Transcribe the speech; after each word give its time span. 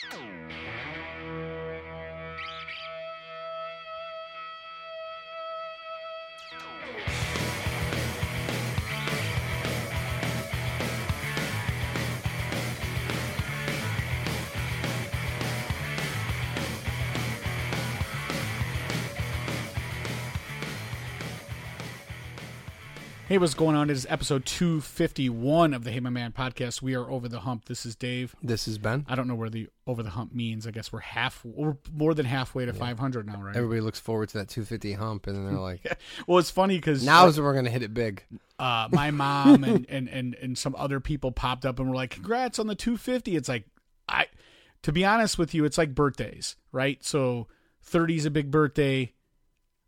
Oh. 0.00 0.41
Hey, 23.32 23.38
what's 23.38 23.54
going 23.54 23.74
on? 23.74 23.88
It 23.88 23.94
is 23.94 24.06
episode 24.10 24.44
251 24.44 25.72
of 25.72 25.84
the 25.84 25.90
Hey 25.90 26.00
My 26.00 26.10
Man 26.10 26.32
podcast. 26.32 26.82
We 26.82 26.94
are 26.94 27.10
over 27.10 27.30
the 27.30 27.40
hump. 27.40 27.64
This 27.64 27.86
is 27.86 27.96
Dave. 27.96 28.36
This 28.42 28.68
is 28.68 28.76
Ben. 28.76 29.06
I 29.08 29.14
don't 29.14 29.26
know 29.26 29.34
where 29.34 29.48
the 29.48 29.68
over 29.86 30.02
the 30.02 30.10
hump 30.10 30.34
means. 30.34 30.66
I 30.66 30.70
guess 30.70 30.92
we're 30.92 31.00
half, 31.00 31.42
we're 31.42 31.78
more 31.94 32.12
than 32.12 32.26
halfway 32.26 32.66
to 32.66 32.74
500 32.74 33.26
now, 33.26 33.40
right? 33.40 33.56
Everybody 33.56 33.80
looks 33.80 33.98
forward 33.98 34.28
to 34.28 34.36
that 34.36 34.50
250 34.50 34.92
hump, 34.92 35.26
and 35.28 35.34
then 35.34 35.46
they're 35.46 35.58
like, 35.58 35.80
well, 36.26 36.40
it's 36.40 36.50
funny 36.50 36.76
because 36.76 37.02
now 37.02 37.26
is 37.26 37.38
when 37.38 37.46
we're 37.46 37.54
gonna 37.54 37.70
hit 37.70 37.82
it 37.82 37.94
big." 37.94 38.22
uh, 38.58 38.90
my 38.92 39.10
mom 39.10 39.64
and, 39.64 39.86
and, 39.88 40.10
and, 40.10 40.34
and 40.34 40.58
some 40.58 40.74
other 40.76 41.00
people 41.00 41.32
popped 41.32 41.64
up 41.64 41.78
and 41.78 41.88
were 41.88 41.96
like, 41.96 42.10
congrats 42.10 42.58
on 42.58 42.66
the 42.66 42.74
250. 42.74 43.34
It's 43.34 43.48
like, 43.48 43.64
I, 44.10 44.26
to 44.82 44.92
be 44.92 45.06
honest 45.06 45.38
with 45.38 45.54
you, 45.54 45.64
it's 45.64 45.78
like 45.78 45.94
birthdays, 45.94 46.56
right? 46.70 47.02
So 47.02 47.48
30 47.80 48.16
is 48.16 48.26
a 48.26 48.30
big 48.30 48.50
birthday. 48.50 49.14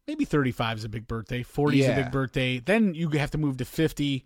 Maybe 0.06 0.24
35 0.24 0.78
is 0.78 0.84
a 0.84 0.88
big 0.88 1.06
birthday. 1.06 1.42
40 1.42 1.80
is 1.80 1.88
a 1.88 1.94
big 1.94 2.12
birthday. 2.12 2.58
Then 2.58 2.94
you 2.94 3.08
have 3.10 3.30
to 3.30 3.38
move 3.38 3.56
to 3.58 3.64
50, 3.64 4.24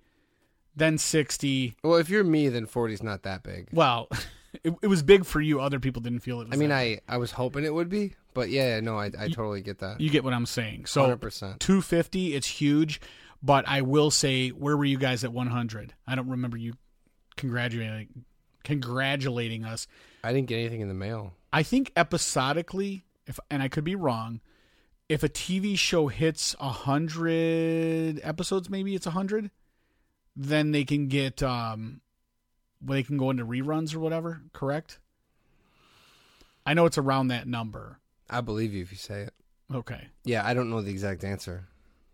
then 0.74 0.98
60. 0.98 1.76
Well, 1.84 1.96
if 1.96 2.08
you're 2.10 2.24
me, 2.24 2.48
then 2.48 2.66
40's 2.66 3.02
not 3.02 3.22
that 3.22 3.42
big. 3.42 3.68
Well, 3.72 4.08
it, 4.64 4.74
it 4.82 4.88
was 4.88 5.02
big 5.02 5.24
for 5.24 5.40
you. 5.40 5.60
Other 5.60 5.78
people 5.78 6.02
didn't 6.02 6.20
feel 6.20 6.40
it 6.40 6.48
was 6.48 6.56
I 6.56 6.60
mean, 6.60 6.72
I 6.72 7.00
I 7.08 7.18
was 7.18 7.30
hoping 7.32 7.64
it 7.64 7.72
would 7.72 7.88
be, 7.88 8.14
but 8.34 8.48
yeah, 8.48 8.80
no, 8.80 8.98
I 8.98 9.06
I 9.06 9.28
totally 9.28 9.60
get 9.60 9.78
that. 9.78 10.00
You 10.00 10.10
get 10.10 10.24
what 10.24 10.32
I'm 10.32 10.46
saying. 10.46 10.86
So 10.86 11.02
100%. 11.16 11.58
250, 11.58 12.34
it's 12.34 12.46
huge. 12.46 13.00
But 13.40 13.68
I 13.68 13.82
will 13.82 14.10
say, 14.10 14.48
where 14.48 14.76
were 14.76 14.84
you 14.84 14.98
guys 14.98 15.22
at 15.22 15.32
100? 15.32 15.94
I 16.08 16.14
don't 16.16 16.28
remember 16.28 16.56
you 16.56 16.74
congratulating 17.36 18.24
congratulating 18.64 19.64
us. 19.64 19.86
I 20.22 20.32
didn't 20.32 20.48
get 20.48 20.58
anything 20.58 20.80
in 20.80 20.88
the 20.88 20.94
mail. 20.94 21.32
I 21.52 21.62
think 21.62 21.92
episodically, 21.96 23.04
if 23.26 23.38
and 23.50 23.62
I 23.62 23.68
could 23.68 23.84
be 23.84 23.94
wrong, 23.94 24.40
if 25.08 25.22
a 25.22 25.28
TV 25.28 25.78
show 25.78 26.08
hits 26.08 26.54
a 26.60 26.68
hundred 26.70 28.20
episodes, 28.22 28.68
maybe 28.68 28.94
it's 28.94 29.06
a 29.06 29.10
hundred, 29.12 29.50
then 30.36 30.70
they 30.72 30.84
can 30.84 31.08
get 31.08 31.42
um, 31.42 32.00
well, 32.84 32.94
they 32.96 33.02
can 33.02 33.16
go 33.16 33.30
into 33.30 33.44
reruns 33.44 33.94
or 33.94 34.00
whatever. 34.00 34.42
Correct? 34.52 34.98
I 36.66 36.74
know 36.74 36.84
it's 36.86 36.98
around 36.98 37.28
that 37.28 37.46
number. 37.48 37.98
I 38.28 38.42
believe 38.42 38.74
you 38.74 38.82
if 38.82 38.92
you 38.92 38.98
say 38.98 39.22
it. 39.22 39.34
Okay, 39.72 40.08
Yeah, 40.24 40.46
I 40.46 40.54
don't 40.54 40.70
know 40.70 40.80
the 40.80 40.90
exact 40.90 41.24
answer. 41.24 41.68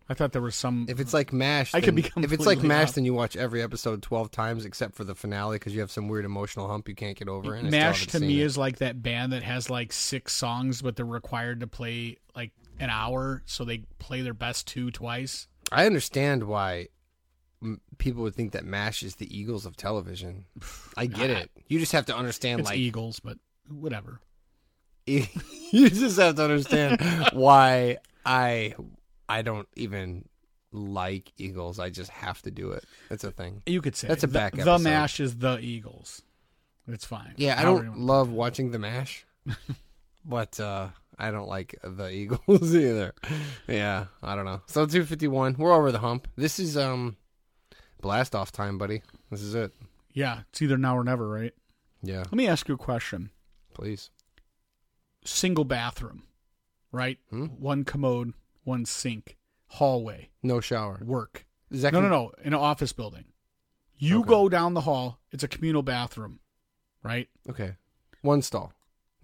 I 0.09 0.13
thought 0.13 0.33
there 0.33 0.41
was 0.41 0.55
some. 0.55 0.85
If 0.89 0.99
it's 0.99 1.13
like 1.13 1.33
Mash, 1.33 1.73
I 1.73 1.79
could 1.79 1.95
then- 1.95 2.03
be 2.15 2.23
if 2.25 2.31
it's 2.31 2.45
like 2.45 2.61
Mash, 2.61 2.91
then 2.91 3.05
you 3.05 3.13
watch 3.13 3.35
every 3.35 3.61
episode 3.63 4.01
12 4.03 4.29
times 4.29 4.65
except 4.65 4.93
for 4.93 5.03
the 5.03 5.15
finale 5.15 5.55
because 5.57 5.73
you 5.73 5.79
have 5.79 5.89
some 5.89 6.07
weird 6.09 6.25
emotional 6.25 6.67
hump 6.67 6.87
you 6.89 6.95
can't 6.95 7.17
get 7.17 7.27
over. 7.27 7.55
And 7.55 7.71
Mash 7.71 8.07
to 8.07 8.19
me 8.19 8.41
it. 8.41 8.45
is 8.45 8.57
like 8.57 8.77
that 8.79 9.01
band 9.01 9.31
that 9.33 9.41
has 9.43 9.69
like 9.69 9.91
six 9.93 10.33
songs, 10.33 10.81
but 10.81 10.95
they're 10.95 11.05
required 11.05 11.61
to 11.61 11.67
play 11.67 12.17
like 12.35 12.51
an 12.79 12.89
hour, 12.89 13.43
so 13.45 13.63
they 13.65 13.79
play 13.99 14.21
their 14.21 14.33
best 14.33 14.67
two 14.67 14.91
twice. 14.91 15.47
I 15.71 15.85
understand 15.85 16.43
why 16.43 16.87
people 17.97 18.23
would 18.23 18.35
think 18.35 18.51
that 18.51 18.65
Mash 18.65 19.03
is 19.03 19.15
the 19.15 19.37
Eagles 19.37 19.65
of 19.65 19.75
television. 19.75 20.45
I 20.97 21.05
get 21.07 21.29
it. 21.29 21.49
You 21.67 21.79
just 21.79 21.91
have 21.93 22.05
to 22.07 22.15
understand, 22.15 22.59
It's 22.61 22.69
like 22.69 22.77
Eagles, 22.77 23.19
but 23.19 23.37
whatever. 23.69 24.19
you 25.07 25.89
just 25.89 26.17
have 26.19 26.35
to 26.35 26.43
understand 26.43 26.99
why 27.33 27.97
I 28.25 28.73
I 29.29 29.41
don't 29.43 29.67
even 29.75 30.27
like 30.71 31.31
Eagles. 31.37 31.79
I 31.79 31.89
just 31.89 32.09
have 32.09 32.41
to 32.43 32.51
do 32.51 32.71
it. 32.71 32.83
That's 33.09 33.23
a 33.23 33.31
thing. 33.31 33.61
You 33.65 33.81
could 33.81 33.95
say 33.95 34.07
That's 34.07 34.23
a 34.23 34.27
back 34.27 34.53
The, 34.53 34.61
episode. 34.61 34.81
Mash 34.81 35.19
is 35.19 35.37
the 35.37 35.59
Eagles. 35.59 36.21
It's 36.87 37.05
fine. 37.05 37.33
Yeah, 37.37 37.59
I 37.59 37.63
don't 37.63 37.99
love 37.99 38.31
watching 38.31 38.71
the 38.71 38.79
Mash, 38.79 39.25
but 40.25 40.59
uh 40.59 40.89
I 41.17 41.31
don't 41.31 41.47
like 41.47 41.75
the 41.83 42.09
Eagles 42.11 42.75
either. 42.75 43.13
Yeah, 43.67 44.05
I 44.21 44.35
don't 44.35 44.45
know. 44.45 44.61
So 44.67 44.85
251, 44.85 45.55
we're 45.57 45.73
over 45.73 45.91
the 45.91 45.99
hump. 45.99 46.27
This 46.35 46.59
is 46.59 46.75
um 46.77 47.15
blast 48.01 48.35
off 48.35 48.51
time, 48.51 48.77
buddy. 48.77 49.01
This 49.31 49.41
is 49.41 49.55
it. 49.55 49.71
Yeah, 50.13 50.41
it's 50.49 50.61
either 50.61 50.77
now 50.77 50.97
or 50.97 51.03
never, 51.03 51.27
right? 51.27 51.53
Yeah, 52.01 52.19
Let 52.19 52.33
me 52.33 52.47
ask 52.47 52.67
you 52.67 52.75
a 52.75 52.77
question. 52.77 53.31
please. 53.73 54.09
Single 55.23 55.65
bathroom, 55.65 56.23
right? 56.91 57.17
Hmm? 57.31 57.45
One 57.47 57.83
commode, 57.83 58.33
one 58.63 58.85
sink, 58.85 59.37
hallway, 59.67 60.29
No 60.43 60.59
shower. 60.61 60.99
work. 61.03 61.45
No, 61.71 61.89
no, 61.89 62.01
no. 62.07 62.31
In 62.43 62.53
an 62.53 62.59
office 62.59 62.93
building, 62.93 63.25
you 63.97 64.19
Okay. 64.19 64.29
go 64.29 64.49
down 64.49 64.75
the 64.75 64.81
hall. 64.81 65.19
It's 65.31 65.43
a 65.43 65.47
communal 65.47 65.81
bathroom, 65.81 66.39
right? 67.03 67.27
Okay. 67.49 67.75
One 68.21 68.41
stall. 68.43 68.71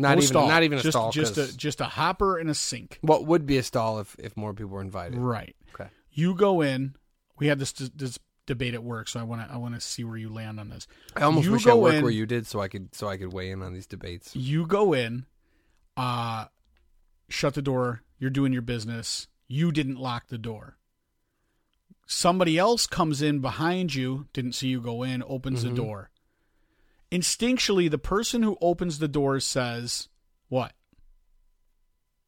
Not 0.01 0.09
No 0.09 0.17
even 0.17 0.27
stall. 0.27 0.47
not 0.47 0.63
even 0.63 0.77
a 0.79 0.81
just, 0.81 0.97
stall. 0.97 1.11
Just 1.11 1.37
a 1.37 1.55
just 1.55 1.79
a 1.81 1.85
hopper 1.85 2.37
and 2.37 2.49
a 2.49 2.53
sink. 2.55 2.97
What 3.01 3.25
would 3.25 3.45
be 3.45 3.57
a 3.57 3.63
stall 3.63 3.99
if, 3.99 4.15
if 4.19 4.35
more 4.35 4.53
people 4.53 4.71
were 4.71 4.81
invited? 4.81 5.17
Right. 5.17 5.55
Okay. 5.73 5.89
You 6.11 6.35
go 6.35 6.61
in. 6.61 6.95
We 7.39 7.47
had 7.47 7.59
this 7.59 7.71
this 7.71 8.19
debate 8.47 8.73
at 8.73 8.83
work, 8.83 9.07
so 9.07 9.19
I 9.19 9.23
want 9.23 9.47
to 9.47 9.53
I 9.53 9.57
want 9.57 9.75
to 9.75 9.81
see 9.81 10.03
where 10.03 10.17
you 10.17 10.29
land 10.29 10.59
on 10.59 10.69
this. 10.69 10.87
I 11.15 11.21
almost 11.21 11.45
You 11.45 11.51
wish 11.53 11.67
I 11.67 11.73
worked 11.73 11.95
in- 11.97 12.03
where 12.03 12.11
you 12.11 12.25
did, 12.25 12.45
so 12.47 12.59
I 12.59 12.67
could 12.67 12.93
so 12.95 13.07
I 13.07 13.17
could 13.17 13.31
weigh 13.31 13.51
in 13.51 13.61
on 13.61 13.73
these 13.73 13.87
debates. 13.87 14.35
You 14.35 14.65
go 14.67 14.93
in, 14.93 15.25
uh, 15.97 16.45
shut 17.29 17.53
the 17.53 17.61
door. 17.61 18.03
You're 18.19 18.29
doing 18.29 18.53
your 18.53 18.61
business. 18.61 19.27
You 19.47 19.71
didn't 19.71 19.97
lock 19.97 20.27
the 20.27 20.37
door. 20.37 20.77
Somebody 22.05 22.57
else 22.57 22.87
comes 22.87 23.21
in 23.21 23.39
behind 23.39 23.95
you, 23.95 24.27
didn't 24.33 24.53
see 24.53 24.67
you 24.67 24.81
go 24.81 25.01
in, 25.03 25.23
opens 25.25 25.63
Mhm. 25.63 25.69
the 25.69 25.75
door. 25.75 26.10
Instinctually, 27.11 27.89
the 27.89 27.97
person 27.97 28.43
who 28.43 28.57
opens 28.61 28.99
the 28.99 29.07
door 29.07 29.39
says, 29.39 30.07
"What?" 30.49 30.73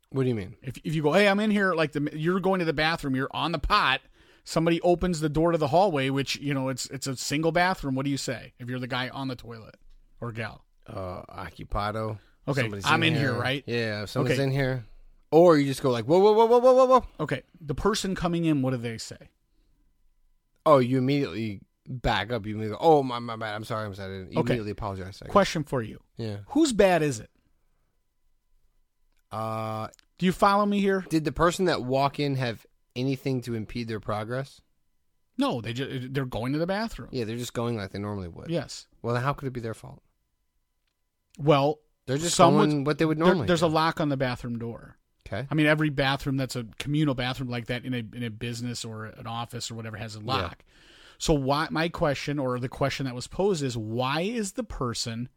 What 0.10 0.24
do 0.24 0.30
you 0.30 0.36
mean? 0.36 0.56
If 0.62 0.78
if 0.84 0.94
you 0.94 1.02
go, 1.02 1.14
"Hey, 1.14 1.28
I'm 1.28 1.40
in 1.40 1.52
here," 1.52 1.74
like 1.74 1.94
the 1.94 2.10
you're 2.14 2.40
going 2.40 2.60
to 2.60 2.66
the 2.66 2.74
bathroom, 2.74 3.16
you're 3.16 3.30
on 3.32 3.52
the 3.52 3.60
pot. 3.60 4.02
Somebody 4.44 4.82
opens 4.82 5.22
the 5.22 5.30
door 5.30 5.54
to 5.54 5.58
the 5.58 5.70
hallway, 5.70 6.10
which 6.10 6.36
you 6.36 6.54
know 6.54 6.70
it's 6.70 6.86
it's 6.88 7.08
a 7.08 7.16
single 7.16 7.52
bathroom. 7.52 7.96
What 7.96 8.04
do 8.04 8.12
you 8.12 8.18
say 8.18 8.54
if 8.60 8.70
you're 8.70 8.80
the 8.80 8.88
guy 8.88 9.10
on 9.10 9.30
the 9.30 9.36
toilet 9.36 9.76
or 10.20 10.32
gal? 10.32 10.66
Uh, 10.86 11.22
occupado. 11.30 12.20
Okay, 12.46 12.62
Somebody's 12.62 12.86
I'm 12.86 13.04
in 13.04 13.16
here, 13.16 13.34
right? 13.34 13.64
Yeah, 13.66 14.04
if 14.04 14.10
someone's 14.10 14.34
Okay. 14.34 14.44
in 14.44 14.52
here. 14.52 14.86
Or 15.32 15.58
you 15.58 15.66
just 15.66 15.82
go 15.82 15.90
like, 15.90 16.06
whoa, 16.06 16.20
whoa, 16.20 16.34
whoa, 16.34 16.46
whoa, 16.46 16.60
whoa, 16.60 16.86
whoa. 16.86 17.06
Okay, 17.22 17.42
the 17.60 17.74
person 17.74 18.14
coming 18.16 18.44
in, 18.46 18.62
what 18.62 18.72
do 18.72 18.78
they 18.78 18.98
say? 19.00 19.30
Oh, 20.66 20.78
you 20.78 20.98
immediately 21.00 21.62
back 21.88 22.32
up. 22.32 22.46
You 22.46 22.58
go, 22.70 22.78
oh, 22.80 23.04
my, 23.04 23.20
my 23.20 23.36
bad. 23.36 23.56
I'm 23.56 23.64
sorry. 23.64 23.86
I'm 23.86 23.94
sorry. 23.96 24.14
I 24.16 24.18
didn't. 24.20 24.38
Okay. 24.38 24.40
immediately 24.40 24.72
apologize. 24.72 25.20
I 25.22 25.26
guess. 25.26 25.32
Question 25.32 25.64
for 25.64 25.82
you: 25.82 26.00
Yeah. 26.18 26.38
Whose 26.50 26.74
bad 26.74 27.02
is 27.04 27.20
it? 27.20 27.30
Uh, 29.32 29.88
Do 30.20 30.26
you 30.26 30.32
follow 30.32 30.66
me 30.66 30.80
here? 30.80 31.06
did 31.10 31.24
the 31.26 31.32
person 31.32 31.66
that 31.66 31.84
walk 31.84 32.20
in 32.20 32.36
have 32.36 32.66
anything 32.96 33.42
to 33.42 33.56
impede 33.56 33.88
their 33.88 34.00
progress? 34.00 34.62
No, 35.38 35.62
they 35.62 35.74
just 35.74 36.14
they're 36.14 36.26
going 36.26 36.54
to 36.54 36.60
the 36.60 36.68
bathroom. 36.68 37.10
Yeah, 37.12 37.24
they're 37.26 37.38
just 37.38 37.54
going 37.54 37.76
like 37.76 37.92
they 37.92 38.00
normally 38.00 38.28
would. 38.28 38.52
Yes. 38.52 38.86
Well, 39.02 39.16
then 39.16 39.24
how 39.24 39.34
could 39.34 39.48
it 39.48 39.52
be 39.54 39.60
their 39.62 39.74
fault? 39.74 40.02
Well, 41.40 41.80
They're 42.06 42.20
just 42.20 42.36
Someone- 42.36 42.70
going 42.70 42.84
what 42.84 42.98
they 43.00 43.06
would 43.06 43.18
there- 43.18 43.26
normally. 43.26 43.48
there's 43.48 43.62
do. 43.62 43.66
a 43.66 43.68
lock 43.68 44.00
on 44.00 44.10
the 44.10 44.18
bathroom 44.18 44.60
door. 44.60 44.98
Okay. 45.26 45.48
I 45.50 45.56
mean, 45.56 45.66
every 45.66 45.90
bathroom 45.90 46.38
that's 46.38 46.56
a 46.56 46.66
communal 46.78 47.16
bathroom 47.16 47.50
like 47.50 47.66
that 47.68 47.86
in 47.86 47.94
a 47.96 48.04
in 48.16 48.22
a 48.24 48.30
business 48.30 48.86
or 48.86 49.06
an 49.06 49.26
office 49.26 49.72
or 49.72 49.76
whatever 49.76 49.98
has 49.98 50.14
a 50.16 50.20
lock. 50.20 50.64
So 51.18 51.34
why 51.34 51.68
my 51.72 51.90
question 51.90 52.40
or 52.40 52.60
the 52.60 52.70
question 52.70 53.06
that 53.06 53.16
was 53.16 53.28
posed 53.28 53.64
is 53.64 53.78
why 53.78 54.22
is 54.22 54.54
the 54.54 54.64
person 54.64 55.30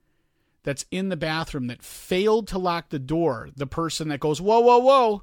that's 0.63 0.85
in 0.91 1.09
the 1.09 1.17
bathroom 1.17 1.69
that 1.69 1.83
failed 1.83 2.49
to 2.49 2.59
lock 2.59 2.89
the 2.89 2.99
door 2.99 3.51
the 3.57 3.67
person 3.67 4.09
that 4.09 4.21
goes 4.21 4.41
whoa 4.41 4.61
whoa 4.61 4.79
whoa, 4.79 5.23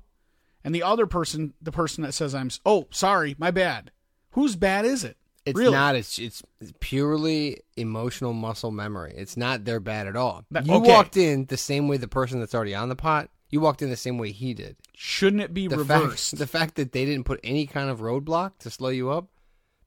and 0.63 0.73
the 0.73 0.83
other 0.83 1.05
person 1.05 1.53
the 1.61 1.71
person 1.71 2.03
that 2.03 2.13
says 2.13 2.33
I'm 2.33 2.49
oh 2.65 2.87
sorry 2.91 3.35
my 3.37 3.51
bad. 3.51 3.91
Whose 4.31 4.55
bad 4.55 4.85
is 4.85 5.03
it? 5.03 5.17
It's 5.45 5.57
really? 5.57 5.73
not. 5.73 5.95
It's 5.95 6.17
it's 6.19 6.41
purely 6.79 7.59
emotional 7.75 8.33
muscle 8.33 8.71
memory. 8.71 9.13
It's 9.15 9.35
not 9.35 9.65
their 9.65 9.79
bad 9.79 10.07
at 10.07 10.15
all. 10.15 10.45
That- 10.51 10.65
you 10.65 10.73
okay. 10.75 10.89
walked 10.89 11.17
in 11.17 11.45
the 11.45 11.57
same 11.57 11.87
way 11.87 11.97
the 11.97 12.07
person 12.07 12.39
that's 12.39 12.55
already 12.55 12.75
on 12.75 12.89
the 12.89 12.95
pot. 12.95 13.29
You 13.49 13.59
walked 13.59 13.83
in 13.83 13.89
the 13.89 13.95
same 13.95 14.17
way 14.17 14.31
he 14.31 14.53
did. 14.55 14.77
Shouldn't 14.95 15.41
it 15.41 15.53
be 15.53 15.67
The 15.67 15.77
reversed? 15.77 16.31
fact 16.31 16.39
the 16.39 16.47
fact 16.47 16.75
that 16.75 16.91
they 16.91 17.05
didn't 17.05 17.25
put 17.25 17.39
any 17.43 17.67
kind 17.67 17.89
of 17.89 17.99
roadblock 17.99 18.53
to 18.59 18.69
slow 18.71 18.89
you 18.89 19.11
up 19.11 19.27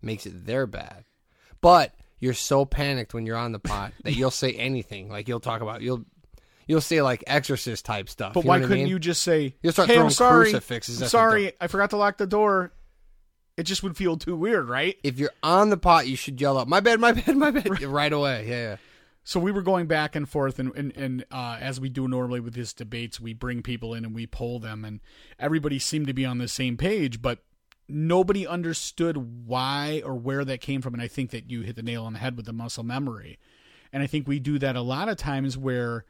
makes 0.06 0.24
it 0.24 0.46
their 0.46 0.66
bad. 0.66 1.04
But 1.60 1.94
you're 2.18 2.34
so 2.34 2.64
panicked 2.64 3.12
when 3.12 3.26
you're 3.26 3.36
on 3.36 3.52
the 3.52 3.58
pot 3.58 3.92
that 4.04 4.14
you'll 4.14 4.30
say 4.30 4.52
anything. 4.54 5.08
Like 5.10 5.28
you'll 5.28 5.40
talk 5.40 5.60
about 5.60 5.82
you'll 5.82 6.04
you'll 6.66 6.80
say 6.80 7.02
like 7.02 7.24
exorcist 7.26 7.84
type 7.84 8.08
stuff. 8.08 8.34
But 8.34 8.44
you 8.44 8.46
know 8.46 8.48
why 8.50 8.60
couldn't 8.60 8.78
mean? 8.78 8.86
you 8.88 8.98
just 8.98 9.22
say, 9.22 9.54
You'll 9.62 9.72
start 9.72 9.88
"Hey, 9.88 9.94
I'm 9.94 10.00
throwing 10.00 10.10
sorry, 10.10 10.44
crucifixes 10.50 11.02
I'm 11.02 11.08
sorry. 11.08 11.52
I 11.60 11.66
forgot 11.66 11.90
to 11.90 11.96
lock 11.96 12.18
the 12.18 12.26
door." 12.26 12.72
It 13.56 13.64
just 13.64 13.82
would 13.82 13.96
feel 13.96 14.18
too 14.18 14.36
weird, 14.36 14.68
right? 14.68 14.96
If 15.02 15.18
you're 15.18 15.30
on 15.42 15.70
the 15.70 15.78
pot, 15.78 16.06
you 16.06 16.16
should 16.16 16.40
yell 16.40 16.58
out, 16.58 16.68
"My 16.68 16.80
bad, 16.80 17.00
my 17.00 17.12
bad, 17.12 17.36
my 17.36 17.50
bad!" 17.50 17.82
right 17.82 18.12
away. 18.12 18.46
Yeah, 18.48 18.62
yeah. 18.62 18.76
so 19.24 19.40
we 19.40 19.50
were 19.50 19.62
going 19.62 19.86
back 19.86 20.14
and 20.14 20.28
forth, 20.28 20.58
and 20.58 20.74
and, 20.76 20.94
and 20.96 21.24
uh, 21.30 21.56
as 21.60 21.80
we 21.80 21.88
do 21.88 22.06
normally 22.06 22.40
with 22.40 22.54
these 22.54 22.74
debates, 22.74 23.18
we 23.18 23.32
bring 23.32 23.62
people 23.62 23.94
in 23.94 24.04
and 24.04 24.14
we 24.14 24.26
poll 24.26 24.58
them, 24.58 24.84
and 24.84 25.00
everybody 25.38 25.78
seemed 25.78 26.06
to 26.08 26.12
be 26.12 26.26
on 26.26 26.36
the 26.38 26.48
same 26.48 26.76
page, 26.76 27.22
but 27.22 27.38
nobody 27.88 28.46
understood 28.46 29.46
why 29.46 30.02
or 30.04 30.14
where 30.14 30.44
that 30.44 30.60
came 30.60 30.82
from. 30.82 30.94
And 30.94 31.02
I 31.02 31.08
think 31.08 31.30
that 31.30 31.50
you 31.50 31.62
hit 31.62 31.76
the 31.76 31.82
nail 31.82 32.04
on 32.04 32.12
the 32.14 32.18
head 32.18 32.36
with 32.36 32.46
the 32.46 32.52
muscle 32.52 32.84
memory, 32.84 33.38
and 33.92 34.02
I 34.02 34.06
think 34.06 34.26
we 34.26 34.38
do 34.40 34.58
that 34.58 34.76
a 34.76 34.80
lot 34.82 35.08
of 35.08 35.16
times 35.16 35.56
where 35.56 36.04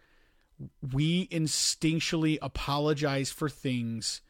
we 0.93 1.26
instinctually 1.28 2.38
apologize 2.40 3.31
for 3.31 3.49
things 3.49 4.23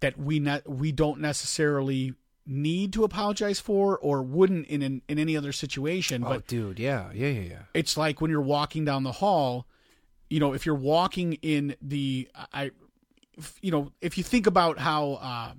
that 0.00 0.18
we 0.18 0.40
not 0.40 0.68
we 0.68 0.90
don't 0.92 1.20
necessarily 1.20 2.14
need 2.46 2.92
to 2.94 3.04
apologize 3.04 3.60
for 3.60 3.96
or 3.98 4.22
wouldn't 4.22 4.66
in 4.66 4.82
in, 4.82 5.02
in 5.08 5.18
any 5.18 5.36
other 5.36 5.52
situation 5.52 6.24
Oh, 6.24 6.30
but 6.30 6.46
dude, 6.48 6.80
yeah, 6.80 7.10
yeah, 7.14 7.28
yeah, 7.28 7.40
yeah. 7.42 7.58
it's 7.74 7.96
like 7.96 8.20
when 8.20 8.30
you're 8.30 8.40
walking 8.40 8.84
down 8.84 9.04
the 9.04 9.12
hall 9.12 9.66
you 10.28 10.40
know 10.40 10.52
if 10.54 10.66
you're 10.66 10.74
walking 10.74 11.34
in 11.34 11.76
the 11.80 12.28
i 12.52 12.72
if- 13.38 13.58
you 13.62 13.70
know 13.70 13.92
if 14.00 14.18
you 14.18 14.24
think 14.24 14.48
about 14.48 14.78
how 14.78 15.12
uh, 15.22 15.52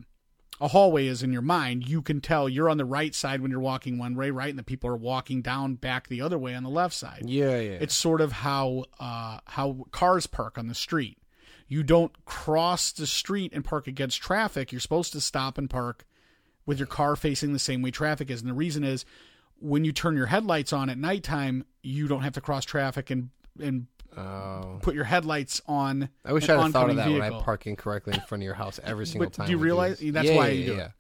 a 0.62 0.68
hallway 0.68 1.08
is 1.08 1.24
in 1.24 1.34
your 1.34 1.42
mind 1.42 1.90
you 1.90 2.02
can 2.02 2.22
tell 2.22 2.48
you're 2.48 2.70
on 2.70 2.78
the 2.78 2.86
right 2.86 3.14
side 3.16 3.42
when 3.42 3.50
you're 3.52 3.60
walking 3.60 3.98
one 3.98 4.16
way 4.16 4.30
right 4.30 4.52
and 4.52 4.60
the 4.60 4.64
people 4.64 4.90
are 4.90 4.96
walking 4.96 5.42
down 5.42 5.74
back 5.76 6.08
the 6.08 6.22
other 6.22 6.38
way 6.38 6.54
on 6.56 6.62
the 6.64 6.70
left 6.70 6.94
side 6.94 7.24
Yeah, 7.26 7.60
yeah. 7.60 7.78
it's 7.82 7.96
sort 7.96 8.22
of 8.22 8.32
how 8.32 8.86
uh, 9.00 9.40
how 9.46 9.88
cars 9.92 10.28
park 10.28 10.58
on 10.58 10.68
the 10.68 10.76
street. 10.76 11.18
You 11.68 11.84
don't 11.84 12.26
cross 12.26 12.92
the 12.92 13.08
street 13.08 13.54
and 13.54 13.64
park 13.64 13.88
against 13.88 14.22
traffic. 14.22 14.72
You're 14.72 14.82
supposed 14.82 15.14
to 15.14 15.22
stop 15.22 15.58
and 15.58 15.70
park 15.70 16.06
with 16.66 16.78
your 16.80 16.88
car 16.88 17.16
facing 17.16 17.54
the 17.54 17.60
same 17.60 17.82
way 17.82 17.92
traffic 17.92 18.30
is. 18.30 18.42
And 18.42 18.50
the 18.50 18.54
reason 18.54 18.84
is 18.84 19.06
when 19.58 19.86
you 19.86 19.94
turn 19.94 20.16
your 20.18 20.26
headlights 20.26 20.74
on 20.74 20.90
at 20.90 20.98
nighttime, 20.98 21.66
you 21.82 22.08
don't 22.10 22.24
have 22.24 22.34
to 22.34 22.42
cross 22.42 22.66
traffic 22.66 23.10
and 23.10 23.30
and 23.60 23.88
oh. 24.18 24.80
put 24.82 24.96
your 24.96 25.04
headlights 25.04 25.62
on. 25.68 26.10
I 26.26 26.34
wish 26.34 26.48
I 26.50 26.62
had 26.62 26.72
thought 26.72 26.90
of 26.90 26.96
that 26.98 27.08
when 27.10 27.22
I 27.22 27.30
vehicle. 27.30 27.42
park 27.44 27.68
incorrectly 27.68 28.14
in 28.14 28.22
front 28.22 28.42
of 28.44 28.46
your 28.46 28.56
house 28.56 28.80
every 28.84 29.06
single 29.06 29.28
But 29.28 29.34
time. 29.34 29.46
do 29.48 29.52
you 29.52 29.58
realize- 29.58 30.00
this. 30.00 30.14
that's 30.14 30.28
Yeah, 30.30 30.36
why 30.38 30.48
yeah, 30.50 30.54
you 30.54 30.66
do 30.66 30.72
yeah. 30.74 30.86
it. 30.86 30.92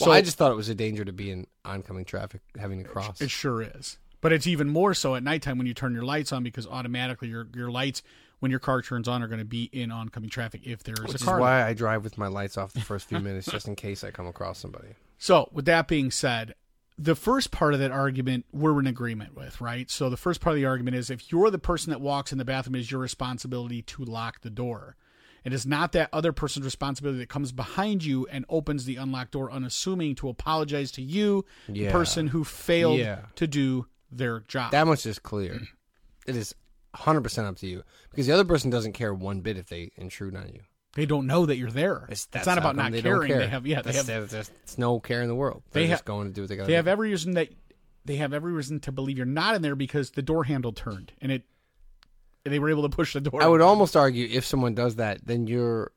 Well, 0.00 0.06
So- 0.08 0.10
I 0.12 0.20
just 0.22 0.36
thought 0.38 0.52
it 0.52 0.56
was 0.56 0.68
a 0.68 0.74
danger 0.74 1.04
to 1.04 1.12
be 1.12 1.30
in 1.30 1.46
oncoming 1.64 2.04
traffic 2.04 2.40
having 2.58 2.82
to 2.82 2.88
cross. 2.88 3.20
It 3.20 3.30
sure 3.30 3.62
is. 3.62 3.98
But 4.20 4.32
it's 4.32 4.46
even 4.46 4.68
more 4.68 4.94
so 4.94 5.14
at 5.14 5.22
nighttime 5.22 5.58
when 5.58 5.66
you 5.66 5.74
turn 5.74 5.92
your 5.94 6.04
lights 6.04 6.32
on 6.32 6.42
because 6.42 6.66
automatically 6.66 7.28
your 7.28 7.46
your 7.54 7.70
lights 7.70 8.02
when 8.40 8.50
your 8.50 8.58
car 8.60 8.82
turns 8.82 9.06
on 9.08 9.22
are 9.22 9.28
going 9.28 9.38
to 9.38 9.44
be 9.44 9.64
in 9.72 9.90
oncoming 9.92 10.28
traffic 10.28 10.62
if 10.64 10.82
there 10.82 10.94
is 10.94 11.00
Which 11.12 11.22
a 11.22 11.24
is 11.24 11.26
why 11.26 11.62
I 11.62 11.74
drive 11.74 12.02
with 12.04 12.18
my 12.18 12.26
lights 12.26 12.58
off 12.58 12.72
the 12.72 12.80
first 12.80 13.06
few 13.08 13.20
minutes, 13.20 13.46
just 13.50 13.68
in 13.68 13.76
case 13.76 14.02
I 14.04 14.10
come 14.10 14.26
across 14.26 14.58
somebody. 14.58 14.88
So, 15.18 15.48
with 15.52 15.64
that 15.66 15.86
being 15.88 16.10
said, 16.10 16.54
the 16.98 17.14
first 17.14 17.50
part 17.50 17.74
of 17.74 17.80
that 17.80 17.90
argument 17.90 18.46
we're 18.52 18.78
in 18.80 18.86
agreement 18.86 19.34
with, 19.36 19.60
right? 19.60 19.90
So, 19.90 20.08
the 20.08 20.16
first 20.16 20.40
part 20.40 20.54
of 20.54 20.56
the 20.56 20.64
argument 20.66 20.96
is 20.96 21.10
if 21.10 21.30
you're 21.30 21.50
the 21.50 21.58
person 21.58 21.90
that 21.90 22.00
walks 22.00 22.32
in 22.32 22.38
the 22.38 22.44
bathroom, 22.44 22.74
it 22.76 22.80
is 22.80 22.90
your 22.90 23.00
responsibility 23.00 23.82
to 23.82 24.04
lock 24.04 24.40
the 24.40 24.50
door. 24.50 24.96
It 25.44 25.52
is 25.52 25.64
not 25.66 25.92
that 25.92 26.08
other 26.12 26.32
person's 26.32 26.64
responsibility 26.64 27.18
that 27.20 27.28
comes 27.28 27.52
behind 27.52 28.04
you 28.04 28.26
and 28.32 28.44
opens 28.48 28.84
the 28.84 28.96
unlocked 28.96 29.30
door 29.32 29.50
unassuming 29.52 30.14
to 30.16 30.28
apologize 30.28 30.90
to 30.92 31.02
you, 31.02 31.44
Yeah. 31.68 31.86
the 31.86 31.92
person 31.92 32.28
who 32.28 32.42
failed 32.44 32.98
Yeah. 32.98 33.26
to 33.36 33.46
do 33.46 33.86
their 34.10 34.40
job. 34.40 34.72
That 34.72 34.86
much 34.86 35.06
is 35.06 35.18
clear. 35.18 35.60
It 36.26 36.34
is 36.34 36.54
100% 36.94 37.46
up 37.46 37.56
to 37.58 37.66
you 37.68 37.82
because 38.10 38.26
the 38.26 38.32
other 38.32 38.44
person 38.44 38.70
doesn't 38.70 38.94
care 38.94 39.12
one 39.14 39.40
bit 39.42 39.56
if 39.56 39.68
they 39.68 39.92
intrude 39.96 40.34
on 40.34 40.48
you. 40.48 40.62
They 40.96 41.06
don't 41.06 41.26
know 41.28 41.46
that 41.46 41.56
you're 41.56 41.70
there. 41.70 42.06
It's, 42.10 42.26
that's 42.26 42.46
not 42.46 42.58
about 42.58 42.74
not 42.74 42.90
they 42.90 43.00
caring. 43.02 43.28
care. 43.28 43.38
They 43.38 43.46
have 43.48 43.66
yeah, 43.66 43.82
they 43.82 43.92
That's- 43.92 44.08
have 44.08 44.30
there's, 44.30 44.48
there's 44.48 44.78
no 44.78 44.98
care 44.98 45.22
in 45.22 45.28
the 45.28 45.34
world. 45.34 45.62
They're 45.70 45.84
They 45.84 45.88
just 45.88 46.02
ha- 46.02 46.12
going 46.12 46.26
to 46.28 46.34
do 46.34 46.40
what 46.42 46.48
they 46.48 46.56
got 46.56 46.62
to 46.64 46.66
they 46.66 46.72
do. 46.72 46.76
have 46.76 46.88
every 46.88 47.10
reason 47.10 47.34
that 47.34 47.48
they 48.04 48.16
have 48.16 48.32
every 48.32 48.52
reason 48.52 48.80
to 48.80 48.92
believe 48.92 49.16
you're 49.16 49.26
not 49.26 49.54
in 49.54 49.62
there 49.62 49.76
because 49.76 50.10
the 50.10 50.22
door 50.22 50.44
handle 50.44 50.72
turned 50.72 51.12
and 51.20 51.30
it 51.30 51.42
they 52.44 52.58
were 52.58 52.70
able 52.70 52.82
to 52.82 52.88
push 52.88 53.12
the 53.12 53.20
door. 53.20 53.42
I 53.42 53.46
would 53.48 53.60
almost 53.60 53.96
argue 53.96 54.28
if 54.30 54.44
someone 54.44 54.74
does 54.74 54.96
that, 54.96 55.24
then 55.26 55.46
you're 55.48 55.90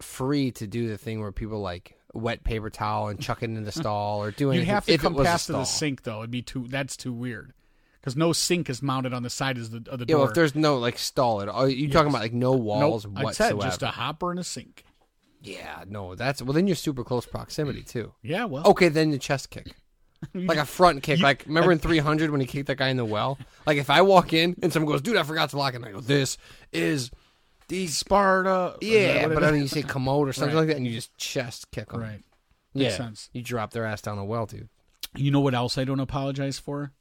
free 0.00 0.50
to 0.52 0.66
do 0.66 0.88
the 0.88 0.96
thing 0.98 1.20
where 1.20 1.32
people 1.32 1.60
like 1.60 1.98
wet 2.14 2.42
paper 2.44 2.70
towel 2.70 3.08
and 3.08 3.20
chuck 3.20 3.42
it 3.42 3.46
in 3.46 3.62
the 3.64 3.72
stall 3.80 4.22
or 4.22 4.30
do 4.30 4.50
You'd 4.52 4.64
have 4.64 4.86
to 4.86 4.92
if 4.92 5.02
come 5.02 5.14
it 5.14 5.18
was 5.18 5.26
a 5.26 5.30
past 5.30 5.46
to 5.46 5.52
the 5.52 5.64
sink 5.64 6.02
though. 6.02 6.18
It'd 6.20 6.30
be 6.30 6.42
too. 6.42 6.66
That's 6.68 6.96
too 6.96 7.12
weird. 7.12 7.52
Because 8.02 8.16
no 8.16 8.32
sink 8.32 8.68
is 8.68 8.82
mounted 8.82 9.14
on 9.14 9.22
the 9.22 9.30
side 9.30 9.56
of 9.56 9.70
the, 9.70 9.90
of 9.90 10.00
the 10.00 10.04
Yeah, 10.08 10.14
door. 10.14 10.18
well, 10.22 10.28
if 10.28 10.34
there's 10.34 10.54
no 10.56 10.76
like 10.76 10.98
stall 10.98 11.40
at 11.40 11.48
all, 11.48 11.68
you 11.68 11.88
talking 11.88 12.08
about 12.10 12.20
like 12.22 12.32
no 12.34 12.52
walls 12.52 13.04
nope, 13.06 13.14
I 13.16 13.22
whatsoever. 13.24 13.60
said 13.60 13.66
just 13.68 13.82
a 13.82 13.86
hopper 13.88 14.30
and 14.32 14.40
a 14.40 14.44
sink. 14.44 14.84
yeah, 15.40 15.84
no, 15.88 16.14
that's 16.16 16.42
well. 16.42 16.52
Then 16.52 16.66
you're 16.66 16.76
super 16.76 17.04
close 17.04 17.26
proximity 17.26 17.82
too. 17.82 18.12
Yeah, 18.22 18.44
well, 18.46 18.66
Okay, 18.66 18.88
then 18.88 19.10
the 19.12 19.18
chest 19.18 19.50
kick, 19.50 19.68
like 20.34 20.58
a 20.58 20.64
front 20.66 21.02
kick. 21.04 21.20
like 21.20 21.44
remember 21.46 21.70
in 21.72 21.78
300 21.80 22.30
when 22.30 22.40
he 22.40 22.46
kicked 22.46 22.66
that 22.66 22.76
guy 22.76 22.88
in 22.88 22.96
the 22.96 23.04
well? 23.04 23.38
Like 23.66 23.78
if 23.78 23.88
I 23.88 24.02
walk 24.02 24.32
in 24.32 24.56
and 24.62 24.72
someone 24.72 24.90
goes, 24.90 25.00
"Dude, 25.02 25.16
I 25.16 25.22
forgot 25.22 25.50
to 25.50 25.56
lock 25.58 25.74
it," 25.74 25.76
and 25.76 25.84
I 25.86 25.92
go, 25.92 26.00
"This 26.00 26.38
is 26.72 27.10
the 27.68 27.86
Sparta. 27.86 28.76
yeah," 28.80 29.28
but 29.28 29.44
I 29.44 29.52
mean 29.52 29.62
you 29.62 29.68
say 29.68 29.82
commode 29.82 30.28
or 30.28 30.32
something 30.32 30.54
Right. 30.56 30.62
like 30.62 30.68
that, 30.70 30.76
and 30.76 30.86
you 30.88 30.92
just 30.92 31.16
chest 31.18 31.70
kick 31.70 31.90
them. 31.90 32.00
right. 32.00 32.20
Yeah, 32.74 32.84
Makes 32.88 32.96
sense. 32.96 33.30
you 33.32 33.42
drop 33.42 33.72
their 33.72 33.84
ass 33.84 34.00
down 34.02 34.16
the 34.16 34.24
well, 34.24 34.46
dude. 34.46 34.68
You 35.14 35.30
know 35.30 35.40
what 35.40 35.54
else 35.54 35.76
I 35.78 35.84
don't 35.84 36.00
apologize 36.00 36.58
for? 36.58 36.92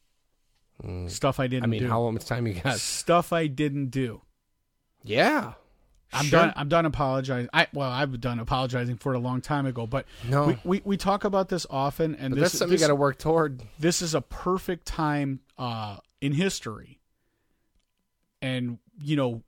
Stuff 1.07 1.39
I 1.39 1.47
didn't 1.47 1.63
Mm. 1.63 1.67
I 1.67 1.69
mean, 1.69 1.81
do. 1.83 1.89
how 1.89 2.09
much 2.09 2.25
time 2.25 2.47
you 2.47 2.53
got? 2.55 2.77
Stuff 2.79 3.31
I 3.33 3.47
didn't 3.47 3.87
do. 3.89 4.21
Yeah, 5.03 5.53
I'm 6.13 6.25
Sure. 6.25 6.39
done. 6.39 6.53
I'm 6.55 6.69
done 6.69 6.85
apologizing. 6.85 7.49
I 7.53 7.67
well, 7.73 7.89
I've 7.89 8.19
done 8.19 8.39
apologizing 8.39 8.97
for 8.97 9.13
it 9.13 9.17
a 9.17 9.19
long 9.19 9.41
time 9.41 9.65
ago. 9.65 9.85
But 9.87 10.05
No. 10.27 10.47
we, 10.47 10.57
we, 10.63 10.81
we 10.85 10.97
talk 10.97 11.23
about 11.23 11.49
this 11.49 11.65
often, 11.69 12.15
and 12.15 12.31
But 12.31 12.39
this 12.41 12.51
that's 12.51 12.59
something 12.59 12.73
this, 12.73 12.81
you 12.81 12.87
got 12.87 12.91
to 12.91 12.95
work 12.95 13.17
toward. 13.19 13.63
this 13.79 14.01
is 14.01 14.13
a 14.15 14.21
perfect 14.21 14.85
time 14.87 15.39
uh, 15.57 15.97
in 16.19 16.33
history. 16.33 16.99
And 18.41 18.79
you 19.01 19.15
know, 19.15 19.43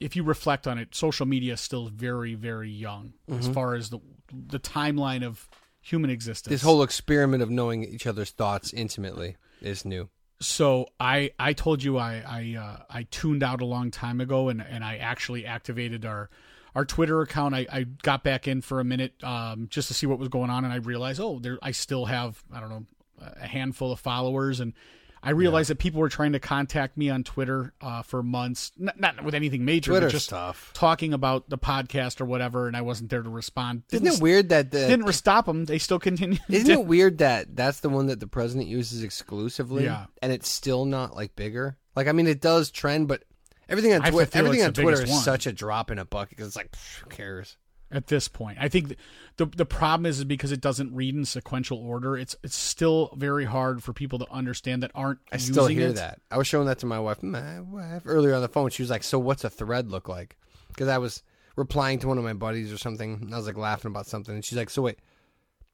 if 0.00 0.16
you 0.16 0.22
reflect 0.22 0.66
on 0.66 0.78
it, 0.78 0.94
social 0.94 1.26
media 1.26 1.54
is 1.54 1.60
still 1.60 1.88
very, 1.88 2.34
very 2.34 2.70
young 2.70 3.12
as 3.30 3.48
far 3.48 3.74
as 3.74 3.90
the 3.90 3.98
the 4.32 4.58
timeline 4.58 5.24
of 5.24 5.48
human 5.80 6.10
existence. 6.10 6.50
This 6.50 6.62
whole 6.62 6.82
experiment 6.82 7.42
of 7.42 7.50
knowing 7.50 7.84
each 7.84 8.06
other's 8.06 8.30
thoughts 8.30 8.72
intimately 8.72 9.36
is 9.60 9.84
new. 9.84 10.08
So 10.40 10.86
I 11.00 11.32
I 11.38 11.52
told 11.52 11.82
you 11.82 11.98
I 11.98 12.22
I 12.26 12.56
uh, 12.60 12.82
I 12.90 13.02
tuned 13.04 13.42
out 13.42 13.60
a 13.60 13.66
long 13.66 13.90
time 13.90 14.20
ago 14.20 14.48
and 14.48 14.62
and 14.62 14.84
I 14.84 14.96
actually 14.96 15.46
activated 15.46 16.04
our 16.04 16.30
our 16.74 16.84
Twitter 16.84 17.20
account. 17.22 17.54
I, 17.54 17.66
I 17.72 17.82
got 17.82 18.22
back 18.22 18.46
in 18.46 18.60
for 18.60 18.78
a 18.78 18.84
minute 18.84 19.12
um, 19.24 19.66
just 19.68 19.88
to 19.88 19.94
see 19.94 20.06
what 20.06 20.18
was 20.18 20.28
going 20.28 20.50
on 20.50 20.64
and 20.64 20.72
I 20.72 20.76
realized 20.76 21.20
oh 21.20 21.38
there 21.38 21.58
I 21.62 21.72
still 21.72 22.06
have 22.06 22.42
I 22.52 22.60
don't 22.60 22.68
know 22.68 22.86
a 23.20 23.46
handful 23.46 23.90
of 23.90 23.98
followers 23.98 24.60
and 24.60 24.74
I 25.22 25.30
realized 25.30 25.70
that 25.70 25.78
people 25.78 26.00
were 26.00 26.08
trying 26.08 26.32
to 26.32 26.40
contact 26.40 26.96
me 26.96 27.10
on 27.10 27.24
Twitter 27.24 27.72
uh, 27.80 28.02
for 28.02 28.22
months 28.22 28.72
not, 28.76 28.98
not 29.00 29.24
with 29.24 29.34
anything 29.34 29.64
major 29.64 29.92
Twitter 29.92 30.06
but 30.06 30.12
just 30.12 30.26
stuff. 30.26 30.70
talking 30.74 31.12
about 31.12 31.48
the 31.48 31.58
podcast 31.58 32.20
or 32.20 32.24
whatever 32.24 32.66
and 32.68 32.76
I 32.76 32.82
wasn't 32.82 33.10
there 33.10 33.22
to 33.22 33.30
respond 33.30 33.82
Isn't 33.90 34.04
didn't 34.04 34.18
it 34.18 34.22
weird 34.22 34.48
that 34.50 34.70
the 34.70 34.86
didn't 34.86 35.12
stop 35.12 35.46
them 35.46 35.64
they 35.64 35.78
still 35.78 35.98
continue 35.98 36.38
Isn't 36.48 36.70
it 36.70 36.84
weird 36.84 37.18
that 37.18 37.54
that's 37.56 37.80
the 37.80 37.88
one 37.88 38.06
that 38.06 38.20
the 38.20 38.26
president 38.26 38.68
uses 38.68 39.02
exclusively? 39.02 39.84
Yeah. 39.84 40.06
And 40.22 40.32
it's 40.32 40.48
still 40.48 40.84
not 40.84 41.14
like 41.14 41.34
bigger. 41.36 41.76
Like 41.96 42.06
I 42.06 42.12
mean, 42.12 42.26
it 42.26 42.40
does 42.40 42.70
trend, 42.70 43.08
but 43.08 43.24
everything 43.68 43.92
on 43.92 44.02
I 44.02 44.10
Twitter, 44.10 44.38
everything 44.38 44.64
on 44.64 44.72
Twitter 44.72 45.02
is 45.02 45.10
one. 45.10 45.22
such 45.22 45.46
a 45.46 45.52
drop 45.52 45.90
in 45.90 45.98
a 45.98 46.04
bucket 46.04 46.30
because 46.30 46.48
it's 46.48 46.56
like 46.56 46.70
pff, 46.70 46.98
who 47.00 47.08
cares? 47.08 47.56
At 47.90 48.08
this 48.08 48.28
point. 48.28 48.58
I 48.60 48.68
think 48.68 48.96
the 49.36 49.46
the 49.46 49.64
problem 49.64 50.06
is, 50.06 50.18
is 50.18 50.24
because 50.24 50.52
it 50.52 50.60
doesn't 50.60 50.94
read 50.94 51.14
in 51.14 51.24
sequential 51.24 51.78
order. 51.78 52.16
It's 52.16 52.36
it's 52.42 52.56
still 52.56 53.14
very 53.16 53.44
hard 53.44 53.82
for 53.82 53.92
people 53.92 54.18
to 54.18 54.30
understand 54.30 54.82
that 54.82 54.90
aren't. 54.94 55.20
I 55.32 55.36
still 55.38 55.66
hear 55.66 55.88
it. 55.88 55.96
that. 55.96 56.20
I 56.30 56.38
was 56.38 56.46
showing 56.46 56.66
that 56.66 56.78
to 56.80 56.86
my 56.86 56.98
wife, 57.00 57.22
my 57.22 57.60
wife 57.60 58.02
earlier 58.04 58.34
on 58.34 58.42
the 58.42 58.48
phone. 58.48 58.70
She 58.70 58.82
was 58.82 58.90
like, 58.90 59.02
"So 59.02 59.18
what's 59.18 59.44
a 59.44 59.50
thread 59.50 59.90
look 59.90 60.08
like?" 60.08 60.36
Because 60.68 60.88
I 60.88 60.98
was 60.98 61.22
replying 61.56 61.98
to 62.00 62.08
one 62.08 62.18
of 62.18 62.24
my 62.24 62.34
buddies 62.34 62.72
or 62.72 62.78
something. 62.78 63.18
And 63.22 63.34
I 63.34 63.36
was 63.38 63.46
like 63.46 63.56
laughing 63.56 63.90
about 63.90 64.06
something, 64.06 64.34
and 64.34 64.44
she's 64.44 64.58
like, 64.58 64.70
"So 64.70 64.82
wait, 64.82 64.98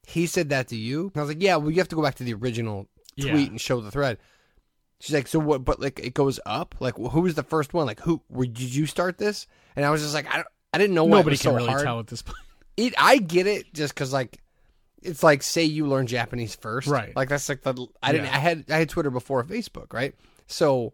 he 0.06 0.26
said 0.26 0.50
that 0.50 0.68
to 0.68 0.76
you?" 0.76 1.06
And 1.14 1.16
I 1.16 1.20
was 1.20 1.28
like, 1.28 1.42
"Yeah, 1.42 1.56
well, 1.56 1.70
you 1.70 1.78
have 1.78 1.88
to 1.88 1.96
go 1.96 2.02
back 2.02 2.14
to 2.16 2.24
the 2.24 2.34
original 2.34 2.86
tweet 3.18 3.32
Yeah. 3.32 3.36
and 3.46 3.60
show 3.60 3.80
the 3.80 3.90
thread." 3.90 4.18
She's 5.00 5.14
like, 5.14 5.26
"So 5.26 5.38
what? 5.40 5.64
But 5.64 5.80
like, 5.80 5.98
it 5.98 6.14
goes 6.14 6.38
up. 6.46 6.74
Like, 6.80 6.96
who 6.96 7.20
was 7.22 7.34
the 7.34 7.42
first 7.42 7.74
one? 7.74 7.86
Like, 7.86 8.00
who? 8.00 8.22
Were, 8.30 8.46
did 8.46 8.74
you 8.74 8.86
start 8.86 9.18
this?" 9.18 9.46
And 9.76 9.84
I 9.84 9.90
was 9.90 10.00
just 10.02 10.14
like, 10.14 10.26
"I, 10.32 10.36
don't, 10.36 10.46
I 10.74 10.78
didn't 10.78 10.94
know 10.94 11.04
why 11.04 11.18
Nobody 11.18 11.34
was 11.34 11.42
can 11.42 11.50
so 11.52 11.56
really 11.56 11.68
hard." 11.68 11.82
tell 11.84 12.00
at 12.00 12.06
this 12.08 12.22
point. 12.22 12.38
It, 12.76 12.94
I 12.98 13.18
get 13.18 13.46
it, 13.46 13.72
just 13.72 13.94
because 13.94 14.12
like, 14.12 14.42
it's 15.02 15.22
like 15.22 15.42
say 15.42 15.64
you 15.64 15.86
learn 15.86 16.06
Japanese 16.06 16.54
first, 16.56 16.88
Right. 16.88 17.14
Like 17.14 17.28
that's 17.28 17.48
like 17.48 17.62
the 17.62 17.86
I 18.02 18.12
didn't. 18.12 18.26
Yeah. 18.26 18.34
I 18.34 18.38
had 18.38 18.64
I 18.70 18.76
had 18.78 18.88
Twitter 18.88 19.10
before 19.10 19.44
Facebook, 19.44 19.92
right? 19.92 20.14
So 20.48 20.92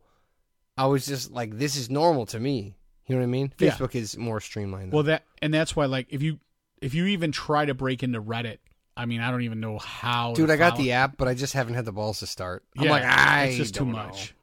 I 0.77 0.87
was 0.87 1.07
just 1.07 1.31
like, 1.31 1.57
this 1.59 1.77
is 1.77 1.89
normal 1.91 2.27
to 2.27 2.39
me. 2.41 2.77
You 3.07 3.17
know 3.17 3.21
what 3.21 3.25
I 3.25 3.29
mean? 3.29 3.53
Yeah. 3.59 3.71
Facebook 3.71 3.95
is 3.95 4.17
more 4.19 4.41
streamlined. 4.41 4.93
Well, 4.93 5.05
that 5.05 5.25
and 5.43 5.53
that's 5.55 5.75
why, 5.75 5.87
like, 5.87 6.09
if 6.11 6.23
you 6.23 6.39
if 6.83 6.95
you 6.95 7.07
even 7.07 7.33
try 7.33 7.65
to 7.65 7.75
break 7.75 8.03
into 8.03 8.21
Reddit, 8.23 8.59
I 8.97 9.07
mean, 9.07 9.21
I 9.21 9.31
don't 9.31 9.43
even 9.43 9.61
know 9.61 9.79
how. 9.79 10.35
dude, 10.35 10.49
to 10.49 10.53
I 10.53 10.57
got 10.57 10.77
the 10.77 10.93
app, 10.93 11.17
but 11.17 11.29
I 11.29 11.35
just 11.35 11.55
haven't 11.55 11.75
had 11.75 11.85
the 11.87 11.93
balls 11.93 12.19
to 12.21 12.27
start. 12.27 12.63
I'm 12.77 12.85
Yeah, 12.85 12.91
like, 12.91 13.05
I 13.05 13.45
it's 13.45 13.57
just 13.57 13.75
too 13.75 13.85
much. 13.87 14.33
know. 14.33 14.37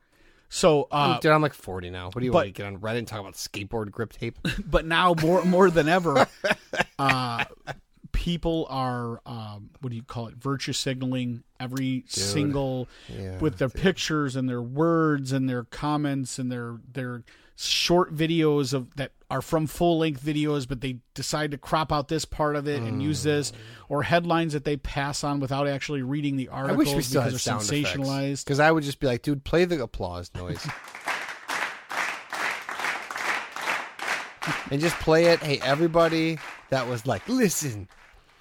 So, 0.49 0.87
uh, 0.91 1.19
dude, 1.19 1.31
I'm 1.31 1.41
like 1.41 1.53
40 1.53 1.89
now. 1.89 2.05
What 2.05 2.19
do 2.19 2.25
you 2.25 2.31
but- 2.31 2.37
want 2.37 2.47
to 2.47 2.51
get 2.51 2.65
on 2.67 2.77
Reddit 2.77 2.99
and 2.99 3.07
talk 3.07 3.19
about 3.19 3.33
skateboard 3.33 3.91
grip 3.91 4.13
tape? 4.13 4.37
but 4.65 4.85
now 4.85 5.13
more 5.21 5.43
more 5.43 5.69
than 5.69 5.89
ever, 5.89 6.27
uh, 6.99 7.45
people 8.13 8.65
are 8.69 9.21
um, 9.25 9.69
what 9.81 9.89
do 9.89 9.95
you 9.95 10.03
call 10.03 10.27
it? 10.27 10.35
Virtue 10.35 10.73
signaling 10.73 11.43
every 11.59 12.03
single 12.07 12.87
Yeah, 13.09 13.37
with 13.39 13.57
their 13.57 13.69
pictures 13.69 14.35
and 14.35 14.47
their 14.49 14.61
words 14.61 15.31
and 15.31 15.49
their 15.49 15.63
comments 15.65 16.39
and 16.39 16.51
their 16.51 16.77
their 16.93 17.23
short 17.57 18.15
videos 18.15 18.73
of 18.73 18.95
that 18.95 19.11
are 19.29 19.41
from 19.41 19.67
full 19.67 19.97
length 19.99 20.23
videos, 20.23 20.67
but 20.67 20.79
they 20.79 20.99
decide 21.13 21.51
to 21.51 21.57
crop 21.57 21.91
out 21.91 22.07
this 22.07 22.23
part 22.23 22.55
of 22.55 22.67
it 22.67 22.81
and 22.81 23.03
use 23.03 23.23
this, 23.23 23.51
mm. 23.51 23.55
or 23.89 24.03
headlines 24.03 24.53
that 24.53 24.63
they 24.63 24.77
pass 24.77 25.23
on 25.23 25.39
without 25.39 25.67
actually 25.67 26.01
reading 26.01 26.37
the 26.37 26.47
I 26.49 26.61
articles 26.61 26.77
wish 26.77 26.95
we 26.95 27.01
still 27.01 27.21
had 27.21 27.31
because 27.31 27.41
sound 27.41 27.61
they're 27.61 27.83
sensationalized. 27.83 28.45
Because 28.45 28.59
I 28.59 28.71
would 28.71 28.83
just 28.83 28.99
be 28.99 29.07
like, 29.07 29.23
dude, 29.23 29.43
play 29.43 29.65
the 29.65 29.81
applause 29.81 30.31
noise. 30.33 30.65
and 34.71 34.79
just 34.79 34.95
play 34.99 35.25
it. 35.25 35.39
Hey, 35.39 35.59
everybody 35.61 36.39
that 36.69 36.87
was 36.87 37.05
like, 37.05 37.27
listen, 37.27 37.89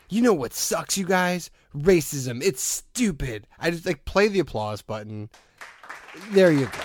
you 0.09 0.23
know 0.23 0.35
what 0.35 0.53
sucks, 0.53 0.97
you 0.97 1.07
guys? 1.07 1.51
Racism. 1.75 2.43
It's 2.43 2.63
stupid. 2.63 3.47
I 3.59 3.71
just 3.71 3.87
like 3.87 4.05
play 4.05 4.29
the 4.29 4.39
applause 4.41 4.83
button. 4.83 5.31
There 6.31 6.53
you 6.53 6.67
go. 6.67 6.79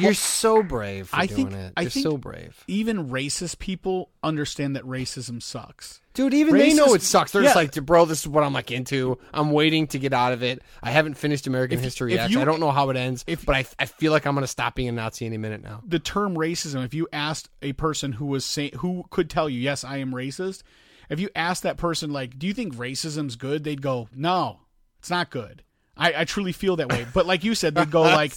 You're 0.00 0.14
so 0.14 0.62
brave 0.62 1.08
for 1.08 1.16
I 1.16 1.26
doing 1.26 1.48
think- 1.50 1.60
it. 1.60 1.72
I 1.76 1.82
You're 1.82 1.90
think- 1.90 2.02
so 2.04 2.16
brave. 2.16 2.62
Even 2.68 3.08
racist 3.08 3.58
people 3.58 4.10
understand 4.22 4.76
that 4.76 4.84
racism 4.84 5.42
sucks. 5.42 6.00
Dude, 6.14 6.32
even 6.32 6.56
they 6.56 6.72
know 6.72 6.94
it 6.94 7.02
sucks. 7.02 7.32
They're 7.32 7.42
Yeah. 7.42 7.48
just 7.52 7.56
like, 7.56 7.84
bro, 7.84 8.06
this 8.06 8.20
is 8.20 8.28
what 8.28 8.42
I'm 8.42 8.54
like 8.54 8.70
into. 8.70 9.18
I'm 9.34 9.50
waiting 9.50 9.86
to 9.88 9.98
get 9.98 10.14
out 10.14 10.32
of 10.32 10.42
it. 10.42 10.62
I 10.82 10.90
haven't 10.90 11.14
finished 11.14 11.46
American 11.46 11.78
history 11.78 12.14
if 12.14 12.16
yet. 12.20 12.30
you- 12.30 12.36
so 12.36 12.40
I 12.42 12.44
don't 12.46 12.58
know 12.60 12.70
how 12.70 12.88
it 12.88 12.96
ends. 12.96 13.22
if- 13.26 13.44
but 13.44 13.54
I, 13.54 13.66
I 13.78 13.84
feel 13.84 14.12
like 14.12 14.26
I'm 14.26 14.34
going 14.34 14.42
to 14.42 14.46
stop 14.48 14.74
being 14.74 14.88
a 14.88 14.92
Nazi 14.92 15.26
any 15.26 15.36
minute 15.36 15.62
now. 15.62 15.82
the 15.86 15.98
term 15.98 16.34
racism 16.34 16.84
if 16.84 16.94
you 16.94 17.06
asked 17.12 17.50
a 17.62 17.72
person 17.74 18.12
who 18.12 18.26
was 18.26 18.44
saying 18.46 18.70
who 18.78 19.04
could 19.10 19.28
tell 19.28 19.48
you 19.48 19.60
yes 19.60 19.84
i 19.84 19.98
am 19.98 20.12
racist 20.12 20.62
if 21.10 21.20
you 21.20 21.28
asked 21.36 21.62
that 21.64 21.76
person 21.76 22.10
like 22.12 22.38
do 22.38 22.46
you 22.46 22.52
think 22.54 22.74
racism's 22.76 23.36
good 23.36 23.62
they'd 23.64 23.82
go 23.82 24.08
no 24.14 24.60
it's 24.98 25.10
not 25.10 25.30
good 25.30 25.62
i, 25.96 26.12
I 26.22 26.24
truly 26.24 26.52
feel 26.52 26.76
that 26.76 26.88
way 26.90 27.06
but 27.12 27.26
like 27.26 27.44
you 27.44 27.54
said 27.54 27.74
they'd 27.74 27.90
go 27.90 28.02
like 28.20 28.32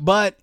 but 0.00 0.38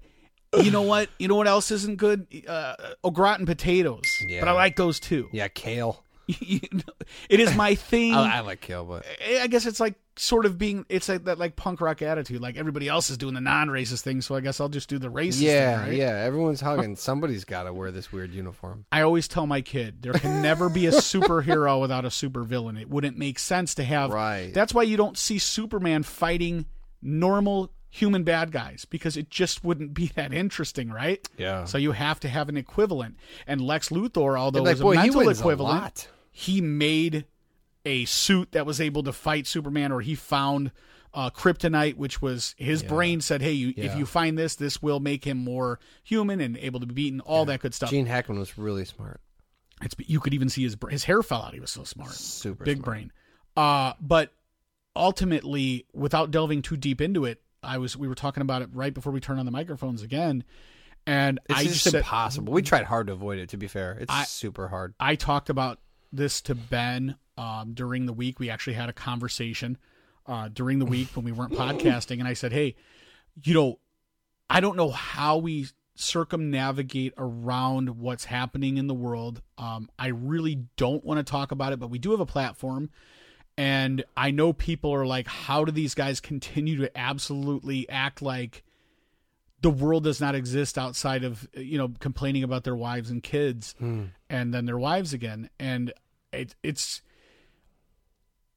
you 0.64 0.72
know 0.72 0.82
what 0.84 1.10
you 1.20 1.28
know 1.28 1.36
what 1.36 1.48
else 1.48 1.72
isn't 1.72 1.98
good 1.98 2.28
uh, 2.48 2.76
au 3.04 3.12
gratin 3.12 3.46
potatoes 3.46 4.04
Yeah. 4.28 4.40
but 4.42 4.50
i 4.50 4.52
like 4.54 4.76
those 4.76 5.00
too 5.00 5.30
Yeah, 5.32 5.48
kale. 5.48 6.02
You 6.40 6.60
know, 6.72 6.82
it 7.30 7.40
is 7.40 7.56
my 7.56 7.76
thing 7.76 8.16
I, 8.16 8.38
I 8.38 8.40
like 8.40 8.60
kale, 8.60 8.84
but 8.84 9.06
I 9.40 9.46
guess 9.46 9.68
it's 9.68 9.80
like 9.80 9.94
sort 10.16 10.48
of 10.48 10.58
being 10.58 10.84
it's 10.90 11.08
like 11.08 11.26
that 11.26 11.38
like 11.38 11.56
punk 11.56 11.82
rock 11.82 12.02
attitude 12.02 12.42
like 12.42 12.56
everybody 12.58 12.88
else 12.88 13.12
is 13.12 13.18
doing 13.18 13.34
the 13.36 13.42
non-racist 13.42 14.02
thing 14.02 14.22
so 14.22 14.34
i 14.34 14.40
guess 14.40 14.62
i'll 14.62 14.70
just 14.70 14.88
do 14.88 14.98
the 14.98 15.10
racist 15.12 15.42
yeah, 15.42 15.82
thing, 15.82 15.90
right? 15.90 15.98
yeah. 15.98 16.24
Everyone's 16.24 16.62
hugging. 16.62 16.96
Somebody's 16.96 17.44
got 17.46 17.64
to 17.64 17.74
wear 17.74 17.92
this 17.92 18.12
weird 18.14 18.34
uniform. 18.34 18.86
I 18.92 19.02
always 19.02 19.28
tell 19.28 19.46
my 19.46 19.62
kid 19.62 20.02
there 20.02 20.14
can 20.14 20.42
never 20.42 20.68
be 20.70 20.88
a 20.88 20.92
superhero 20.94 21.80
without 21.82 22.06
a 22.06 22.08
supervillain. 22.10 22.80
It 22.82 22.90
wouldn't 22.90 23.18
make 23.20 23.38
sense 23.38 23.76
to 23.76 23.84
have. 23.84 24.10
Right. 24.10 24.52
That's 24.54 24.74
why 24.74 24.84
you 24.84 24.98
don't 24.98 25.18
see 25.18 25.38
Superman 25.38 26.02
fighting 26.04 26.66
normal 27.04 27.72
human 27.96 28.24
bad 28.24 28.52
guys 28.52 28.84
because 28.84 29.16
it 29.16 29.30
just 29.30 29.64
wouldn't 29.64 29.94
be 29.94 30.08
that 30.16 30.34
interesting, 30.34 30.90
right? 30.90 31.26
Yeah. 31.38 31.64
So 31.64 31.78
you 31.78 31.94
have 31.94 32.20
to 32.20 32.28
have 32.28 32.50
an 32.50 32.58
equivalent. 32.58 33.16
And 33.48 33.62
Lex 33.62 33.88
Luthor, 33.90 34.38
although 34.38 34.64
Like, 34.64 34.74
was 34.74 34.80
a 34.82 34.84
boy, 34.84 34.92
he 34.92 34.98
mental 34.98 35.28
a 35.30 35.32
equivalent, 35.32 36.10
he 36.32 36.60
made 36.60 37.26
a 37.86 38.04
suit 38.06 38.52
that 38.52 38.66
was 38.66 38.82
able 38.82 39.04
to 39.04 39.14
fight 39.14 39.48
Superman, 39.48 39.92
or 39.94 40.02
he 40.02 40.14
found 40.16 40.72
uh, 41.14 41.30
kryptonite, 41.30 41.96
which 41.96 42.22
was 42.22 42.54
his 42.58 42.84
brain 42.84 43.22
said, 43.22 43.42
"Hey, 43.42 43.54
you, 43.54 43.74
if 43.78 43.96
you 43.96 44.06
find 44.06 44.38
this, 44.38 44.56
this 44.56 44.82
will 44.82 45.00
make 45.00 45.24
him 45.24 45.38
more 45.38 45.80
human 46.04 46.42
and 46.42 46.58
able 46.58 46.82
to 46.82 46.86
be 46.86 46.94
beaten." 46.94 47.22
All 47.22 47.46
that 47.46 47.62
good 47.62 47.74
stuff. 47.74 47.90
Gene 47.90 48.08
Hackman 48.08 48.38
was 48.38 48.58
really 48.58 48.84
smart. 48.84 49.22
It's 49.82 49.96
you 50.06 50.20
could 50.20 50.34
even 50.34 50.50
see 50.50 50.64
his 50.64 50.76
his 50.90 51.06
hair 51.06 51.24
fell 51.24 51.42
out. 51.44 51.54
He 51.54 51.62
was 51.62 51.72
so 51.72 51.86
smart, 51.86 52.12
Super 52.12 52.66
big 52.66 52.78
smart. 52.80 52.86
brain. 52.86 53.12
Uh, 53.56 53.94
but 54.02 54.34
ultimately, 54.96 55.86
without 55.94 56.32
delving 56.32 56.62
too 56.62 56.76
deep 56.78 57.00
into 57.00 57.24
it, 57.24 57.42
I 57.66 57.78
was 57.78 57.98
we 57.98 58.08
were 58.08 58.16
talking 58.16 58.42
about 58.42 58.62
it 58.62 58.70
right 58.74 58.94
before 58.94 59.12
we 59.12 59.20
turned 59.20 59.40
on 59.40 59.46
the 59.46 59.52
microphones 59.52 60.02
again, 60.02 60.44
and 61.08 61.40
It's 61.50 61.60
I 61.60 61.64
just 61.64 61.94
impossible. 61.94 62.54
We 62.54 62.62
tried 62.62 62.86
hard 62.86 63.08
to 63.08 63.14
avoid 63.14 63.40
it. 63.40 63.50
To 63.50 63.58
be 63.58 63.68
fair, 63.68 63.98
it's 64.00 64.14
I- 64.14 64.24
super 64.24 64.68
hard. 64.68 64.94
I 65.00 65.16
talked 65.16 65.50
about 65.50 65.80
this 66.12 66.42
to 66.42 66.56
Ben 66.56 67.16
um, 67.38 67.74
during 67.74 68.06
the 68.06 68.14
week. 68.14 68.40
We 68.40 68.50
actually 68.50 68.74
had 68.74 68.90
a 68.90 68.94
conversation 68.94 69.78
uh, 70.26 70.50
during 70.50 70.80
the 70.80 70.86
week 70.86 71.10
when 71.16 71.26
we 71.26 71.32
weren't 71.32 71.54
podcasting, 71.54 72.20
and 72.20 72.28
I 72.28 72.34
said, 72.34 72.54
"Hey, 72.54 72.76
you 73.44 73.54
know, 73.54 73.80
I 74.50 74.60
don't 74.60 74.78
know 74.78 74.92
how 74.92 75.38
we 75.38 75.68
circumnavigate 75.96 77.14
around 77.18 77.98
what's 78.00 78.26
happening 78.26 78.78
in 78.78 78.88
the 78.88 78.94
world. 78.94 79.42
Um, 79.58 79.90
I 79.98 80.08
really 80.08 80.66
don't 80.78 81.04
want 81.04 81.26
to 81.26 81.30
talk 81.30 81.52
about 81.52 81.74
it, 81.74 81.80
but 81.80 81.90
we 81.90 82.00
do 82.00 82.12
have 82.12 82.20
a 82.20 82.26
platform." 82.26 82.90
And 83.58 84.04
I 84.18 84.32
know 84.32 84.52
people 84.52 84.94
are 84.94 85.06
like, 85.06 85.28
how 85.28 85.64
do 85.64 85.72
these 85.72 85.96
guys 85.96 86.20
continue 86.20 86.78
to 86.78 86.98
absolutely 86.98 87.88
act 87.90 88.22
like 88.22 88.64
the 89.62 89.70
world 89.70 90.04
does 90.04 90.20
not 90.20 90.36
exist 90.36 90.78
outside 90.78 91.24
of 91.24 91.48
you 91.54 91.78
know 91.78 91.92
complaining 92.00 92.44
about 92.44 92.66
their 92.66 92.76
wives 92.76 93.10
and 93.10 93.24
kids 93.24 93.74
hmm. 93.80 94.06
and 94.30 94.54
then 94.54 94.66
their 94.66 94.78
wives 94.78 95.14
again? 95.14 95.50
And 95.60 95.94
it, 96.34 96.56
it's 96.64 97.02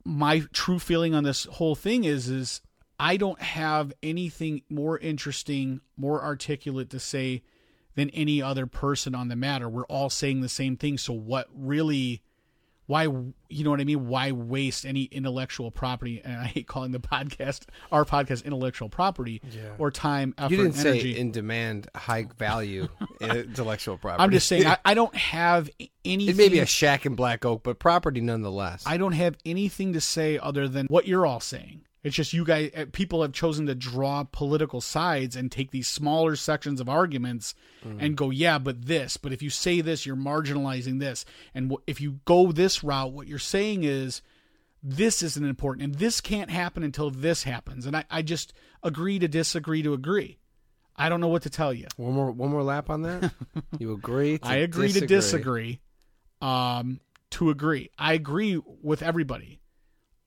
my 0.04 0.40
true 0.52 0.78
feeling 0.78 1.14
on 1.14 1.22
this 1.22 1.44
whole 1.44 1.74
thing 1.74 2.04
is 2.04 2.30
is 2.30 2.62
i 2.98 3.18
don't 3.18 3.42
have 3.42 3.92
anything 4.02 4.62
more 4.70 4.96
interesting 4.98 5.82
more 5.98 6.22
articulate 6.24 6.88
to 6.88 6.98
say 6.98 7.42
than 7.98 8.10
any 8.10 8.40
other 8.40 8.64
person 8.64 9.12
on 9.12 9.26
the 9.26 9.34
matter. 9.34 9.68
We're 9.68 9.82
all 9.86 10.08
saying 10.08 10.40
the 10.40 10.48
same 10.48 10.76
thing. 10.76 10.98
So 10.98 11.12
what 11.12 11.48
really 11.52 12.22
why 12.88 13.02
you 13.04 13.62
know 13.64 13.70
what 13.70 13.80
i 13.80 13.84
mean 13.84 14.08
why 14.08 14.32
waste 14.32 14.84
any 14.84 15.04
intellectual 15.04 15.70
property 15.70 16.20
and 16.24 16.36
i 16.38 16.46
hate 16.46 16.66
calling 16.66 16.90
the 16.90 16.98
podcast 16.98 17.66
our 17.92 18.04
podcast 18.04 18.44
intellectual 18.44 18.88
property 18.88 19.40
or 19.78 19.90
time 19.92 20.34
effort 20.38 20.50
You 20.50 20.56
didn't 20.56 20.76
and 20.78 20.86
energy 20.86 21.14
say 21.14 21.20
in 21.20 21.30
demand, 21.30 21.88
high 21.94 22.26
value 22.38 22.88
intellectual 23.20 23.98
property. 23.98 24.24
i'm 24.24 24.30
just 24.32 24.48
saying 24.48 24.66
I, 24.66 24.78
I 24.84 24.94
don't 24.94 25.14
have 25.14 25.70
anything 26.04 26.34
it 26.34 26.36
may 26.38 26.48
be 26.48 26.58
a 26.58 26.66
shack 26.66 27.04
in 27.06 27.14
Black 27.14 27.44
Oak, 27.44 27.62
but 27.62 27.78
property 27.78 28.20
nonetheless. 28.22 28.82
I 28.86 28.96
don't 28.96 29.12
have 29.12 29.36
anything 29.44 29.92
to 29.92 30.00
say 30.00 30.38
other 30.38 30.66
than 30.66 30.86
what 30.86 31.06
you're 31.06 31.26
all 31.26 31.40
saying. 31.40 31.82
It's 32.08 32.16
just 32.16 32.32
you 32.32 32.44
guys, 32.44 32.70
uh, 32.74 32.86
people 32.90 33.22
have 33.22 33.32
chosen 33.32 33.66
to 33.66 33.74
draw 33.74 34.24
political 34.24 34.80
sides 34.80 35.36
and 35.36 35.52
take 35.52 35.70
these 35.70 35.86
smaller 35.88 36.36
sections 36.36 36.80
of 36.80 36.88
arguments 36.88 37.54
and 37.98 38.16
go, 38.16 38.30
yeah, 38.30 38.58
but 38.58 38.86
this, 38.86 39.16
but 39.16 39.32
if 39.32 39.42
you 39.42 39.50
say 39.50 39.80
this, 39.80 40.06
you're 40.06 40.16
marginalizing 40.16 41.00
this. 41.00 41.24
And 41.54 41.76
if 41.86 42.00
you 42.00 42.20
go 42.24 42.50
this 42.50 42.82
route, 42.82 43.12
what 43.12 43.28
you're 43.28 43.38
saying 43.38 43.84
is 43.84 44.22
this 44.82 45.22
isn't 45.22 45.44
important 45.44 45.84
and 45.84 45.94
this 45.96 46.20
can't 46.20 46.50
happen 46.50 46.82
until 46.82 47.10
this 47.10 47.42
happens. 47.42 47.84
And 47.84 47.96
I, 47.96 48.04
I 48.10 48.22
just 48.22 48.52
agree 48.82 49.18
to 49.18 49.28
disagree 49.28 49.82
to 49.82 49.92
agree. 49.92 50.38
I 50.96 51.08
don't 51.08 51.20
know 51.20 51.28
what 51.28 51.42
to 51.42 51.50
tell 51.50 51.72
you. 51.72 51.86
one 51.96 52.12
more 52.14 52.30
one 52.30 52.50
more 52.50 52.62
lap 52.62 52.90
on 52.90 53.02
that. 53.02 53.32
you 53.78 53.92
agree? 53.92 54.38
To 54.38 54.46
I 54.48 54.56
agree 54.56 54.92
to 54.92 55.06
disagree. 55.06 55.80
Um, 56.40 57.00
to 57.32 57.50
agree, 57.50 57.90
I 57.98 58.14
agree 58.14 58.60
with 58.82 59.02
everybody. 59.02 59.57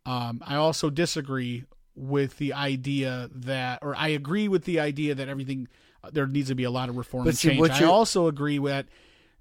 Um, 0.06 0.42
I 0.46 0.56
also 0.56 0.90
disagree 0.90 1.66
with 1.96 2.38
the 2.38 2.54
idea 2.54 3.30
that, 3.34 3.80
or 3.82 3.96
I 3.96 4.10
agree 4.10 4.48
with 4.48 4.66
the 4.66 4.80
idea 4.80 5.16
that 5.16 5.28
everything 5.28 5.68
uh, 6.04 6.10
there 6.12 6.26
needs 6.28 6.50
to 6.50 6.56
be 6.56 6.64
a 6.64 6.72
lot 6.72 6.90
of 6.90 6.98
reform 6.98 7.26
But 7.26 7.30
and 7.30 7.38
see, 7.38 7.50
change. 7.50 7.70
I 7.72 7.86
also 7.86 8.28
agree 8.28 8.60
with 8.60 8.88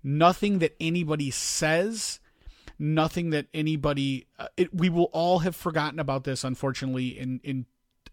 nothing 0.03 0.59
that 0.59 0.77
anybody 0.81 1.31
says, 1.31 2.21
nothing 2.79 3.31
that 3.31 3.47
anybody. 3.55 4.27
Uh, 4.39 4.49
it, 4.57 4.75
we 4.75 4.89
will 4.89 5.11
all 5.13 5.41
have 5.41 5.57
forgotten 5.57 5.99
about 5.99 6.25
this, 6.25 6.45
unfortunately, 6.45 7.19
in 7.19 7.41
in 7.43 7.67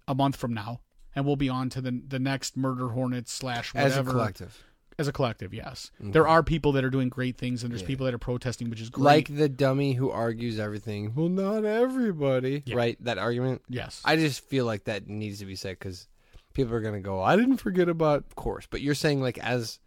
a 0.08 0.16
month 0.16 0.38
from 0.38 0.54
now, 0.54 0.82
and 1.16 1.26
we'll 1.26 1.36
be 1.36 1.50
on 1.50 1.70
to 1.72 1.82
the 1.82 2.02
the 2.08 2.20
next 2.20 2.56
murder 2.56 2.90
hornet 2.90 3.28
slash 3.28 3.74
whatever 3.74 3.90
as 3.90 3.98
a 3.98 4.04
collective. 4.04 4.64
As 5.00 5.08
a 5.08 5.12
collective, 5.12 5.54
yes. 5.54 5.92
Mm-hmm. 6.02 6.12
There 6.12 6.28
are 6.28 6.42
people 6.42 6.72
that 6.74 6.84
are 6.84 6.90
doing 6.90 7.10
great 7.10 7.38
things, 7.38 7.64
and 7.64 7.72
there's 7.72 7.84
people 7.84 8.06
that 8.06 8.16
are 8.16 8.20
protesting, 8.20 8.70
which 8.70 8.82
is 8.82 8.90
great. 8.90 9.04
Like 9.04 9.36
the 9.36 9.50
dummy 9.50 9.94
who 9.94 10.10
argues 10.10 10.60
everything. 10.60 11.14
Well, 11.16 11.30
not 11.30 11.66
everybody. 11.66 12.64
Right? 12.72 12.98
That 13.04 13.18
argument. 13.18 13.62
yes, 13.70 14.02
I 14.04 14.16
just 14.16 14.42
feel 14.42 14.66
like 14.66 14.86
that 14.86 15.08
needs 15.08 15.40
to 15.40 15.46
be 15.46 15.56
said 15.56 15.78
because 15.78 16.08
people 16.54 16.74
are 16.74 16.82
gonna 16.82 17.00
go. 17.00 17.22
I 17.22 17.36
didn't 17.36 17.58
forget 17.58 17.90
about, 17.90 18.26
of 18.26 18.36
course. 18.36 18.68
But 18.70 18.82
you're 18.82 18.96
saying 18.96 19.22
like 19.22 19.38
as. 19.38 19.80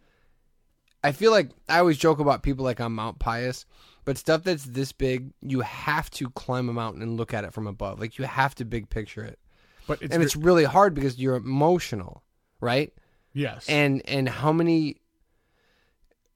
I 1.03 1.13
feel 1.13 1.31
like 1.31 1.49
I 1.67 1.79
always 1.79 1.97
joke 1.97 2.19
about 2.19 2.43
people 2.43 2.63
like 2.63 2.79
on 2.79 2.91
Mount 2.91 3.17
Pius, 3.17 3.65
but 4.05 4.19
stuff 4.19 4.43
that's 4.43 4.65
this 4.65 4.91
big, 4.91 5.31
you 5.41 5.61
have 5.61 6.11
to 6.11 6.29
climb 6.29 6.69
a 6.69 6.73
mountain 6.73 7.01
and 7.01 7.17
look 7.17 7.33
at 7.33 7.43
it 7.43 7.53
from 7.53 7.65
above. 7.65 7.99
Like 7.99 8.19
you 8.19 8.25
have 8.25 8.53
to 8.55 8.65
big 8.65 8.87
picture 8.87 9.23
it, 9.23 9.39
but 9.87 9.99
it's, 10.01 10.13
and 10.13 10.21
it's 10.21 10.35
really 10.35 10.63
hard 10.63 10.93
because 10.93 11.17
you're 11.17 11.35
emotional, 11.35 12.21
right? 12.59 12.93
Yes, 13.33 13.67
and 13.67 14.01
and 14.05 14.27
how 14.27 14.51
many 14.51 14.97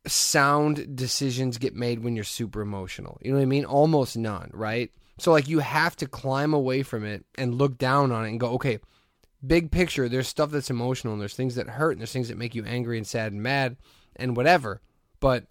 sound 0.07 0.95
decisions 0.95 1.57
get 1.57 1.75
made 1.75 2.03
when 2.03 2.15
you're 2.15 2.23
super 2.23 2.61
emotional? 2.61 3.17
You 3.21 3.31
know 3.31 3.37
what 3.37 3.43
i 3.43 3.47
mean? 3.47 3.65
Almost 3.65 4.17
none 4.17 4.51
right? 4.53 4.91
So 5.17 5.31
like 5.31 5.47
you 5.47 5.59
have 5.59 5.95
to 5.97 6.07
climb 6.07 6.53
away 6.53 6.83
from 6.83 7.05
it 7.05 7.25
and 7.37 7.55
look 7.55 7.77
down 7.77 8.11
on 8.11 8.25
it 8.25 8.29
and 8.29 8.39
go 8.39 8.49
okay 8.53 8.79
big 9.45 9.69
picture 9.69 10.09
there's 10.09 10.27
stuff 10.27 10.49
that's 10.49 10.71
emotional 10.71 11.13
and 11.13 11.21
there's 11.21 11.35
things 11.35 11.53
that 11.53 11.69
hurt 11.69 11.91
and 11.91 12.01
there's 12.01 12.11
things 12.11 12.29
that 12.29 12.37
make 12.37 12.55
you 12.55 12.65
angry 12.65 12.97
and 12.97 13.05
sad 13.05 13.31
and 13.31 13.43
mad 13.43 13.77
and 14.15 14.35
whatever 14.35 14.81
but 15.19 15.45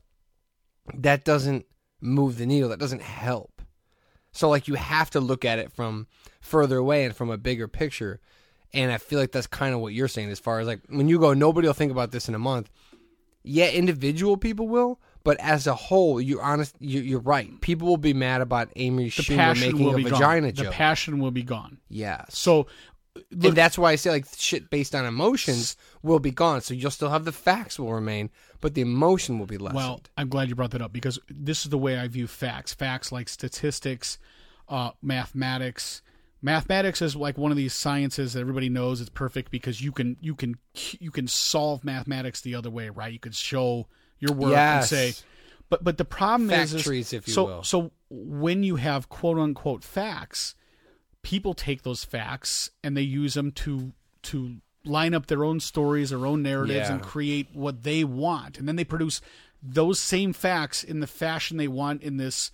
that 0.92 1.24
doesn't 1.24 1.66
move 2.00 2.38
the 2.38 2.46
needle. 2.46 2.68
That 2.68 2.78
doesn't 2.78 3.02
help. 3.02 3.62
So 4.32 4.48
like 4.48 4.68
you 4.68 4.74
have 4.74 5.10
to 5.10 5.20
look 5.20 5.44
at 5.44 5.58
it 5.58 5.72
from 5.72 6.06
further 6.40 6.78
away 6.78 7.04
and 7.04 7.16
from 7.16 7.30
a 7.30 7.38
bigger 7.38 7.68
picture. 7.68 8.20
And 8.74 8.90
I 8.92 8.98
feel 8.98 9.18
like 9.20 9.32
that's 9.32 9.46
kind 9.46 9.74
of 9.74 9.80
what 9.80 9.94
you're 9.94 10.08
saying 10.08 10.30
as 10.30 10.40
far 10.40 10.58
as 10.60 10.66
like 10.66 10.80
when 10.88 11.08
you 11.08 11.18
go, 11.18 11.32
nobody 11.32 11.68
will 11.68 11.74
think 11.74 11.92
about 11.92 12.10
this 12.10 12.28
in 12.28 12.34
a 12.34 12.38
month. 12.38 12.70
Yeah, 13.44 13.70
individual 13.70 14.36
people 14.36 14.68
will, 14.68 14.98
but 15.22 15.38
as 15.38 15.66
a 15.66 15.74
whole, 15.74 16.20
you're 16.20 16.42
honest. 16.42 16.74
You, 16.80 17.00
you're 17.00 17.20
right. 17.20 17.60
People 17.60 17.88
will 17.88 17.96
be 17.98 18.14
mad 18.14 18.40
about 18.40 18.70
Amy 18.76 19.10
Schumer 19.10 19.58
making 19.58 19.88
a 19.88 20.10
vagina 20.10 20.48
gone. 20.48 20.54
joke. 20.54 20.66
The 20.66 20.72
passion 20.72 21.18
will 21.18 21.30
be 21.30 21.42
gone. 21.42 21.78
Yeah. 21.88 22.24
So, 22.30 22.66
look, 23.14 23.44
and 23.44 23.56
that's 23.56 23.78
why 23.78 23.92
I 23.92 23.96
say 23.96 24.10
like 24.10 24.26
shit 24.36 24.70
based 24.70 24.94
on 24.94 25.04
emotions 25.04 25.76
will 26.02 26.18
be 26.18 26.30
gone. 26.30 26.62
So 26.62 26.74
you'll 26.74 26.90
still 26.90 27.10
have 27.10 27.24
the 27.24 27.32
facts 27.32 27.78
will 27.78 27.92
remain, 27.92 28.30
but 28.60 28.74
the 28.74 28.80
emotion 28.80 29.38
will 29.38 29.46
be 29.46 29.58
lessened. 29.58 29.76
Well, 29.76 30.00
I'm 30.16 30.28
glad 30.28 30.48
you 30.48 30.54
brought 30.54 30.72
that 30.72 30.82
up 30.82 30.92
because 30.92 31.18
this 31.28 31.64
is 31.64 31.70
the 31.70 31.78
way 31.78 31.98
I 31.98 32.08
view 32.08 32.26
facts. 32.26 32.74
Facts 32.74 33.12
like 33.12 33.28
statistics, 33.28 34.18
uh, 34.68 34.90
mathematics. 35.00 36.02
Mathematics 36.44 37.00
is 37.00 37.16
like 37.16 37.38
one 37.38 37.50
of 37.50 37.56
these 37.56 37.72
sciences 37.72 38.34
that 38.34 38.40
everybody 38.40 38.68
knows 38.68 39.00
it's 39.00 39.08
perfect 39.08 39.50
because 39.50 39.80
you 39.80 39.92
can 39.92 40.18
you 40.20 40.34
can 40.34 40.56
you 41.00 41.10
can 41.10 41.26
solve 41.26 41.84
mathematics 41.84 42.42
the 42.42 42.54
other 42.54 42.68
way, 42.68 42.90
right? 42.90 43.10
You 43.10 43.18
could 43.18 43.34
show 43.34 43.86
your 44.20 44.34
work 44.34 44.50
Yes. 44.50 44.92
and 44.92 45.16
say, 45.16 45.24
but 45.70 45.82
but 45.82 45.96
the 45.96 46.04
problem 46.04 46.50
is, 46.50 46.74
is 46.74 46.82
Factories, 46.82 47.12
if 47.14 47.26
you 47.26 47.32
so 47.32 47.44
will. 47.46 47.62
so 47.62 47.92
when 48.10 48.62
you 48.62 48.76
have 48.76 49.08
quote 49.08 49.38
unquote 49.38 49.82
facts, 49.82 50.54
people 51.22 51.54
take 51.54 51.82
those 51.82 52.04
facts 52.04 52.70
and 52.82 52.94
they 52.94 53.00
use 53.02 53.32
them 53.32 53.50
to 53.52 53.92
to 54.24 54.56
line 54.84 55.14
up 55.14 55.28
their 55.28 55.44
own 55.44 55.60
stories, 55.60 56.10
their 56.10 56.26
own 56.26 56.42
narratives, 56.42 56.90
Yeah. 56.90 56.92
and 56.96 57.02
create 57.02 57.48
what 57.54 57.84
they 57.84 58.04
want, 58.04 58.58
and 58.58 58.68
then 58.68 58.76
they 58.76 58.84
produce 58.84 59.22
those 59.62 59.98
same 59.98 60.34
facts 60.34 60.84
in 60.84 61.00
the 61.00 61.06
fashion 61.06 61.56
they 61.56 61.68
want 61.68 62.02
in 62.02 62.18
this, 62.18 62.50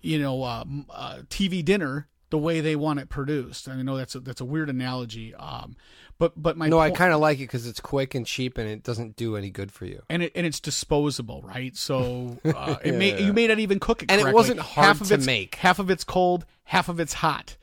you 0.00 0.18
know, 0.18 0.42
uh, 0.42 0.64
uh, 0.90 1.18
TV 1.28 1.64
dinner 1.64 2.08
the 2.30 2.38
way 2.38 2.60
they 2.60 2.76
want 2.76 3.00
it 3.00 3.08
produced. 3.08 3.68
I 3.68 3.80
know 3.82 3.96
that's 3.96 4.14
a, 4.14 4.20
that's 4.20 4.40
a 4.40 4.44
weird 4.44 4.70
analogy, 4.70 5.34
um, 5.34 5.76
but 6.18 6.32
but 6.40 6.56
my 6.56 6.68
no, 6.68 6.78
I 6.78 6.90
kind 6.90 7.12
of 7.12 7.20
like 7.20 7.38
it 7.38 7.42
because 7.44 7.66
it's 7.66 7.80
quick 7.80 8.14
and 8.14 8.26
cheap, 8.26 8.56
and 8.58 8.68
it 8.68 8.82
doesn't 8.82 9.16
do 9.16 9.36
any 9.36 9.50
good 9.50 9.72
for 9.72 9.84
you. 9.86 10.02
and 10.08 10.22
it 10.22 10.32
and 10.34 10.46
it's 10.46 10.60
disposable, 10.60 11.42
right? 11.42 11.76
So 11.76 12.38
uh, 12.44 12.76
it 12.84 12.94
may 12.94 13.10
Yeah. 13.18 13.26
you 13.26 13.32
may 13.32 13.46
not 13.46 13.58
even 13.58 13.80
cook 13.80 14.02
it, 14.02 14.10
And 14.10 14.20
it 14.20 14.32
wasn't 14.34 14.60
hard 14.60 14.86
half 14.86 15.00
of 15.00 15.08
to 15.08 15.14
it's, 15.14 15.26
make. 15.26 15.56
Half 15.56 15.78
of 15.78 15.90
it's 15.90 16.04
cold, 16.04 16.46
half 16.64 16.88
of 16.88 17.00
it's 17.00 17.12
hot. 17.14 17.56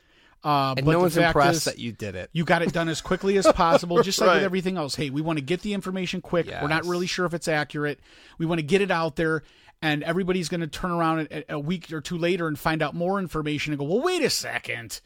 Uh, 0.44 0.74
And 0.76 0.86
but 0.86 0.92
no 0.92 1.00
one's 1.00 1.16
impressed 1.16 1.56
is, 1.58 1.64
that 1.64 1.78
you 1.80 1.90
did 1.90 2.14
it. 2.14 2.30
you 2.32 2.44
got 2.44 2.62
it 2.62 2.72
done 2.72 2.88
as 2.88 3.00
quickly 3.00 3.36
as 3.38 3.46
possible, 3.54 4.02
just 4.04 4.20
like 4.20 4.34
with 4.34 4.44
everything 4.44 4.76
else. 4.76 4.94
Hey, 4.94 5.10
we 5.10 5.20
want 5.20 5.38
to 5.38 5.44
get 5.44 5.62
the 5.62 5.74
information 5.74 6.20
quick. 6.20 6.46
We're 6.46 6.68
not 6.68 6.84
really 6.86 7.08
sure 7.08 7.26
if 7.26 7.34
it's 7.34 7.48
accurate. 7.48 7.98
We 8.38 8.46
want 8.46 8.60
to 8.60 8.62
get 8.62 8.80
it 8.80 8.90
out 8.92 9.16
there, 9.16 9.42
and 9.80 10.02
everybody's 10.02 10.48
going 10.48 10.60
to 10.60 10.66
turn 10.66 10.90
around 10.90 11.28
a, 11.30 11.54
a 11.54 11.58
week 11.58 11.92
or 11.92 12.00
two 12.00 12.18
later 12.18 12.48
and 12.48 12.58
find 12.58 12.82
out 12.82 12.94
more 12.94 13.18
information 13.18 13.72
and 13.72 13.78
go, 13.78 13.86
well, 13.86 14.02
wait 14.02 14.22
a 14.22 14.30
second. 14.30 15.00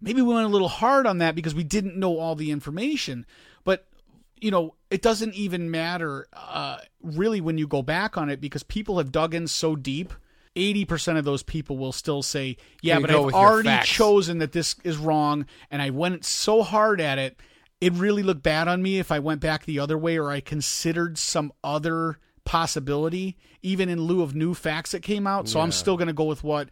Maybe 0.00 0.22
we 0.22 0.34
went 0.34 0.46
a 0.46 0.50
little 0.50 0.68
hard 0.68 1.06
on 1.06 1.18
that 1.18 1.34
because 1.34 1.54
we 1.54 1.64
didn't 1.64 1.96
know 1.96 2.18
all 2.18 2.34
the 2.34 2.50
information. 2.50 3.26
But, 3.64 3.86
you 4.40 4.50
know, 4.50 4.74
it 4.90 5.02
doesn't 5.02 5.34
even 5.34 5.70
matter 5.70 6.26
uh, 6.32 6.78
really 7.02 7.40
when 7.40 7.58
you 7.58 7.68
go 7.68 7.82
back 7.82 8.16
on 8.16 8.30
it 8.30 8.40
because 8.40 8.62
people 8.62 8.98
have 8.98 9.12
dug 9.12 9.34
in 9.34 9.46
so 9.46 9.76
deep. 9.76 10.12
80% 10.56 11.16
of 11.16 11.24
those 11.24 11.44
people 11.44 11.78
will 11.78 11.92
still 11.92 12.22
say, 12.22 12.56
yeah, 12.82 12.96
You 12.96 13.02
but 13.02 13.10
I've 13.10 13.34
already 13.34 13.78
chosen 13.84 14.38
that 14.38 14.50
this 14.50 14.74
is 14.82 14.96
wrong 14.96 15.46
and 15.70 15.80
I 15.80 15.90
went 15.90 16.24
so 16.24 16.62
hard 16.64 17.00
at 17.00 17.18
it. 17.18 17.38
It 17.80 17.92
really 17.92 18.24
looked 18.24 18.42
bad 18.42 18.66
on 18.66 18.82
me 18.82 18.98
if 18.98 19.12
I 19.12 19.20
went 19.20 19.40
back 19.40 19.64
the 19.64 19.78
other 19.78 19.96
way 19.96 20.18
or 20.18 20.30
I 20.30 20.40
considered 20.40 21.18
some 21.18 21.52
other 21.62 22.18
possibility, 22.50 23.36
even 23.62 23.88
in 23.88 24.00
lieu 24.02 24.22
of 24.22 24.34
new 24.34 24.54
facts 24.54 24.90
that 24.90 25.02
came 25.02 25.24
out. 25.26 25.48
So 25.48 25.60
I'm 25.60 25.70
still 25.72 25.96
going 25.96 26.08
to 26.08 26.12
go 26.12 26.24
with 26.24 26.42
what 26.42 26.68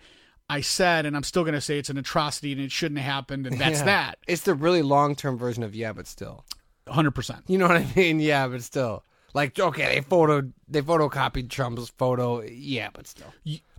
I 0.51 0.61
said 0.61 1.07
and 1.07 1.17
I'm 1.17 1.23
still 1.23 1.45
going 1.45 1.55
to 1.55 1.61
say 1.61 1.79
it's 1.79 1.89
an 1.89 1.97
atrocity 1.99 2.51
and 2.53 2.61
it 2.61 2.73
shouldn't 2.73 2.99
have 2.99 3.13
happened. 3.13 3.47
And 3.47 3.59
that's 3.61 3.79
Yeah. 3.79 3.85
that. 3.85 4.19
It's 4.27 4.43
the 4.43 4.55
really 4.55 4.83
long 4.83 5.15
term 5.15 5.39
version 5.39 5.63
of 5.63 5.75
yeah, 5.77 5.93
but 5.93 6.07
still. 6.09 6.45
100%. 6.89 7.43
You 7.47 7.59
know 7.59 7.69
what 7.69 7.77
I 7.77 7.87
mean? 7.97 8.19
Yeah, 8.19 8.49
but 8.49 8.63
still. 8.63 9.05
Like, 9.35 9.59
okay, 9.59 9.95
they 9.95 10.01
photo 10.01 10.51
they 10.69 10.83
photocopied 10.83 11.49
Trump's 11.51 11.91
photo. 11.91 12.43
Yeah, 12.43 12.89
but 12.93 13.07
still. 13.07 13.33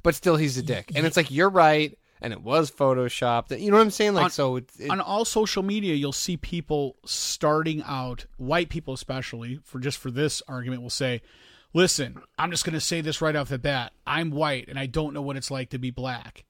But 0.03 0.15
still, 0.15 0.37
he's 0.37 0.57
a 0.57 0.63
dick. 0.63 0.91
And 0.95 1.05
it's 1.07 1.17
like 1.17 1.31
you're 1.31 1.49
right, 1.49 1.97
and 2.21 2.31
it 2.31 2.41
was 2.43 2.69
photoshopped. 2.69 3.59
You 3.59 3.71
know 3.71 3.77
what 3.77 3.83
I'm 3.83 3.89
saying? 3.91 4.13
Like, 4.13 4.25
On- 4.25 4.29
so 4.29 4.55
it's 4.57 4.79
it, 4.79 4.89
on 4.91 5.01
all 5.01 5.25
social 5.25 5.63
media 5.63 5.95
you'll 5.95 6.11
see 6.13 6.37
people 6.37 6.95
starting 7.03 7.81
out 7.83 8.27
white 8.37 8.69
people 8.69 8.93
especially 8.93 9.59
for 9.65 9.79
just 9.79 9.97
for 9.97 10.11
this 10.11 10.43
argument 10.47 10.83
will 10.83 10.89
say 10.91 11.21
listen 11.73 12.19
i'm 12.37 12.51
just 12.51 12.65
going 12.65 12.73
to 12.73 12.79
say 12.81 13.01
this 13.01 13.21
right 13.21 13.35
off 13.35 13.49
the 13.49 13.57
bat 13.59 13.91
i'm 14.07 14.31
white 14.31 14.67
and 14.67 14.79
i 14.79 14.85
don't 14.85 15.13
know 15.13 15.21
what 15.21 15.37
it's 15.37 15.51
like 15.51 15.69
to 15.69 15.77
be 15.77 15.91
black 15.91 16.43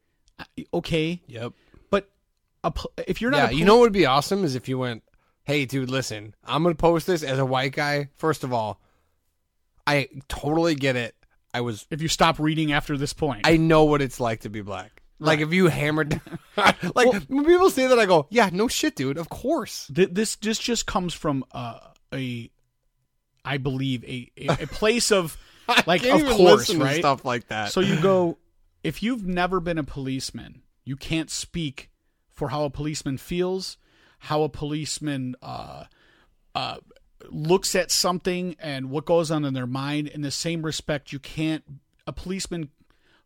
okay 0.73 1.21
Yep. 1.27 1.53
but 1.89 2.09
a, 2.63 2.71
pol- 2.71 2.91
if 3.07 3.21
you're 3.21 3.31
not 3.31 3.51
Yeah, 3.51 3.57
a 3.57 3.59
you 3.59 3.65
know 3.65 3.75
what 3.75 3.81
would 3.83 3.93
be 3.93 4.05
awesome 4.05 4.43
is 4.45 4.55
if 4.55 4.69
you 4.69 4.77
went, 4.77 5.03
"Hey, 5.43 5.65
dude, 5.65 5.89
listen, 5.89 6.33
I'm 6.45 6.63
gonna 6.63 6.75
post 6.75 7.07
this 7.07 7.23
as 7.23 7.37
a 7.39 7.45
white 7.45 7.73
guy. 7.73 8.09
First 8.17 8.43
of 8.45 8.53
all, 8.53 8.79
I 9.85 10.07
totally 10.27 10.75
get 10.75 10.95
it. 10.95 11.15
I 11.53 11.61
was, 11.61 11.87
if 11.89 12.01
you 12.01 12.07
stop 12.07 12.37
reading 12.39 12.71
after 12.71 12.95
this 12.97 13.11
point 13.11 13.41
I 13.47 13.57
know 13.57 13.85
what 13.85 14.01
it's 14.01 14.19
like 14.19 14.41
to 14.41 14.49
be 14.49 14.61
black. 14.61 15.01
Like 15.19 15.39
if 15.39 15.51
you 15.51 15.67
hammered, 15.67 16.21
like 16.95 17.11
when 17.27 17.43
people 17.45 17.69
say 17.69 17.87
that, 17.87 17.99
I 17.99 18.05
go, 18.05 18.27
"Yeah, 18.29 18.49
no 18.53 18.67
shit, 18.69 18.95
dude. 18.95 19.17
Of 19.17 19.27
course." 19.29 19.91
Th- 19.93 20.09
this 20.11 20.35
this 20.37 20.57
just 20.59 20.85
comes 20.85 21.13
from 21.13 21.43
uh, 21.51 21.79
a 22.13 22.49
i 23.49 23.57
believe 23.57 24.03
a, 24.03 24.31
a, 24.37 24.63
a 24.63 24.67
place 24.79 25.11
of 25.11 25.37
like 25.85 26.05
of 26.05 26.25
course 26.25 26.73
right 26.73 26.99
stuff 26.99 27.25
like 27.25 27.47
that. 27.47 27.71
So 27.71 27.79
you 27.79 27.99
go, 28.01 28.37
if 28.83 29.03
you've 29.03 29.25
never 29.25 29.59
been 29.59 29.77
a 29.77 29.83
policeman, 29.83 30.61
you 30.83 30.95
can't 30.95 31.29
speak 31.29 31.89
for 32.29 32.49
how 32.49 32.63
a 32.63 32.69
policeman 32.69 33.17
feels, 33.17 33.77
how 34.19 34.43
a 34.43 34.49
policeman 34.49 35.35
uh, 35.41 35.85
uh, 36.55 36.77
looks 37.29 37.75
at 37.75 37.91
something, 37.91 38.55
and 38.59 38.89
what 38.89 39.05
goes 39.05 39.31
on 39.31 39.45
in 39.45 39.53
their 39.53 39.67
mind. 39.67 40.07
In 40.07 40.21
the 40.21 40.31
same 40.31 40.63
respect, 40.63 41.11
you 41.11 41.19
can't, 41.19 41.63
a 42.07 42.13
policeman 42.13 42.69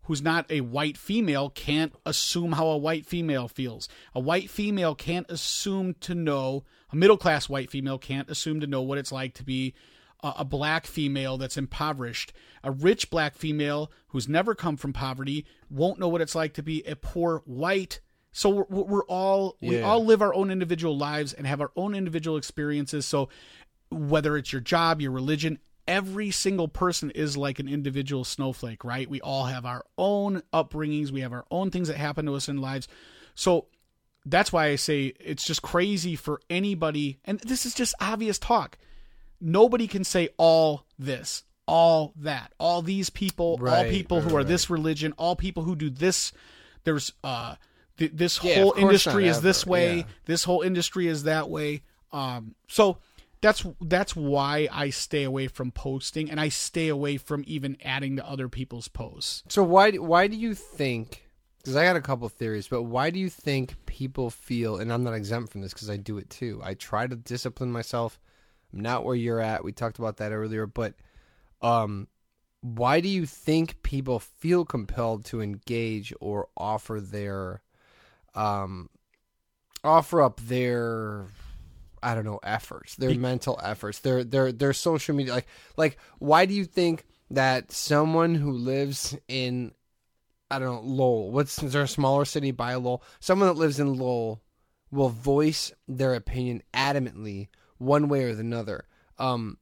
who's 0.03 0.21
not 0.21 0.45
a 0.49 0.61
white 0.61 0.97
female 0.97 1.49
can't 1.49 1.93
assume 2.05 2.53
how 2.53 2.67
a 2.67 2.77
white 2.77 3.05
female 3.05 3.47
feels. 3.47 3.87
A 4.13 4.19
white 4.19 4.49
female 4.49 4.95
can't 4.95 5.29
assume 5.29 5.93
to 6.01 6.13
know, 6.13 6.65
a 6.91 6.95
middle 6.95 7.17
class 7.17 7.47
white 7.47 7.69
female 7.69 7.97
can't 7.97 8.29
assume 8.29 8.59
to 8.59 8.67
know 8.67 8.81
what 8.81 8.97
it's 8.97 9.13
like 9.13 9.33
to 9.35 9.43
be 9.45 9.73
a, 10.23 10.45
black 10.45 10.85
female 10.85 11.37
that's 11.37 11.57
impoverished. 11.57 12.33
A 12.63 12.71
rich 12.71 13.09
black 13.09 13.35
female 13.35 13.91
who's 14.07 14.27
never 14.29 14.55
come 14.55 14.77
from 14.77 14.93
poverty 14.93 15.45
won't 15.69 15.99
know 15.99 16.07
what 16.07 16.21
it's 16.21 16.35
like 16.35 16.53
to 16.53 16.63
be 16.63 16.83
a 16.83 16.95
poor 16.95 17.41
white. 17.45 17.99
So 18.31 18.49
we're, 18.49 18.83
we're 18.83 19.05
all 19.05 19.57
we 19.61 19.81
all 19.81 20.03
live 20.03 20.21
our 20.21 20.33
own 20.33 20.49
individual 20.49 20.97
lives 20.97 21.33
and 21.33 21.45
have 21.45 21.61
our 21.61 21.71
own 21.75 21.93
individual 21.93 22.37
experiences. 22.37 23.05
So 23.05 23.29
whether 23.91 24.37
it's 24.37 24.51
your 24.51 24.61
job, 24.61 25.01
your 25.01 25.11
religion, 25.11 25.59
every 25.87 26.31
single 26.31 26.67
person 26.67 27.11
is 27.11 27.37
like 27.37 27.59
an 27.59 27.67
individual 27.67 28.23
snowflake, 28.23 28.83
right? 28.83 29.09
We 29.09 29.21
all 29.21 29.45
have 29.45 29.65
our 29.65 29.85
own 29.97 30.41
upbringings, 30.53 31.11
we 31.11 31.21
have 31.21 31.33
our 31.33 31.45
own 31.51 31.71
things 31.71 31.87
that 31.89 31.97
happen 31.97 32.25
to 32.25 32.35
us 32.35 32.49
in 32.49 32.57
lives. 32.57 32.87
So 33.35 33.67
that's 34.25 34.53
why 34.53 34.67
I 34.67 34.75
say 34.75 35.13
it's 35.19 35.43
just 35.43 35.61
crazy 35.61 36.15
for 36.15 36.39
anybody, 36.49 37.19
and 37.25 37.39
this 37.41 37.65
is 37.65 37.73
just 37.73 37.93
obvious 37.99 38.39
talk. 38.39 38.77
Nobody 39.43 39.87
can 39.87 40.03
say 40.03 40.29
all 40.37 40.85
this, 40.97 41.43
all 41.67 42.13
that, 42.15 42.53
all 42.59 42.81
these 42.81 43.09
people, 43.09 43.59
all 43.67 43.83
people 43.85 44.21
who 44.21 44.29
right, 44.29 44.41
are 44.41 44.43
this 44.43 44.69
religion, 44.69 45.13
all 45.17 45.35
people 45.35 45.63
who 45.63 45.75
do 45.75 45.89
this. 45.89 46.31
There's 46.85 47.11
uh, 47.23 47.55
th- 47.97 48.11
this 48.13 48.43
Yeah, 48.43 48.55
whole 48.55 48.73
industry 48.77 49.27
is 49.27 49.41
this 49.41 49.65
way. 49.65 49.97
yeah. 49.97 50.03
This 50.25 50.45
whole 50.45 50.61
industry 50.61 51.07
is 51.07 51.23
that 51.23 51.49
way. 51.49 51.83
Um, 52.11 52.55
so 52.67 52.97
that's 53.41 53.65
that's 53.81 54.15
why 54.15 54.69
I 54.71 54.89
stay 54.89 55.23
away 55.23 55.47
from 55.47 55.71
posting, 55.71 56.31
and 56.31 56.39
I 56.39 56.49
stay 56.49 56.87
away 56.87 57.17
from 57.17 57.43
even 57.45 57.77
adding 57.83 58.15
to 58.15 58.27
other 58.27 58.47
people's 58.47 58.87
posts. 58.87 59.43
So 59.49 59.63
why 59.63 59.91
why 59.91 60.27
do 60.27 60.37
you 60.37 60.55
think? 60.55 61.27
Because 61.57 61.75
I 61.77 61.85
got 61.85 61.95
a 61.95 62.01
couple 62.01 62.27
theories, 62.29 62.67
but 62.67 62.83
why 62.83 63.09
do 63.09 63.19
you 63.19 63.29
think 63.29 63.75
people 63.85 64.29
feel? 64.29 64.77
And 64.77 64.91
I'm 64.91 65.03
not 65.03 65.13
exempt 65.13 65.51
from 65.51 65.61
this 65.61 65.73
because 65.73 65.89
I 65.89 65.95
do 65.97 66.17
it 66.17 66.29
too. 66.29 66.61
I 66.63 66.73
try 66.73 67.07
to 67.07 67.15
discipline 67.15 67.71
myself. 67.71 68.19
I'm 68.73 68.79
not 68.79 69.05
where 69.05 69.15
you're 69.15 69.39
at. 69.39 69.63
We 69.63 69.71
talked 69.71 69.99
about 69.99 70.17
that 70.17 70.31
earlier, 70.31 70.65
but 70.65 70.95
um, 71.61 72.07
why 72.61 73.01
do 73.01 73.09
you 73.09 73.25
think 73.25 73.83
people 73.83 74.19
feel 74.19 74.65
compelled 74.65 75.25
to 75.25 75.41
engage 75.41 76.13
or 76.19 76.47
offer 76.57 76.99
their 77.01 77.61
um 78.35 78.89
offer 79.83 80.21
up 80.21 80.39
their 80.39 81.25
I 82.01 82.15
don't 82.15 82.25
know 82.25 82.39
efforts, 82.43 82.95
their 82.95 83.11
Be- 83.11 83.17
mental 83.17 83.59
efforts, 83.63 83.99
their 83.99 84.23
their 84.23 84.51
their 84.51 84.73
social 84.73 85.15
media 85.15 85.33
like 85.33 85.47
like 85.77 85.97
why 86.19 86.45
do 86.45 86.53
you 86.53 86.65
think 86.65 87.05
that 87.31 87.71
someone 87.71 88.35
who 88.35 88.51
lives 88.51 89.15
in 89.27 89.73
I 90.49 90.59
don't 90.59 90.85
know 90.85 90.89
Lowell, 90.89 91.31
what's 91.31 91.61
is 91.61 91.73
there 91.73 91.83
a 91.83 91.87
smaller 91.87 92.25
city 92.25 92.51
by 92.51 92.75
Lowell? 92.75 93.03
Someone 93.19 93.49
that 93.49 93.59
lives 93.59 93.79
in 93.79 93.93
Lowell 93.93 94.41
will 94.89 95.09
voice 95.09 95.71
their 95.87 96.13
opinion 96.13 96.61
adamantly 96.73 97.49
one 97.83 98.07
way 98.07 98.23
or 98.23 98.29
another. 98.29 98.85
Um 99.17 99.57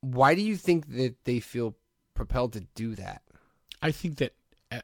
why 0.00 0.34
do 0.34 0.42
you 0.42 0.56
think 0.56 0.94
that 0.96 1.24
they 1.24 1.40
feel 1.40 1.76
propelled 2.14 2.52
to 2.52 2.60
do 2.74 2.94
that? 2.94 3.22
I 3.82 3.90
think 3.90 4.18
that 4.18 4.34
uh, 4.70 4.80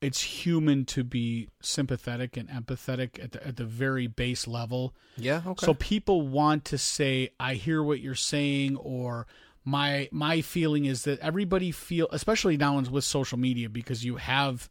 it's 0.00 0.20
human 0.20 0.84
to 0.84 1.04
be 1.04 1.48
sympathetic 1.60 2.36
and 2.36 2.48
empathetic 2.48 3.22
at 3.22 3.32
the, 3.32 3.46
at 3.46 3.56
the 3.56 3.64
very 3.64 4.06
base 4.06 4.46
level. 4.46 4.94
Yeah. 5.16 5.42
Okay. 5.46 5.66
So 5.66 5.74
people 5.74 6.22
want 6.22 6.64
to 6.66 6.78
say, 6.78 7.30
"I 7.40 7.54
hear 7.54 7.82
what 7.82 8.00
you're 8.00 8.14
saying," 8.14 8.76
or 8.76 9.26
my 9.64 10.08
my 10.12 10.42
feeling 10.42 10.84
is 10.84 11.04
that 11.04 11.18
everybody 11.20 11.72
feel, 11.72 12.08
especially 12.12 12.56
now 12.56 12.78
with 12.80 13.04
social 13.04 13.38
media, 13.38 13.68
because 13.68 14.04
you 14.04 14.16
have 14.16 14.68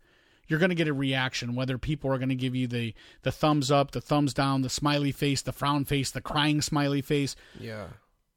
you're 0.48 0.60
going 0.60 0.70
to 0.70 0.76
get 0.76 0.88
a 0.88 0.94
reaction 0.94 1.56
whether 1.56 1.78
people 1.78 2.12
are 2.12 2.18
going 2.18 2.30
to 2.30 2.36
give 2.36 2.56
you 2.56 2.68
the 2.68 2.94
the 3.24 3.32
thumbs 3.32 3.72
up, 3.72 3.92
the 3.92 4.02
thumbs 4.02 4.34
down, 4.34 4.62
the 4.62 4.70
smiley 4.70 5.12
face, 5.12 5.42
the 5.42 5.52
frown 5.52 5.86
face, 5.86 6.12
the 6.12 6.22
crying 6.22 6.62
smiley 6.62 7.02
face. 7.02 7.36
yeah. 7.60 7.88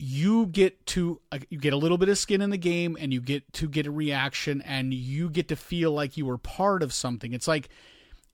You 0.01 0.47
get 0.47 0.87
to 0.87 1.21
you 1.51 1.59
get 1.59 1.73
a 1.73 1.77
little 1.77 1.99
bit 1.99 2.09
of 2.09 2.17
skin 2.17 2.41
in 2.41 2.51
the 2.51 2.57
game, 2.57 2.97
and 3.01 3.13
you 3.13 3.21
get 3.21 3.53
to 3.55 3.69
get 3.69 3.85
a 3.85 3.91
reaction, 3.91 4.63
and 4.63 4.95
you 4.95 5.29
get 5.29 5.49
to 5.49 5.57
feel 5.57 5.91
like 5.91 6.17
you 6.17 6.25
were 6.25 6.39
part 6.39 6.85
of 6.85 6.93
something. 6.93 7.33
It's 7.33 7.49
like 7.49 7.69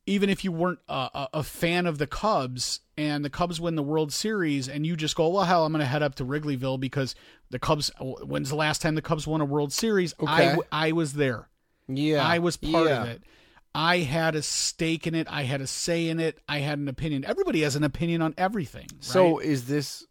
even 0.06 0.28
if 0.28 0.44
you 0.44 0.52
weren't 0.52 0.80
a, 0.88 1.28
a, 1.32 1.42
fan 1.42 1.86
of 1.86 1.98
the 1.98 2.06
Cubs 2.06 2.80
and 2.96 3.24
the 3.24 3.30
Cubs 3.30 3.60
win 3.60 3.74
the 3.74 3.82
World 3.82 4.12
Series, 4.12 4.68
and 4.68 4.86
you 4.86 4.96
just 4.96 5.16
go, 5.16 5.28
well, 5.28 5.44
hell, 5.44 5.64
I'm 5.64 5.72
going 5.72 5.80
to 5.80 5.86
head 5.86 6.02
up 6.02 6.14
to 6.16 6.24
Wrigleyville 6.24 6.78
because 6.78 7.14
the 7.50 7.58
Cubs. 7.58 7.90
When's 7.98 8.50
the 8.50 8.56
last 8.56 8.82
time 8.82 8.94
the 8.94 9.02
Cubs 9.02 9.26
won 9.26 9.40
a 9.40 9.46
World 9.46 9.72
Series? 9.72 10.14
I 10.20 10.34
Okay. 10.34 10.48
w- 10.50 10.68
I 10.70 10.92
was 10.92 11.14
there. 11.14 11.48
Yeah. 11.88 12.26
I 12.26 12.38
was 12.38 12.56
part 12.56 12.88
yeah. 12.88 13.02
of 13.02 13.08
it. 13.08 13.22
I 13.74 13.98
had 13.98 14.36
a 14.36 14.42
stake 14.42 15.06
in 15.06 15.14
it. 15.14 15.26
I 15.28 15.42
had 15.42 15.60
a 15.60 15.66
say 15.66 16.08
in 16.08 16.20
it. 16.20 16.38
I 16.48 16.58
had 16.60 16.78
an 16.78 16.88
opinion. 16.88 17.24
Everybody 17.24 17.62
has 17.62 17.74
an 17.74 17.82
opinion 17.82 18.22
on 18.22 18.34
everything. 18.38 18.86
Right? 18.92 19.04
So 19.04 19.38
is 19.38 19.66
this 19.66 20.06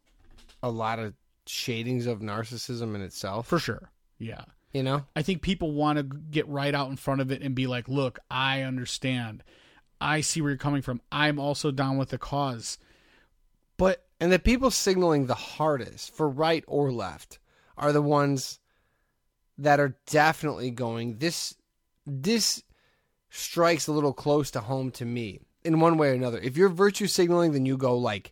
a 0.62 0.69
lot 0.69 0.99
of 0.99 1.13
shadings 1.45 2.06
of 2.06 2.19
narcissism 2.19 2.95
in 2.95 3.02
itself? 3.02 3.47
for 3.47 3.60
sure, 3.60 3.89
yeah. 4.19 4.43
you 4.73 4.84
know. 4.84 5.06
I 5.15 5.21
think 5.21 5.41
people 5.41 5.71
want 5.71 5.97
to 5.97 6.04
get 6.04 6.47
right 6.47 6.76
out 6.76 6.89
in 6.89 6.97
front 6.97 7.21
of 7.21 7.32
it 7.32 7.41
and 7.41 7.56
be 7.56 7.67
like, 7.67 7.88
"Look, 7.88 8.19
I 8.30 8.62
understand. 8.62 9.43
I 10.02 10.21
see 10.21 10.41
where 10.41 10.52
you're 10.52 10.58
coming 10.58 10.82
from. 10.82 11.02
I'm 11.12 11.39
also 11.39 11.71
down 11.71 11.97
with 11.97 12.10
the 12.10 12.17
cause." 12.17 12.78
But 13.78 14.06
And 14.19 14.32
the 14.32 14.39
people 14.39 14.71
signaling 14.71 15.26
the 15.26 15.36
hardest 15.36 16.15
for 16.15 16.30
right 16.30 16.63
or 16.67 16.91
left 16.91 17.39
are 17.78 17.91
the 17.91 18.02
ones 18.02 18.60
that 19.58 19.80
are 19.80 19.97
definitely 20.06 20.71
going 20.71 21.17
this 21.17 21.56
this 22.06 22.63
strikes 23.36 23.88
a 23.88 23.91
little 23.91 24.13
close 24.13 24.52
to 24.52 24.60
home 24.60 24.91
to 24.91 25.06
me 25.06 25.39
in 25.63 25.80
one 25.80 25.98
way 25.98 26.10
or 26.10 26.13
another. 26.13 26.38
If 26.39 26.56
you're 26.56 26.69
virtue 26.69 27.08
signaling 27.08 27.52
then 27.52 27.65
you 27.65 27.78
go 27.78 27.98
like 27.98 28.32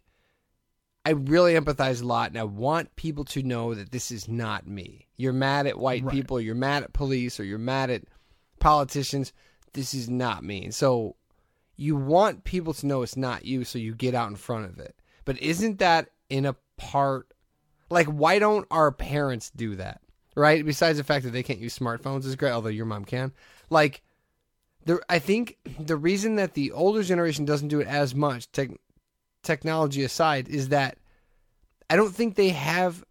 I 1.03 1.11
really 1.11 1.55
empathize 1.55 2.03
a 2.03 2.05
lot 2.05 2.29
and 2.29 2.37
I 2.37 2.43
want 2.43 2.95
people 2.95 3.25
to 3.25 3.41
know 3.41 3.73
that 3.73 3.91
this 3.91 4.11
is 4.11 4.27
not 4.27 4.67
me. 4.67 5.07
You're 5.17 5.33
mad 5.33 5.65
at 5.65 5.79
white 5.79 6.03
Right. 6.03 6.13
people, 6.13 6.39
you're 6.39 6.53
mad 6.53 6.83
at 6.83 6.93
police 6.93 7.39
or 7.39 7.43
you're 7.43 7.57
mad 7.57 7.89
at 7.89 8.03
politicians. 8.59 9.33
This 9.73 9.95
is 9.95 10.07
not 10.07 10.43
me. 10.43 10.65
And 10.65 10.75
so 10.75 11.15
you 11.75 11.95
want 11.95 12.43
people 12.43 12.75
to 12.75 12.85
know 12.85 13.01
it's 13.01 13.17
not 13.17 13.43
you 13.43 13.63
so 13.63 13.79
you 13.79 13.95
get 13.95 14.13
out 14.13 14.29
in 14.29 14.35
front 14.35 14.65
of 14.65 14.77
it. 14.77 14.95
But 15.25 15.41
isn't 15.41 15.79
that 15.79 16.09
in 16.29 16.45
a 16.45 16.55
part 16.77 17.27
like 17.89 18.05
why 18.05 18.37
don't 18.37 18.67
our 18.69 18.91
parents 18.91 19.49
do 19.49 19.75
that? 19.77 20.01
Right? 20.35 20.63
Besides 20.63 20.99
the 20.99 21.03
fact 21.03 21.25
that 21.25 21.31
they 21.31 21.41
can't 21.41 21.59
use 21.59 21.77
smartphones 21.77 22.25
is 22.25 22.35
great, 22.35 22.51
although 22.51 22.69
your 22.69 22.85
mom 22.85 23.05
can. 23.05 23.31
Like 23.71 24.03
I 25.09 25.19
think 25.19 25.57
the 25.79 25.95
reason 25.95 26.35
that 26.35 26.53
the 26.53 26.71
older 26.71 27.03
generation 27.03 27.45
doesn't 27.45 27.67
do 27.67 27.81
it 27.81 27.87
as 27.87 28.15
much, 28.15 28.51
tech, 28.51 28.69
technology 29.43 30.03
aside, 30.03 30.47
is 30.49 30.69
that 30.69 30.97
I 31.89 31.95
don't 31.95 32.15
think 32.15 32.35
they 32.35 32.49
have 32.49 33.03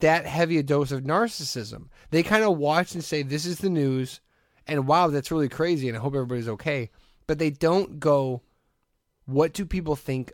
that 0.00 0.26
heavy 0.26 0.58
a 0.58 0.62
dose 0.62 0.92
of 0.92 1.02
narcissism. 1.02 1.88
They 2.10 2.22
kind 2.22 2.44
of 2.44 2.58
watch 2.58 2.92
and 2.94 3.02
say, 3.02 3.22
"This 3.22 3.46
is 3.46 3.58
the 3.58 3.70
news," 3.70 4.20
and 4.66 4.86
wow, 4.86 5.08
that's 5.08 5.30
really 5.30 5.48
crazy, 5.48 5.88
and 5.88 5.96
I 5.96 6.00
hope 6.00 6.14
everybody's 6.14 6.48
okay. 6.48 6.90
But 7.26 7.38
they 7.38 7.50
don't 7.50 7.98
go, 7.98 8.42
"What 9.24 9.52
do 9.52 9.64
people 9.64 9.96
think 9.96 10.32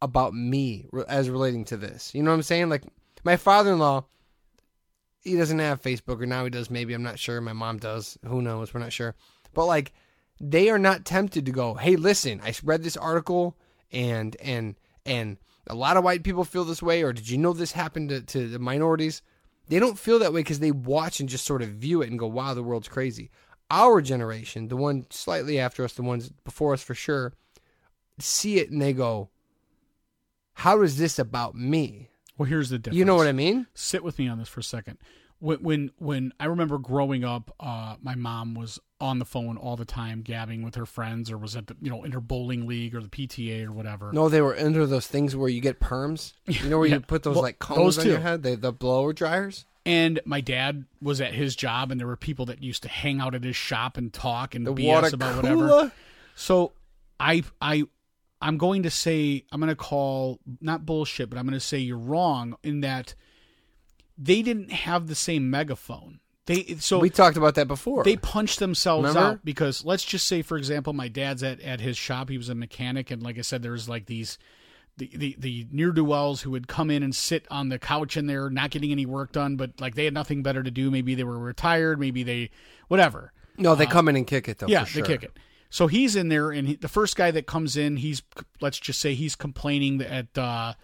about 0.00 0.34
me 0.34 0.86
as 1.08 1.30
relating 1.30 1.64
to 1.66 1.76
this?" 1.76 2.14
You 2.14 2.22
know 2.22 2.30
what 2.30 2.36
I'm 2.36 2.42
saying? 2.42 2.68
Like 2.68 2.84
my 3.24 3.36
father-in-law, 3.36 4.04
he 5.22 5.36
doesn't 5.36 5.58
have 5.58 5.82
Facebook, 5.82 6.22
or 6.22 6.26
now 6.26 6.44
he 6.44 6.50
does. 6.50 6.70
Maybe 6.70 6.94
I'm 6.94 7.02
not 7.02 7.18
sure. 7.18 7.40
My 7.40 7.52
mom 7.52 7.78
does. 7.78 8.16
Who 8.24 8.40
knows? 8.40 8.72
We're 8.72 8.80
not 8.80 8.92
sure. 8.92 9.16
But 9.56 9.64
like, 9.64 9.92
they 10.38 10.68
are 10.68 10.78
not 10.78 11.06
tempted 11.06 11.46
to 11.46 11.52
go, 11.52 11.74
"Hey, 11.74 11.96
listen, 11.96 12.40
I 12.44 12.54
read 12.62 12.82
this 12.84 12.96
article, 12.96 13.56
and 13.90 14.36
and 14.36 14.76
and." 15.04 15.38
A 15.68 15.74
lot 15.74 15.96
of 15.96 16.04
white 16.04 16.22
people 16.22 16.44
feel 16.44 16.62
this 16.62 16.80
way, 16.80 17.02
or 17.02 17.12
did 17.12 17.28
you 17.28 17.36
know 17.36 17.52
this 17.52 17.72
happened 17.72 18.10
to, 18.10 18.20
to 18.20 18.46
the 18.46 18.60
minorities? 18.60 19.20
They 19.66 19.80
don't 19.80 19.98
feel 19.98 20.20
that 20.20 20.32
way 20.32 20.38
because 20.38 20.60
they 20.60 20.70
watch 20.70 21.18
and 21.18 21.28
just 21.28 21.44
sort 21.44 21.60
of 21.60 21.70
view 21.70 22.02
it 22.02 22.08
and 22.08 22.20
go, 22.20 22.28
wow, 22.28 22.54
the 22.54 22.62
world's 22.62 22.86
crazy. 22.86 23.32
Our 23.68 24.00
generation, 24.00 24.68
the 24.68 24.76
one 24.76 25.06
slightly 25.10 25.58
after 25.58 25.82
us, 25.82 25.94
the 25.94 26.04
ones 26.04 26.30
before 26.44 26.72
us 26.72 26.84
for 26.84 26.94
sure, 26.94 27.32
see 28.20 28.60
it 28.60 28.70
and 28.70 28.80
they 28.80 28.92
go, 28.92 29.28
how 30.52 30.82
is 30.82 30.98
this 30.98 31.18
about 31.18 31.56
me? 31.56 32.10
well, 32.38 32.48
here's 32.48 32.70
the 32.70 32.78
difference. 32.78 32.98
You 32.98 33.04
know 33.04 33.16
what 33.16 33.26
I 33.26 33.32
mean? 33.32 33.66
sit 33.74 34.04
with 34.04 34.18
me 34.18 34.28
on 34.28 34.38
this 34.38 34.48
for 34.48 34.60
a 34.60 34.64
second. 34.64 34.98
When 35.38 35.58
when, 35.62 35.90
when 35.98 36.32
I 36.38 36.46
remember 36.46 36.78
growing 36.78 37.24
up, 37.24 37.52
uh, 37.60 37.96
my 38.00 38.14
mom 38.14 38.54
was 38.54 38.78
on 39.00 39.18
the 39.18 39.24
phone 39.26 39.56
all 39.58 39.76
the 39.76 39.84
time, 39.84 40.22
gabbing 40.22 40.62
with 40.62 40.74
her 40.76 40.86
friends, 40.86 41.30
or 41.30 41.36
was 41.36 41.54
at 41.56 41.66
the 41.66 41.76
you 41.82 41.90
know 41.90 42.02
in 42.04 42.12
her 42.12 42.20
bowling 42.20 42.66
league 42.66 42.94
or 42.94 43.00
the 43.02 43.08
PTA 43.08 43.66
or 43.66 43.72
whatever. 43.72 44.10
No, 44.12 44.28
they 44.28 44.40
were 44.40 44.54
into 44.54 44.86
those 44.86 45.06
things 45.06 45.36
where 45.36 45.48
you 45.48 45.60
get 45.60 45.80
perms. 45.80 46.32
You 46.46 46.68
know 46.70 46.78
where 46.78 46.86
Yeah. 46.88 46.94
you 46.96 47.00
put 47.00 47.22
those 47.22 47.34
Well, 47.34 47.42
like 47.42 47.58
cones 47.58 47.96
those 47.96 47.98
on 47.98 48.06
your 48.06 48.20
head, 48.20 48.42
they, 48.42 48.54
the 48.54 48.72
blower 48.72 49.12
dryers. 49.12 49.64
And 49.84 50.18
my 50.24 50.40
dad 50.40 50.84
was 51.00 51.20
at 51.20 51.32
his 51.34 51.54
job, 51.54 51.90
and 51.92 52.00
there 52.00 52.08
were 52.08 52.16
people 52.16 52.46
that 52.46 52.62
used 52.62 52.82
to 52.82 52.88
hang 52.88 53.20
out 53.20 53.34
at 53.36 53.44
his 53.44 53.54
shop 53.54 53.96
and 53.96 54.12
talk 54.12 54.54
and 54.54 54.66
The 54.66 54.72
BS 54.74 55.12
about 55.12 55.40
cooler. 55.42 55.56
whatever. 55.66 55.92
So 56.34 56.72
I 57.20 57.44
I 57.60 57.84
I'm 58.42 58.58
going 58.58 58.82
to 58.82 58.90
say 58.90 59.44
I'm 59.52 59.60
going 59.60 59.68
to 59.70 59.76
call 59.76 60.40
not 60.60 60.84
bullshit, 60.86 61.30
but 61.30 61.38
I'm 61.38 61.44
going 61.46 61.52
to 61.54 61.60
say 61.60 61.78
you're 61.78 61.98
wrong 61.98 62.56
in 62.62 62.80
that 62.80 63.14
they 64.18 64.42
didn't 64.42 64.72
have 64.72 65.06
the 65.06 65.14
same 65.14 65.50
megaphone. 65.50 66.20
They 66.46 66.76
so 66.78 67.00
We 67.00 67.10
talked 67.10 67.36
about 67.36 67.56
that 67.56 67.66
before. 67.68 68.04
they 68.04 68.16
punch 68.16 68.56
themselves 68.56 69.08
Remember? 69.08 69.30
out 69.32 69.44
because 69.44 69.84
let's 69.84 70.04
just 70.04 70.26
say 70.28 70.42
for 70.42 70.56
example 70.56 70.92
my 70.92 71.08
dad's 71.08 71.42
at, 71.42 71.60
at 71.60 71.80
his 71.80 71.96
shop 71.96 72.28
he 72.30 72.38
was 72.38 72.48
a 72.48 72.54
mechanic 72.54 73.10
and 73.10 73.22
like 73.22 73.36
i 73.38 73.42
said 73.42 73.62
there's 73.62 73.88
like 73.88 74.06
these 74.06 74.38
the, 74.96 75.10
the, 75.14 75.36
the 75.38 75.66
near 75.72 75.90
do 75.92 76.04
wells 76.04 76.42
who 76.42 76.50
would 76.52 76.68
come 76.68 76.90
in 76.90 77.02
and 77.02 77.14
sit 77.14 77.46
on 77.50 77.68
the 77.68 77.78
couch 77.78 78.16
in 78.16 78.26
there 78.26 78.48
not 78.48 78.70
getting 78.70 78.92
any 78.92 79.04
work 79.04 79.32
done 79.32 79.56
but 79.56 79.72
like 79.80 79.94
they 79.96 80.04
had 80.04 80.14
nothing 80.14 80.42
better 80.42 80.62
to 80.62 80.70
do 80.70 80.90
maybe 80.90 81.14
they 81.14 81.24
were 81.24 81.38
retired 81.38 81.98
maybe 82.00 82.22
they 82.22 82.48
whatever 82.88 83.32
no, 83.58 83.74
they 83.74 83.86
come 83.86 84.06
in 84.06 84.16
and 84.16 84.26
kick 84.26 84.48
it 84.48 84.58
though. 84.58 84.66
yeah 84.68 84.84
for 84.84 84.90
sure. 84.90 85.02
they 85.02 85.08
kick 85.14 85.22
it 85.24 85.36
so 85.68 85.86
he's 85.88 86.14
in 86.14 86.28
there 86.28 86.50
and 86.50 86.68
he, 86.68 86.74
the 86.76 86.88
first 86.88 87.16
guy 87.16 87.30
that 87.30 87.46
comes 87.46 87.76
in 87.76 87.96
he's 87.96 88.22
let's 88.60 88.78
just 88.78 89.00
say 89.00 89.14
he's 89.14 89.34
complaining 89.34 89.98
that 89.98 90.38
uh 90.38 90.74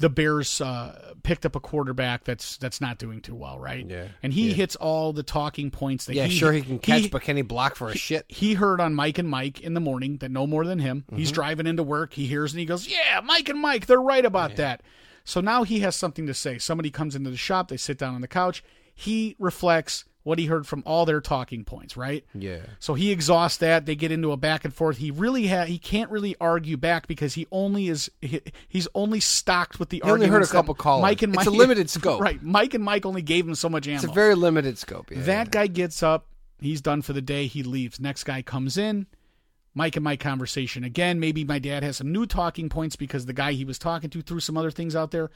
the 0.00 0.08
Bears 0.08 0.62
uh, 0.62 1.12
picked 1.22 1.44
up 1.44 1.54
a 1.54 1.60
quarterback 1.60 2.24
that's 2.24 2.56
that's 2.56 2.80
not 2.80 2.96
doing 2.98 3.20
too 3.20 3.34
well, 3.34 3.58
right? 3.58 3.86
Yeah, 3.86 4.08
and 4.22 4.32
he 4.32 4.48
yeah. 4.48 4.54
hits 4.54 4.74
all 4.74 5.12
the 5.12 5.22
talking 5.22 5.70
points 5.70 6.06
that 6.06 6.14
Yeah, 6.14 6.24
he, 6.24 6.34
sure 6.34 6.52
he 6.52 6.62
can 6.62 6.78
catch, 6.78 7.10
but 7.10 7.20
can 7.20 7.36
he 7.36 7.42
block 7.42 7.76
for 7.76 7.90
a 7.90 7.96
shit? 7.96 8.24
he 8.26 8.54
heard 8.54 8.80
on 8.80 8.94
Mike 8.94 9.18
and 9.18 9.28
Mike 9.28 9.60
in 9.60 9.74
the 9.74 9.80
morning 9.80 10.16
that 10.16 10.30
no 10.30 10.46
more 10.46 10.64
than 10.64 10.78
him. 10.78 11.02
Mm-hmm. 11.06 11.18
He's 11.18 11.30
driving 11.30 11.66
into 11.66 11.82
work. 11.82 12.14
He 12.14 12.26
hears 12.26 12.52
and 12.52 12.60
he 12.60 12.66
goes, 12.66 12.88
Yeah, 12.88 13.20
Mike 13.22 13.50
and 13.50 13.60
Mike, 13.60 13.86
they're 13.86 14.00
right 14.00 14.24
about 14.24 14.56
that. 14.56 14.82
So 15.22 15.42
now 15.42 15.64
he 15.64 15.80
has 15.80 15.94
something 15.94 16.26
to 16.26 16.34
say. 16.34 16.56
Somebody 16.56 16.90
comes 16.90 17.14
into 17.14 17.30
the 17.30 17.36
shop, 17.36 17.68
they 17.68 17.76
sit 17.76 17.98
down 17.98 18.14
on 18.14 18.22
the 18.22 18.28
couch. 18.28 18.64
He 18.94 19.36
reflects 19.38 20.06
what 20.22 20.38
he 20.38 20.46
heard 20.46 20.66
from 20.66 20.82
all 20.84 21.06
their 21.06 21.20
talking 21.20 21.64
points, 21.64 21.96
right? 21.96 22.24
Yeah. 22.34 22.58
So 22.78 22.94
he 22.94 23.10
exhausts 23.10 23.58
that. 23.58 23.86
They 23.86 23.94
get 23.96 24.12
into 24.12 24.32
a 24.32 24.36
back 24.36 24.64
and 24.66 24.74
forth. 24.74 24.98
He 24.98 25.10
really 25.10 25.46
ha- 25.46 25.64
he 25.64 25.78
can't 25.78 26.10
really 26.10 26.36
argue 26.40 26.76
back 26.76 27.06
because 27.06 27.34
he 27.34 27.46
only 27.50 27.88
is 27.88 28.10
he, 28.20 28.40
he's 28.68 28.86
only 28.94 29.20
stocked 29.20 29.78
with 29.80 29.88
the 29.88 30.02
He 30.04 30.10
only 30.10 30.26
heard 30.26 30.42
a 30.42 30.46
couple 30.46 30.74
calls. 30.74 31.00
Mike 31.02 31.22
and 31.22 31.32
Mike, 31.34 31.46
It's 31.46 31.54
a 31.54 31.56
limited 31.58 31.88
scope. 31.88 32.20
right? 32.20 32.42
Mike 32.42 32.74
and 32.74 32.84
Mike 32.84 33.06
only 33.06 33.22
gave 33.22 33.46
him 33.48 33.54
so 33.54 33.68
much 33.70 33.88
ammo. 33.88 33.96
It's 33.96 34.04
a 34.04 34.12
very 34.12 34.34
limited 34.34 34.76
scope. 34.78 35.10
Yeah. 35.10 35.22
That 35.22 35.50
guy 35.50 35.66
gets 35.68 36.02
up. 36.02 36.26
He's 36.58 36.82
done 36.82 37.00
for 37.00 37.14
the 37.14 37.22
day. 37.22 37.46
He 37.46 37.62
leaves. 37.62 37.98
Next 37.98 38.24
guy 38.24 38.42
comes 38.42 38.76
in. 38.76 39.06
Mike 39.72 39.96
and 39.96 40.04
Mike 40.04 40.20
conversation 40.20 40.84
again. 40.84 41.18
Maybe 41.20 41.44
my 41.44 41.58
dad 41.58 41.82
has 41.82 41.96
some 41.96 42.12
new 42.12 42.26
talking 42.26 42.68
points 42.68 42.96
because 42.96 43.24
the 43.24 43.32
guy 43.32 43.52
he 43.52 43.64
was 43.64 43.78
talking 43.78 44.10
to 44.10 44.20
threw 44.20 44.40
some 44.40 44.58
other 44.58 44.70
things 44.70 44.94
out 44.94 45.12
there. 45.12 45.30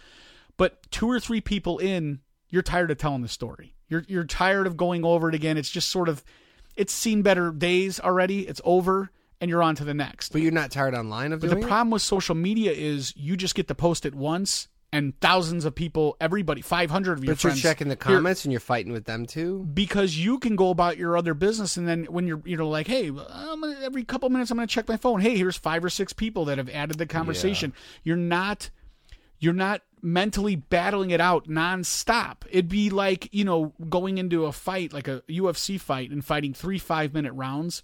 But 0.58 0.90
two 0.90 1.08
or 1.10 1.18
three 1.20 1.40
people 1.40 1.78
in, 1.78 2.20
you're 2.54 2.62
tired 2.62 2.90
of 2.92 2.98
telling 2.98 3.20
the 3.22 3.28
story. 3.28 3.74
You're 3.88 4.04
you're 4.06 4.24
tired 4.24 4.68
of 4.68 4.76
going 4.76 5.04
over 5.04 5.28
it 5.28 5.34
again. 5.34 5.56
It's 5.58 5.68
just 5.68 5.90
sort 5.90 6.08
of, 6.08 6.22
it's 6.76 6.92
seen 6.92 7.22
better 7.22 7.50
days 7.50 7.98
already. 7.98 8.46
It's 8.46 8.60
over, 8.64 9.10
and 9.40 9.50
you're 9.50 9.62
on 9.62 9.74
to 9.74 9.84
the 9.84 9.92
next. 9.92 10.30
But 10.30 10.40
you're 10.40 10.52
not 10.52 10.70
tired 10.70 10.94
online 10.94 11.32
of 11.32 11.40
But 11.40 11.50
doing 11.50 11.60
the 11.62 11.66
problem 11.66 11.90
with 11.90 12.02
social 12.02 12.36
media 12.36 12.70
is 12.70 13.12
you 13.16 13.36
just 13.36 13.56
get 13.56 13.66
to 13.68 13.74
post 13.74 14.06
it 14.06 14.14
once, 14.14 14.68
and 14.92 15.18
thousands 15.20 15.64
of 15.64 15.74
people, 15.74 16.16
everybody, 16.20 16.62
500 16.62 17.12
of 17.18 17.24
your 17.24 17.34
But 17.34 17.42
you're 17.42 17.50
friends, 17.50 17.60
checking 17.62 17.88
the 17.88 17.96
comments 17.96 18.44
and 18.44 18.52
you're 18.52 18.60
fighting 18.60 18.92
with 18.92 19.04
them 19.04 19.26
too. 19.26 19.66
because 19.74 20.16
you 20.16 20.38
can 20.38 20.54
go 20.54 20.70
about 20.70 20.96
your 20.96 21.16
other 21.16 21.34
business 21.34 21.76
and 21.76 21.88
then 21.88 22.04
when 22.04 22.28
you're 22.28 22.40
you 22.44 22.56
know 22.56 22.68
like 22.68 22.86
hey 22.86 23.08
I'm 23.08 23.60
gonna, 23.60 23.76
every 23.82 24.04
couple 24.04 24.28
minutes 24.30 24.52
i'm 24.52 24.56
going 24.56 24.68
to 24.68 24.72
check 24.72 24.86
my 24.88 24.96
phone 24.96 25.20
hey 25.20 25.36
here's 25.36 25.56
five 25.56 25.84
or 25.84 25.90
six 25.90 26.12
people 26.12 26.44
that 26.44 26.58
have 26.58 26.68
added 26.70 26.98
the 26.98 27.06
conversation 27.06 27.72
you're 28.04 28.16
not 28.16 28.70
you're 29.40 29.52
not 29.52 29.82
mentally 30.04 30.54
battling 30.54 31.10
it 31.10 31.20
out 31.20 31.48
nonstop 31.48 32.42
it'd 32.50 32.68
be 32.68 32.90
like 32.90 33.28
you 33.32 33.42
know 33.42 33.72
going 33.88 34.18
into 34.18 34.44
a 34.44 34.52
fight 34.52 34.92
like 34.92 35.08
a 35.08 35.22
ufc 35.30 35.80
fight 35.80 36.10
and 36.10 36.22
fighting 36.24 36.52
three 36.52 36.78
five 36.78 37.14
minute 37.14 37.32
rounds 37.32 37.82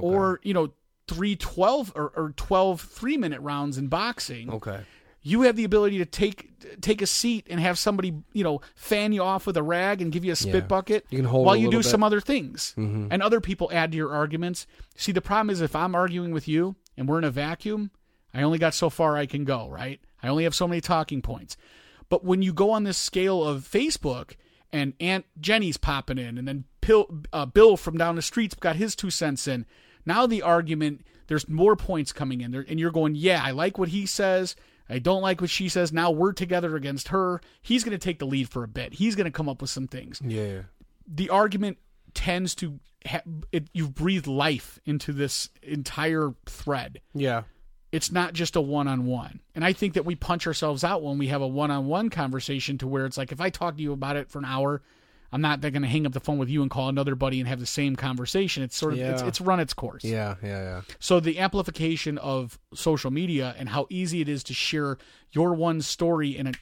or 0.00 0.40
you 0.42 0.54
know 0.54 0.72
three 1.06 1.36
12 1.36 1.92
or, 1.96 2.12
or 2.16 2.32
12 2.36 2.80
three 2.80 3.16
minute 3.18 3.40
rounds 3.40 3.76
in 3.76 3.88
boxing 3.88 4.48
Okay. 4.50 4.80
you 5.22 5.42
have 5.42 5.56
the 5.56 5.64
ability 5.64 5.98
to 5.98 6.06
take 6.06 6.48
take 6.80 7.02
a 7.02 7.06
seat 7.06 7.46
and 7.50 7.60
have 7.60 7.78
somebody 7.78 8.14
you 8.32 8.42
know 8.44 8.60
fan 8.74 9.12
you 9.12 9.22
off 9.22 9.46
with 9.46 9.56
a 9.56 9.62
rag 9.62 10.00
and 10.00 10.12
give 10.12 10.24
you 10.24 10.32
a 10.32 10.36
spit 10.36 10.54
Yeah. 10.54 10.60
bucket 10.60 11.04
You 11.10 11.18
can 11.18 11.26
hold 11.26 11.44
while 11.46 11.56
you 11.56 11.66
do 11.70 11.78
bit. 11.78 11.80
Mm-hmm. 11.84 11.90
some 11.90 12.02
other 12.04 12.20
things 12.22 12.72
and 12.76 13.22
other 13.22 13.40
people 13.40 13.68
add 13.72 13.90
to 13.92 13.98
your 13.98 14.14
arguments 14.14 14.66
see 14.96 15.12
the 15.12 15.20
problem 15.20 15.50
is 15.50 15.60
if 15.60 15.76
i'm 15.76 15.94
arguing 15.94 16.32
with 16.32 16.48
you 16.48 16.76
and 16.96 17.06
we're 17.08 17.18
in 17.18 17.24
a 17.24 17.30
vacuum 17.30 17.90
i 18.32 18.40
only 18.42 18.58
got 18.58 18.72
so 18.72 18.88
far 18.88 19.16
i 19.16 19.26
can 19.26 19.44
go 19.44 19.68
right 19.68 20.00
i 20.22 20.28
only 20.28 20.44
have 20.44 20.54
so 20.54 20.68
many 20.68 20.80
talking 20.80 21.22
points 21.22 21.56
but 22.08 22.24
when 22.24 22.42
you 22.42 22.52
go 22.52 22.70
on 22.70 22.84
this 22.84 22.98
scale 22.98 23.44
of 23.44 23.62
facebook 23.62 24.36
and 24.72 24.94
aunt 25.00 25.24
jenny's 25.40 25.76
popping 25.76 26.18
in 26.18 26.38
and 26.38 26.46
then 26.46 26.64
Pil, 26.80 27.22
uh, 27.32 27.46
bill 27.46 27.76
from 27.76 27.98
down 27.98 28.16
the 28.16 28.22
street's 28.22 28.54
got 28.54 28.76
his 28.76 28.96
two 28.96 29.10
cents 29.10 29.46
in 29.46 29.66
now 30.06 30.26
the 30.26 30.42
argument 30.42 31.04
there's 31.26 31.48
more 31.48 31.76
points 31.76 32.12
coming 32.12 32.40
in 32.40 32.50
there 32.50 32.64
and 32.68 32.80
you're 32.80 32.90
going 32.90 33.14
yeah 33.14 33.42
i 33.44 33.50
like 33.50 33.78
what 33.78 33.88
he 33.88 34.06
says 34.06 34.56
I 34.90 34.98
don't 34.98 35.22
like 35.22 35.40
what 35.40 35.50
she 35.50 35.68
says. 35.68 35.92
Now 35.92 36.10
we're 36.10 36.32
together 36.32 36.74
against 36.74 37.08
her. 37.08 37.40
He's 37.62 37.84
going 37.84 37.96
to 37.96 38.04
take 38.04 38.18
the 38.18 38.26
lead 38.26 38.48
for 38.48 38.64
a 38.64 38.68
bit. 38.68 38.94
He's 38.94 39.14
going 39.14 39.26
to 39.26 39.30
come 39.30 39.48
up 39.48 39.60
with 39.60 39.70
some 39.70 39.86
things. 39.86 40.20
Yeah. 40.24 40.62
The 41.06 41.30
argument 41.30 41.78
tends 42.12 42.54
to 42.56 42.80
ha- 43.06 43.22
it, 43.52 43.68
you've 43.72 43.94
breathed 43.94 44.26
life 44.26 44.80
into 44.84 45.12
this 45.12 45.48
entire 45.62 46.34
thread. 46.44 47.00
Yeah. 47.14 47.42
It's 47.92 48.12
not 48.12 48.34
just 48.34 48.54
a 48.56 48.60
one-on-one. 48.60 49.40
And 49.54 49.64
I 49.64 49.72
think 49.72 49.94
that 49.94 50.04
we 50.04 50.14
punch 50.14 50.46
ourselves 50.46 50.84
out 50.84 51.02
when 51.02 51.18
we 51.18 51.26
have 51.28 51.42
a 51.42 51.46
one-on-one 51.46 52.10
conversation 52.10 52.78
to 52.78 52.86
where 52.86 53.04
it's 53.04 53.16
like 53.18 53.32
if 53.32 53.40
I 53.40 53.50
talk 53.50 53.76
to 53.76 53.82
you 53.82 53.92
about 53.92 54.16
it 54.16 54.30
for 54.30 54.38
an 54.38 54.44
hour, 54.44 54.82
I'm 55.32 55.40
not 55.40 55.60
going 55.60 55.72
to 55.82 55.86
hang 55.88 56.06
up 56.06 56.12
the 56.12 56.20
phone 56.20 56.38
with 56.38 56.48
you 56.48 56.62
and 56.62 56.70
call 56.70 56.88
another 56.88 57.14
buddy 57.14 57.40
and 57.40 57.48
have 57.48 57.60
the 57.60 57.66
same 57.66 57.96
conversation. 57.96 58.62
It's 58.62 58.76
sort 58.76 58.92
of 58.94 59.00
it's, 59.00 59.22
Yeah. 59.22 59.28
it's 59.28 59.40
run 59.40 59.60
its 59.60 59.74
course. 59.74 60.04
Yeah. 60.04 60.36
Yeah. 60.42 60.48
Yeah. 60.62 60.80
So 60.98 61.20
the 61.20 61.38
amplification 61.40 62.16
of 62.18 62.58
social 62.74 63.10
media 63.10 63.54
and 63.58 63.68
how 63.68 63.86
easy 63.90 64.20
it 64.20 64.28
is 64.28 64.44
to 64.44 64.54
share 64.54 64.98
your 65.32 65.54
one 65.54 65.82
story 65.82 66.36
in 66.36 66.48
a 66.48 66.52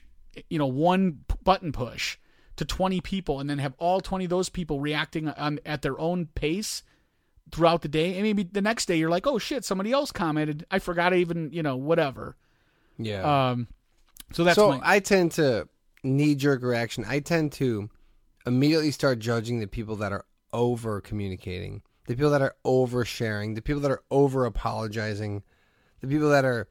you 0.51 0.59
know 0.59 0.67
one 0.67 1.21
button 1.45 1.73
push 1.73 2.17
to 2.57 2.65
20 2.65 3.01
people 3.01 3.41
and 3.41 3.49
then 3.49 3.59
have 3.59 3.75
all 3.79 4.01
20 4.01 4.25
of 4.25 4.31
those 4.31 4.49
people 4.49 4.81
reacting 4.81 5.29
on 5.29 5.59
at 5.67 5.83
their 5.83 5.99
own 5.99 6.27
pace 6.35 6.83
throughout 7.53 7.83
the 7.83 7.89
day 7.89 8.15
and 8.15 8.23
maybe 8.23 8.43
the 8.43 8.63
next 8.63 8.87
day 8.87 8.97
you're 8.97 9.11
like 9.11 9.27
oh 9.27 9.39
shit 9.39 9.65
somebody 9.65 9.93
else 9.93 10.13
commented 10.13 10.67
I 10.71 10.79
forgot 10.79 11.13
I 11.13 11.17
even 11.17 11.51
you 11.53 11.63
know 11.63 11.77
whatever 11.77 12.37
Yeah. 12.99 13.51
um 13.51 13.69
so 14.33 14.45
that's 14.45 14.57
so 14.57 14.73
my, 14.73 14.81
I 14.83 15.01
tend 15.01 15.33
to 15.33 15.69
knee 16.05 16.35
jerk 16.35 16.63
reaction. 16.63 17.05
I 17.09 17.21
tend 17.21 17.53
to 17.53 17.89
immediately 18.47 18.91
start 18.91 19.19
judging 19.19 19.61
the 19.61 19.67
people 19.67 19.97
that 19.97 20.13
are 20.13 20.25
over 20.53 21.01
communicating, 21.01 21.83
the 22.07 22.15
people 22.15 22.31
that 22.31 22.43
are 22.43 22.55
over 22.65 23.05
sharing, 23.05 23.55
the 23.55 23.63
people 23.63 23.81
that 23.83 23.91
are 23.91 24.03
over 24.11 24.45
apologizing, 24.45 25.43
the 26.01 26.07
people 26.09 26.29
that 26.31 26.45
are 26.45 26.69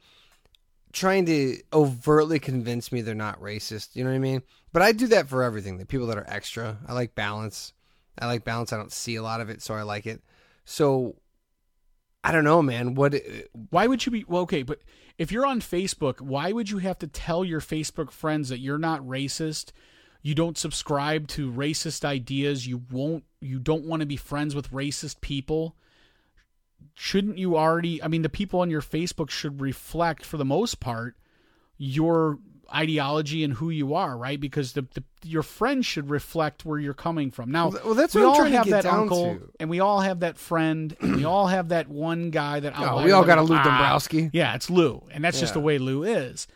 trying 0.94 1.26
to 1.26 1.58
overtly 1.74 2.40
convince 2.40 2.92
me 2.92 3.02
they're 3.02 3.16
not 3.16 3.42
racist. 3.42 3.96
You 3.96 4.04
know 4.04 4.10
what 4.12 4.16
I 4.16 4.20
mean? 4.20 4.42
But 4.72 4.82
I 4.82 4.92
do 4.92 5.08
that 5.08 5.28
for 5.28 5.44
everything. 5.44 5.78
The 5.78 5.86
people 5.86 6.08
that 6.08 6.18
are 6.18 6.26
extra. 6.28 6.78
I 6.88 6.94
like 6.94 7.16
balance. 7.16 7.74
I 8.20 8.26
like 8.28 8.44
balance. 8.44 8.74
I 8.74 8.78
don't 8.78 8.92
see 8.92 9.16
a 9.16 9.24
lot 9.24 9.42
of 9.42 9.50
it, 9.50 9.62
so 9.62 9.74
I 9.74 9.84
like 9.84 10.06
it. 10.06 10.22
So 10.70 11.16
I 12.26 12.34
don't 12.34 12.44
know, 12.44 12.62
man. 12.62 12.94
What 12.94 13.16
uh, 13.16 13.20
why 13.70 13.88
would 13.88 14.06
you 14.06 14.12
be 14.12 14.26
well 14.28 14.42
okay 14.42 14.64
but 14.64 14.82
if 15.18 15.32
you're 15.32 15.46
on 15.46 15.62
facebook 15.62 16.20
why 16.20 16.52
would 16.52 16.70
you 16.70 16.80
have 16.80 17.00
to 17.00 17.08
tell 17.08 17.46
your 17.46 17.62
facebook 17.62 18.12
friends 18.12 18.50
that 18.50 18.60
you're 18.60 18.78
not 18.78 19.02
racist? 19.02 19.72
You 20.22 20.36
don't 20.36 20.58
subscribe 20.58 21.30
to 21.30 21.50
racist 21.50 22.04
ideas. 22.04 22.68
You 22.68 22.84
won't 22.92 23.24
you 23.40 23.60
don't 23.60 23.86
want 23.86 24.02
to 24.02 24.06
be 24.06 24.18
friends 24.18 24.54
with 24.54 24.72
racist 24.72 25.22
people. 25.22 25.78
Shouldn't 26.94 27.38
you 27.38 27.58
already 27.58 28.04
i 28.04 28.10
mean 28.10 28.24
the 28.24 28.30
people 28.30 28.60
on 28.60 28.70
your 28.70 28.82
facebook 28.82 29.30
should 29.30 29.62
reflect 29.62 30.26
for 30.26 30.36
the 30.36 30.46
most 30.46 30.82
part 30.82 31.16
your 31.78 32.40
ideology 32.74 33.44
and 33.44 33.54
who 33.54 33.70
you 33.70 33.94
are 33.96 34.18
right 34.18 34.40
because 34.40 34.74
the, 34.74 34.82
the 34.94 35.04
your 35.24 35.44
friends 35.44 35.86
should 35.86 36.10
reflect 36.10 36.66
where 36.66 36.80
you're 36.80 36.94
coming 36.94 37.32
from 37.32 37.52
now 37.52 37.70
Well, 37.70 37.94
that's 37.94 38.14
we 38.16 38.24
all 38.24 38.44
have 38.44 38.68
that 38.70 38.86
uncle 38.86 39.36
to. 39.36 39.52
and 39.60 39.70
we 39.70 39.80
all 39.80 40.02
have 40.02 40.20
that 40.22 40.38
friend 40.38 40.96
and 41.00 41.16
we 41.16 41.24
all 41.26 41.48
have 41.48 41.70
that 41.70 41.88
one 41.88 42.30
guy 42.30 42.60
that 42.60 42.74
Oh, 42.78 43.04
we 43.04 43.12
all 43.12 43.24
got 43.24 43.38
a 43.38 43.42
Lou 43.42 43.56
"Ah." 43.56 43.64
Dombrowski. 43.64 44.30
Yeah, 44.34 44.56
it's 44.56 44.70
Lou, 44.70 45.04
and 45.12 45.24
that's 45.24 45.40
just 45.40 45.54
the 45.54 45.60
way 45.60 45.78
Lou 45.78 46.04
is. 46.04 46.48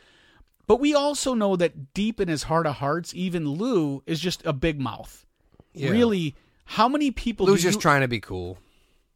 But 0.68 0.80
we 0.80 0.94
also 0.94 1.34
know 1.34 1.56
that 1.56 1.94
deep 1.94 2.22
in 2.22 2.28
his 2.28 2.44
heart 2.44 2.66
of 2.68 2.76
hearts, 2.76 3.14
even 3.14 3.48
Lou 3.50 4.04
is 4.06 4.20
just 4.20 4.46
a 4.46 4.54
big 4.54 4.80
mouth. 4.80 5.26
Yeah. 5.74 5.90
Really, 5.90 6.36
how 6.66 6.88
many 6.88 7.12
people? 7.12 7.46
Lou's 7.46 7.62
just 7.64 7.76
you- 7.78 7.82
trying 7.82 8.02
to 8.02 8.08
be 8.08 8.20
cool. 8.20 8.58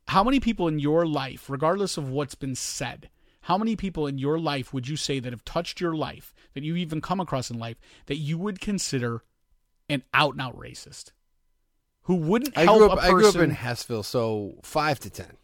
How 0.08 0.24
many 0.24 0.40
people 0.40 0.68
in 0.68 0.80
your 0.80 1.06
life, 1.06 1.50
regardless 1.50 1.98
of 1.98 2.10
what's 2.10 2.36
been 2.36 2.56
said, 2.56 3.10
how 3.46 3.58
many 3.60 3.76
people 3.76 4.08
in 4.08 4.18
your 4.18 4.40
life 4.40 4.74
would 4.74 4.88
you 4.88 4.96
say 4.96 5.20
that 5.20 5.32
have 5.34 5.46
touched 5.46 5.80
your 5.80 5.96
life, 5.96 6.34
that 6.56 6.64
you 6.64 6.76
even 6.76 7.00
come 7.02 7.20
across 7.20 7.50
in 7.52 7.60
life, 7.60 7.78
that 8.08 8.16
you 8.18 8.38
would 8.40 8.60
consider 8.60 9.24
an 9.90 10.02
out 10.14 10.34
and 10.34 10.42
out 10.42 10.58
racist, 10.58 11.12
who 12.04 12.16
wouldn't 12.16 12.58
I 12.58 12.64
help 12.64 12.78
grew 12.80 12.90
up. 12.90 12.98
a 12.98 13.02
I 13.02 13.10
grew 13.12 13.28
up 13.30 13.36
in 13.36 13.52
Hessville, 13.52 14.04
so 14.04 14.56
five 14.64 15.00
to 15.02 15.10
ten. 15.10 15.38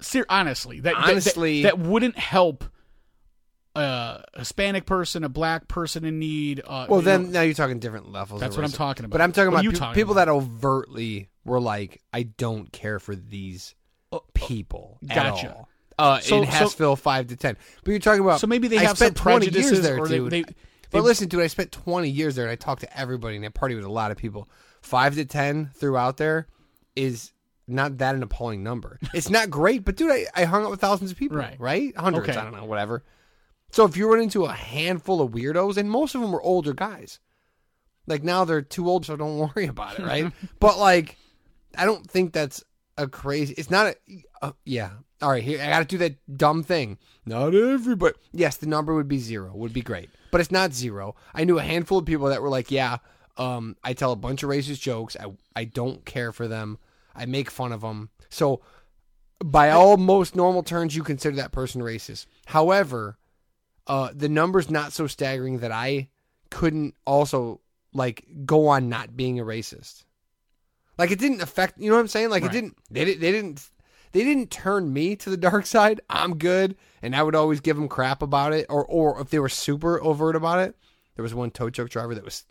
Ser- 0.00 0.26
honestly, 0.28 0.80
that, 0.80 0.94
that- 0.94 1.10
Honestly- 1.10 1.62
that, 1.62 1.76
that 1.76 1.86
wouldn't 1.86 2.18
help 2.18 2.64
a 3.74 4.22
Hispanic 4.36 4.84
person, 4.84 5.24
a 5.24 5.28
black 5.28 5.66
person 5.68 6.04
in 6.04 6.18
need. 6.18 6.60
Uh, 6.66 6.86
Well, 6.88 7.00
then 7.00 7.24
know, 7.24 7.28
now 7.30 7.40
you're 7.42 7.54
talking 7.54 7.78
different 7.78 8.10
levels. 8.12 8.40
That's 8.40 8.56
what 8.56 8.64
I'm 8.64 8.72
talking 8.72 9.04
about. 9.06 9.12
But 9.16 9.22
I'm 9.22 9.32
talking 9.32 9.52
What 9.52 9.60
about 9.64 9.72
pe- 9.72 9.78
talking 9.78 9.94
people 9.94 10.12
about? 10.12 10.26
that 10.26 10.30
overtly 10.32 11.28
were 11.44 11.60
like, 11.60 12.02
"I 12.12 12.24
don't 12.24 12.70
care 12.70 12.98
for 12.98 13.14
these 13.16 13.74
people 14.34 14.98
at 15.08 15.16
Oh, 15.16 15.30
Gotcha. 15.30 15.66
All." 15.98 16.12
Uh, 16.12 16.20
So- 16.20 16.42
in 16.42 16.50
so- 16.50 16.50
Hessville, 16.50 16.98
five 16.98 17.26
to 17.28 17.36
ten. 17.36 17.56
But 17.84 17.90
you're 17.90 18.00
talking 18.00 18.22
about. 18.22 18.40
so 18.40 18.46
maybe 18.46 18.68
they 18.68 18.78
I 18.78 18.82
have 18.82 18.98
some 18.98 19.06
spent 19.08 19.16
20 19.16 19.46
years 19.46 19.52
prejudices, 19.54 19.82
there, 19.82 19.98
or 19.98 20.08
they, 20.08 20.16
dude. 20.18 20.30
they, 20.30 20.42
But 20.42 20.54
they- 20.90 21.00
listen, 21.00 21.28
dude, 21.28 21.40
I 21.42 21.46
spent 21.46 21.72
20 21.72 22.08
years 22.10 22.34
there, 22.34 22.44
and 22.44 22.52
I 22.52 22.56
talked 22.56 22.80
to 22.82 22.98
everybody, 22.98 23.36
and 23.36 23.44
I 23.44 23.48
party 23.48 23.74
with 23.74 23.84
a 23.84 23.90
lot 23.92 24.10
of 24.10 24.16
people. 24.16 24.48
Five 24.80 25.14
to 25.14 25.24
ten 25.24 25.70
throughout 25.74 26.16
there 26.16 26.46
is 26.96 27.32
not 27.68 27.98
that 27.98 28.14
an 28.14 28.22
appalling 28.22 28.62
number. 28.62 28.98
It's 29.14 29.30
not 29.30 29.48
great, 29.48 29.84
but 29.84 29.96
dude, 29.96 30.10
I, 30.10 30.26
I 30.34 30.44
hung 30.44 30.64
out 30.64 30.70
with 30.70 30.80
thousands 30.80 31.10
of 31.12 31.16
people, 31.16 31.38
Right. 31.38 31.58
right? 31.60 31.96
Hundreds, 31.96 32.28
Okay. 32.30 32.38
I 32.38 32.42
don't 32.44 32.54
know, 32.56 32.64
whatever. 32.64 33.04
So 33.70 33.84
if 33.84 33.96
you 33.96 34.10
run 34.12 34.20
into 34.20 34.44
a 34.44 34.52
handful 34.52 35.22
of 35.22 35.30
weirdos, 35.30 35.76
and 35.78 35.88
most 35.90 36.14
of 36.14 36.20
them 36.20 36.32
were 36.32 36.42
older 36.42 36.74
guys, 36.74 37.20
like 38.06 38.22
now 38.24 38.44
they're 38.44 38.60
too 38.62 38.88
old, 38.88 39.06
so 39.06 39.16
don't 39.16 39.38
worry 39.54 39.66
about 39.66 39.98
it, 39.98 40.02
right? 40.04 40.32
but 40.60 40.78
like, 40.78 41.16
I 41.78 41.84
don't 41.86 42.04
think 42.10 42.32
that's 42.32 42.62
a 42.98 43.06
crazy. 43.08 43.54
It's 43.56 43.70
not 43.70 43.86
a. 43.86 43.96
Uh, 44.42 44.52
yeah. 44.64 44.90
All 45.22 45.30
right. 45.30 45.42
Here, 45.42 45.60
I 45.62 45.70
got 45.70 45.78
to 45.78 45.84
do 45.84 45.98
that 45.98 46.36
dumb 46.36 46.62
thing. 46.62 46.98
Not 47.24 47.54
everybody. 47.54 48.14
Yes, 48.32 48.56
the 48.56 48.66
number 48.66 48.94
would 48.94 49.08
be 49.08 49.18
zero. 49.18 49.52
Would 49.54 49.72
be 49.72 49.80
great, 49.82 50.10
but 50.30 50.40
it's 50.40 50.50
not 50.50 50.72
zero. 50.72 51.14
I 51.34 51.44
knew 51.44 51.58
a 51.58 51.62
handful 51.62 51.98
of 51.98 52.04
people 52.06 52.28
that 52.28 52.42
were 52.42 52.48
like, 52.48 52.70
yeah. 52.70 52.98
Um, 53.38 53.76
I 53.82 53.94
tell 53.94 54.12
a 54.12 54.16
bunch 54.16 54.42
of 54.42 54.50
racist 54.50 54.80
jokes. 54.80 55.16
I 55.18 55.32
I 55.56 55.64
don't 55.64 56.04
care 56.04 56.32
for 56.32 56.48
them. 56.48 56.78
I 57.14 57.24
make 57.26 57.50
fun 57.50 57.72
of 57.72 57.80
them. 57.82 58.10
So, 58.28 58.60
by 59.42 59.70
all 59.70 59.96
most 59.96 60.34
normal 60.36 60.62
terms, 60.62 60.94
you 60.96 61.02
consider 61.02 61.36
that 61.36 61.52
person 61.52 61.80
racist. 61.80 62.26
However, 62.46 63.16
uh, 63.86 64.10
the 64.14 64.28
number's 64.28 64.70
not 64.70 64.92
so 64.92 65.06
staggering 65.06 65.58
that 65.60 65.72
I 65.72 66.08
couldn't 66.50 66.94
also 67.06 67.60
like 67.94 68.26
go 68.44 68.68
on 68.68 68.88
not 68.88 69.16
being 69.16 69.38
a 69.40 69.44
racist. 69.44 70.04
Like 70.98 71.10
it 71.10 71.18
didn't 71.18 71.40
affect. 71.40 71.78
You 71.78 71.88
know 71.90 71.96
what 71.96 72.02
I'm 72.02 72.08
saying? 72.08 72.30
Like 72.30 72.42
Right. 72.42 72.50
it 72.50 72.60
didn't. 72.60 72.76
They 72.90 73.04
didn't. 73.04 73.20
They 73.20 73.32
didn't. 73.32 73.68
They 74.12 74.24
didn't 74.24 74.50
turn 74.50 74.92
me 74.92 75.16
to 75.16 75.30
the 75.30 75.36
dark 75.36 75.66
side. 75.66 76.00
I'm 76.08 76.38
good, 76.38 76.76
and 77.00 77.16
I 77.16 77.22
would 77.22 77.34
always 77.34 77.60
give 77.60 77.76
them 77.76 77.88
crap 77.88 78.22
about 78.22 78.52
it. 78.52 78.66
Or, 78.68 78.84
or 78.84 79.20
if 79.20 79.30
they 79.30 79.38
were 79.38 79.48
super 79.48 80.02
overt 80.02 80.36
about 80.36 80.60
it, 80.60 80.76
there 81.16 81.22
was 81.22 81.34
one 81.34 81.50
tow 81.50 81.70
truck 81.70 81.88
driver 81.90 82.14
that 82.14 82.24
was 82.24 82.44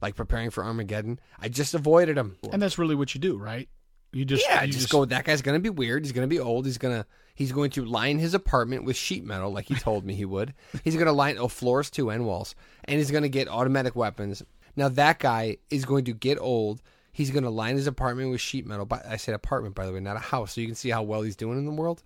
like 0.00 0.16
preparing 0.16 0.50
for 0.50 0.64
Armageddon. 0.64 1.20
I 1.38 1.48
just 1.48 1.74
avoided 1.74 2.18
him. 2.18 2.36
and 2.52 2.60
that's 2.60 2.78
really 2.78 2.94
what 2.94 3.14
you 3.14 3.20
do, 3.20 3.38
right? 3.38 3.68
You 4.12 4.26
just 4.26 4.44
Yeah, 4.46 4.62
you 4.64 4.72
just, 4.72 4.90
go. 4.90 5.04
That 5.06 5.24
guy's 5.24 5.40
gonna 5.40 5.58
be 5.58 5.70
weird. 5.70 6.04
He's 6.04 6.12
gonna 6.12 6.26
be 6.26 6.40
old. 6.40 6.66
He's 6.66 6.76
gonna 6.76 7.06
he's 7.34 7.52
going 7.52 7.70
to 7.70 7.84
line 7.86 8.18
his 8.18 8.34
apartment 8.34 8.84
with 8.84 8.96
sheet 8.96 9.24
metal, 9.24 9.50
like 9.50 9.66
he 9.66 9.74
told 9.74 10.04
me 10.04 10.14
he 10.14 10.26
would. 10.26 10.52
He's 10.84 10.96
gonna 10.96 11.12
line 11.12 11.38
oh 11.38 11.48
floors 11.48 11.88
too 11.88 12.10
and 12.10 12.26
walls, 12.26 12.54
and 12.84 12.98
he's 12.98 13.10
gonna 13.10 13.30
get 13.30 13.48
automatic 13.48 13.96
weapons. 13.96 14.42
Now 14.76 14.88
that 14.90 15.18
guy 15.18 15.56
is 15.70 15.86
going 15.86 16.04
to 16.06 16.12
get 16.12 16.38
old. 16.38 16.82
He's 17.12 17.30
gonna 17.30 17.50
line 17.50 17.76
his 17.76 17.86
apartment 17.86 18.30
with 18.30 18.40
sheet 18.40 18.66
metal. 18.66 18.86
But 18.86 19.04
I 19.06 19.16
said 19.16 19.34
apartment, 19.34 19.74
by 19.74 19.86
the 19.86 19.92
way, 19.92 20.00
not 20.00 20.16
a 20.16 20.20
house. 20.20 20.54
So 20.54 20.60
you 20.60 20.66
can 20.66 20.76
see 20.76 20.90
how 20.90 21.02
well 21.02 21.22
he's 21.22 21.36
doing 21.36 21.58
in 21.58 21.66
the 21.66 21.72
world. 21.72 22.02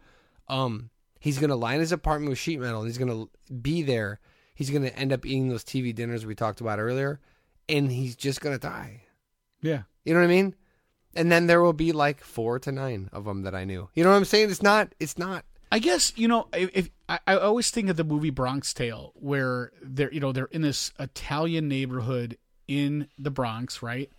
Um, 0.49 0.91
he's 1.21 1.39
gonna 1.39 1.57
line 1.57 1.81
his 1.81 1.93
apartment 1.93 2.31
with 2.31 2.39
sheet 2.39 2.61
metal. 2.61 2.81
And 2.81 2.89
he's 2.89 2.99
gonna 2.99 3.27
be 3.63 3.83
there. 3.83 4.21
He's 4.55 4.71
gonna 4.71 4.89
end 4.89 5.13
up 5.13 5.25
eating 5.25 5.49
those 5.49 5.65
TV 5.65 5.95
dinners 5.95 6.27
we 6.27 6.35
talked 6.35 6.61
about 6.61 6.79
earlier, 6.81 7.21
and 7.69 7.91
he's 7.91 8.17
just 8.17 8.41
gonna 8.41 8.59
die. 8.59 9.03
yeah. 9.61 9.83
You 10.05 10.15
know 10.15 10.21
what 10.21 10.27
I 10.27 10.29
mean? 10.29 10.55
And 11.17 11.33
then 11.33 11.47
there 11.47 11.61
will 11.63 11.73
be 11.73 11.91
like 11.93 12.23
four 12.23 12.59
to 12.61 12.71
nine 12.71 13.09
of 13.13 13.25
them 13.25 13.43
that 13.43 13.55
I 13.55 13.65
knew. 13.65 13.89
You 13.95 14.05
know 14.05 14.11
what 14.11 14.17
I'm 14.17 14.25
saying? 14.25 14.51
It's 14.51 14.63
not. 14.63 14.95
It's 15.01 15.19
not. 15.19 15.45
I 15.73 15.79
guess 15.81 16.13
you 16.17 16.29
know 16.29 16.47
if, 16.53 16.71
if 16.73 16.91
I, 17.09 17.19
I 17.27 17.37
always 17.39 17.71
think 17.71 17.89
of 17.89 17.97
the 17.97 18.05
movie 18.05 18.31
Bronx 18.31 18.73
Tale, 18.73 19.13
where 19.15 19.73
they're 19.83 20.13
you 20.13 20.21
know 20.21 20.33
they're 20.33 20.47
in 20.47 20.63
this 20.63 20.93
Italian 20.99 21.69
neighborhood 21.69 22.39
in 22.69 23.09
the 23.19 23.31
Bronx, 23.31 23.83
right? 23.83 24.11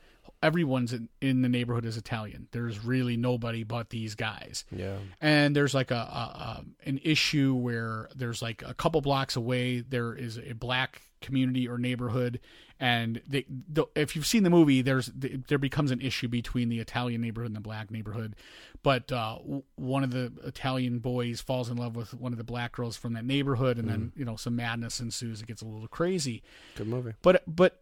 Everyone's 0.43 0.93
in, 0.93 1.09
in 1.21 1.41
the 1.41 1.49
neighborhood 1.49 1.85
is 1.85 1.97
Italian. 1.97 2.47
There's 2.51 2.83
really 2.83 3.17
nobody 3.17 3.63
but 3.63 3.89
these 3.89 4.15
guys. 4.15 4.65
Yeah. 4.71 4.97
And 5.21 5.55
there's 5.55 5.73
like 5.73 5.91
a, 5.91 5.95
a, 5.95 5.97
a 5.97 6.65
an 6.85 6.99
issue 7.03 7.53
where 7.55 8.09
there's 8.15 8.41
like 8.41 8.63
a 8.65 8.73
couple 8.73 9.01
blocks 9.01 9.35
away 9.35 9.81
there 9.81 10.13
is 10.13 10.37
a 10.37 10.53
black 10.53 11.01
community 11.21 11.67
or 11.67 11.77
neighborhood, 11.77 12.39
and 12.79 13.21
they, 13.27 13.45
the, 13.49 13.85
if 13.95 14.15
you've 14.15 14.25
seen 14.27 14.43
the 14.43 14.49
movie, 14.49 14.81
there's 14.81 15.07
there 15.15 15.57
becomes 15.57 15.91
an 15.91 16.01
issue 16.01 16.27
between 16.27 16.69
the 16.69 16.79
Italian 16.79 17.21
neighborhood 17.21 17.49
and 17.49 17.55
the 17.55 17.61
black 17.61 17.89
neighborhood. 17.89 18.35
But 18.83 19.11
uh, 19.11 19.39
one 19.75 20.03
of 20.03 20.11
the 20.11 20.31
Italian 20.45 20.99
boys 20.99 21.41
falls 21.41 21.69
in 21.69 21.77
love 21.77 21.95
with 21.95 22.13
one 22.13 22.33
of 22.33 22.37
the 22.37 22.43
black 22.43 22.73
girls 22.73 22.95
from 22.95 23.13
that 23.13 23.25
neighborhood, 23.25 23.77
and 23.79 23.89
then 23.89 24.11
you 24.15 24.25
know 24.25 24.35
some 24.35 24.55
madness 24.55 24.99
ensues. 24.99 25.41
It 25.41 25.47
gets 25.47 25.61
a 25.61 25.65
little 25.65 25.87
crazy. 25.87 26.43
Good 26.75 26.87
movie. 26.87 27.13
But 27.23 27.43
but 27.47 27.81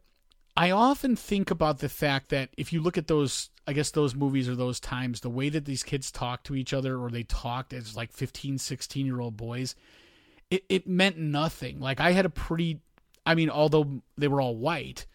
I 0.57 0.71
often 0.71 1.15
think 1.15 1.51
about 1.51 1.79
the 1.79 1.89
fact 1.89 2.29
that 2.29 2.49
if 2.57 2.71
you 2.71 2.81
look 2.81 2.97
at 2.97 3.07
those 3.07 3.49
I 3.67 3.73
guess 3.73 3.91
those 3.91 4.13
movies 4.13 4.47
or 4.47 4.55
those 4.55 4.79
times, 4.79 5.21
the 5.21 5.29
way 5.29 5.49
that 5.49 5.65
these 5.65 5.81
kids 5.83 6.11
talk 6.11 6.43
to 6.43 6.55
each 6.55 6.71
other 6.71 6.97
or 6.97 7.09
they 7.09 7.23
talked 7.23 7.73
as 7.73 7.95
like 7.95 8.11
15, 8.11 8.59
16 8.59 9.05
year 9.05 9.19
old 9.19 9.35
boys, 9.35 9.75
it, 10.51 10.63
it 10.69 10.87
meant 10.87 11.17
nothing. 11.17 11.79
Like 11.79 11.99
I 11.99 12.11
had 12.11 12.25
a 12.25 12.29
pretty 12.29 12.79
I 13.25 13.35
mean, 13.35 13.49
although 13.49 14.01
they 14.17 14.27
were 14.27 14.39
all 14.39 14.55
white, 14.55 15.05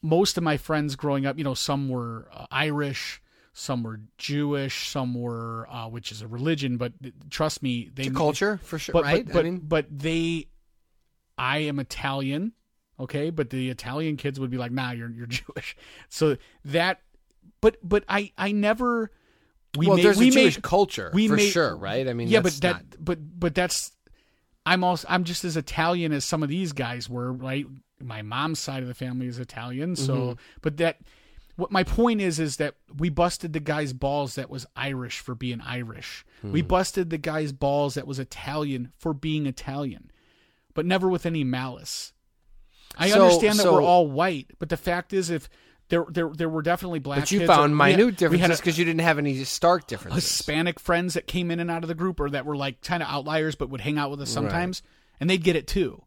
most 0.00 0.36
of 0.36 0.44
my 0.44 0.56
friends 0.56 0.96
growing 0.96 1.26
up, 1.26 1.38
you 1.38 1.44
know, 1.44 1.54
some 1.54 1.88
were 1.88 2.28
uh, 2.32 2.46
Irish, 2.50 3.20
some 3.52 3.82
were 3.82 4.00
Jewish, 4.16 4.88
some 4.88 5.14
were, 5.14 5.68
uh, 5.70 5.88
which 5.88 6.12
is 6.12 6.22
a 6.22 6.28
religion, 6.28 6.76
but 6.76 6.92
trust 7.30 7.62
me, 7.62 7.90
they 7.94 8.08
The 8.08 8.14
culture 8.14 8.58
for 8.62 8.78
sure, 8.78 8.92
but, 8.92 9.04
right? 9.04 9.24
But, 9.24 9.32
but, 9.32 9.40
I 9.40 9.42
mean, 9.42 9.58
but 9.58 9.86
they, 9.90 10.46
I 11.36 11.58
am 11.58 11.78
Italian, 11.78 12.52
okay. 13.02 13.30
But 13.30 13.50
the 13.50 13.70
Italian 13.70 14.16
kids 14.16 14.38
would 14.40 14.50
be 14.50 14.58
like, 14.58 14.72
"Nah, 14.72 14.92
you're 14.92 15.10
you're 15.10 15.26
Jewish." 15.40 15.76
So 16.08 16.36
that, 16.64 17.00
but 17.60 17.76
but 17.82 18.04
I 18.08 18.32
I 18.38 18.52
never. 18.52 19.10
We 19.76 19.86
well, 19.86 19.96
made, 19.96 20.04
there's 20.04 20.18
we 20.18 20.28
a 20.28 20.32
Jewish 20.32 20.56
made, 20.56 20.62
culture 20.62 21.10
we 21.14 21.28
for 21.28 21.36
made- 21.36 21.48
sure, 21.50 21.74
right? 21.74 22.06
I 22.06 22.12
mean, 22.12 22.28
yeah, 22.28 22.40
but 22.40 22.52
that 22.60 22.72
not- 22.74 22.84
but 23.04 23.18
but 23.40 23.54
that's 23.54 23.92
I'm 24.66 24.84
also 24.84 25.06
I'm 25.10 25.24
just 25.24 25.44
as 25.44 25.56
Italian 25.56 26.12
as 26.12 26.24
some 26.24 26.42
of 26.42 26.48
these 26.50 26.72
guys 26.72 27.08
were, 27.08 27.32
right? 27.32 27.66
My 28.00 28.20
mom's 28.22 28.58
side 28.58 28.82
of 28.82 28.88
the 28.88 28.94
family 28.94 29.26
is 29.28 29.38
Italian, 29.38 29.96
so 29.96 30.14
Mm-hmm. 30.14 30.40
but 30.60 30.76
that 30.76 30.98
what 31.56 31.70
my 31.70 31.84
point 31.84 32.20
is 32.20 32.38
is 32.38 32.56
that 32.58 32.74
we 32.98 33.08
busted 33.08 33.52
the 33.52 33.60
guy's 33.60 33.92
balls 33.92 34.34
that 34.34 34.50
was 34.50 34.66
Irish 34.76 35.20
for 35.20 35.34
being 35.34 35.60
Irish. 35.60 36.24
Hmm. 36.42 36.52
We 36.52 36.62
busted 36.62 37.10
the 37.10 37.18
guy's 37.18 37.52
balls 37.52 37.94
that 37.94 38.06
was 38.06 38.18
Italian 38.18 38.92
for 38.98 39.12
being 39.14 39.46
Italian, 39.46 40.10
but 40.74 40.84
never 40.86 41.08
with 41.08 41.24
any 41.26 41.44
malice. 41.44 42.12
I 42.96 43.08
So- 43.10 43.22
understand 43.24 43.58
that 43.58 43.62
so- 43.64 43.72
we're 43.74 43.82
all 43.82 44.06
white, 44.10 44.50
but 44.58 44.68
the 44.68 44.76
fact 44.76 45.12
is 45.12 45.30
if 45.30 45.48
there 45.88 46.06
there 46.08 46.30
there 46.32 46.48
were 46.48 46.62
definitely 46.62 47.00
black 47.00 47.20
but 47.20 47.30
you 47.30 47.40
kids, 47.40 47.50
found 47.50 47.76
minute 47.76 47.98
we 47.98 48.04
had 48.04 48.16
differences 48.16 48.60
because 48.60 48.78
you 48.78 48.84
didn't 48.84 49.02
have 49.02 49.18
any 49.18 49.44
stark 49.44 49.86
differences. 49.86 50.24
Hispanic 50.24 50.80
friends 50.80 51.14
that 51.14 51.26
came 51.26 51.50
in 51.50 51.60
and 51.60 51.70
out 51.70 51.84
of 51.84 51.88
the 51.88 51.94
group 51.94 52.18
or 52.18 52.30
that 52.30 52.46
were 52.46 52.56
like 52.56 52.80
kind 52.82 53.02
of 53.02 53.08
outliers 53.10 53.54
but 53.56 53.68
would 53.68 53.82
hang 53.82 53.98
out 53.98 54.10
with 54.10 54.20
us 54.22 54.30
sometimes 54.30 54.82
and 55.20 55.28
they'd 55.28 55.44
get 55.44 55.54
it 55.54 55.66
too. 55.66 56.02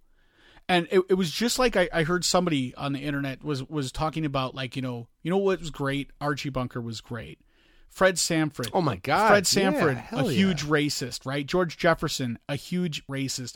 And 0.68 0.88
it, 0.90 1.02
it 1.10 1.14
was 1.14 1.30
just 1.30 1.60
like 1.60 1.76
I, 1.76 1.88
I 1.94 2.04
heard 2.04 2.26
somebody 2.26 2.74
on 2.76 2.94
the 2.94 3.00
internet 3.00 3.44
was 3.44 3.64
was 3.64 3.92
talking 3.92 4.26
about 4.26 4.56
like, 4.56 4.76
you 4.76 4.82
know, 4.82 5.08
you 5.22 5.30
know 5.30 5.38
what 5.38 5.60
was 5.60 5.70
great? 5.70 6.10
Archie 6.20 6.50
Bunker 6.50 6.82
was 6.82 7.02
great. 7.02 7.40
Fred 7.90 8.18
Sanford. 8.18 8.72
Oh 8.74 8.82
my 8.82 8.96
God, 8.96 9.28
Fred 9.30 9.38
yeah, 9.44 9.72
Sanford, 9.72 9.98
a 9.98 10.00
hell 10.00 10.32
yeah. 10.32 10.38
huge 10.38 10.64
racist, 10.64 11.26
right? 11.26 11.46
George 11.46 11.78
Jefferson, 11.78 12.40
a 12.50 12.56
huge 12.56 13.06
racist. 13.08 13.56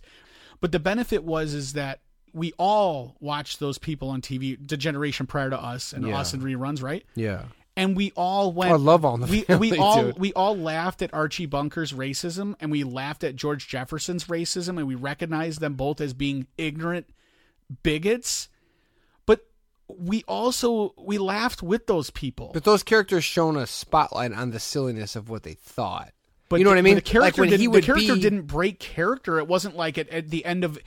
But 0.61 0.71
the 0.71 0.79
benefit 0.79 1.23
was 1.23 1.53
is 1.53 1.73
that 1.73 2.01
we 2.33 2.53
all 2.57 3.15
watched 3.19 3.59
those 3.59 3.77
people 3.77 4.09
on 4.09 4.21
TV, 4.21 4.57
the 4.65 4.77
generation 4.77 5.25
prior 5.27 5.49
to 5.49 5.57
us 5.61 5.93
and 5.93 6.05
Yeah. 6.07 6.19
us 6.19 6.33
in 6.33 6.41
reruns, 6.41 6.81
right? 6.83 7.05
yeah. 7.15 7.43
and 7.77 7.95
we 7.95 8.11
all 8.15 8.51
went. 8.51 8.71
I 8.71 8.75
love 8.75 9.05
All 9.05 9.15
the 9.17 9.25
we 9.27 9.41
Family, 9.43 9.71
we 9.71 9.77
all 9.77 10.03
dude. 10.05 10.19
we 10.19 10.33
all 10.33 10.57
laughed 10.57 11.01
at 11.01 11.13
Archie 11.13 11.45
Bunker's 11.45 11.93
racism, 11.93 12.55
and 12.59 12.71
we 12.71 12.83
laughed 12.83 13.23
at 13.23 13.35
George 13.37 13.67
Jefferson's 13.69 14.25
racism, 14.25 14.77
and 14.77 14.85
we 14.85 14.95
recognized 14.95 15.61
them 15.61 15.75
both 15.75 16.01
as 16.01 16.13
being 16.13 16.47
ignorant 16.57 17.05
bigots. 17.83 18.49
But 19.25 19.45
we 19.87 20.23
also 20.27 20.93
we 20.97 21.17
laughed 21.17 21.63
with 21.63 21.87
those 21.87 22.09
people. 22.09 22.51
But 22.53 22.63
those 22.63 22.83
characters 22.83 23.23
shone 23.23 23.55
a 23.55 23.65
spotlight 23.67 24.33
on 24.33 24.51
the 24.51 24.59
silliness 24.59 25.15
of 25.15 25.29
what 25.29 25.43
they 25.43 25.53
thought. 25.53 26.11
But 26.49 26.57
you 26.57 26.63
know 26.65 26.71
the- 26.71 26.75
what 26.75 26.79
I 26.79 26.81
mean? 26.81 26.95
The 26.95 27.01
character, 27.01 27.21
like 27.21 27.37
when 27.37 27.49
didn't, 27.59 27.71
the 27.71 27.81
character 27.81 28.15
be, 28.15 28.21
didn't 28.21 28.41
break 28.47 28.79
character. 28.79 29.37
It 29.39 29.47
wasn't 29.47 29.75
like 29.77 29.97
at, 29.97 30.09
at 30.09 30.29
the 30.29 30.43
end 30.45 30.63
of, 30.63 30.79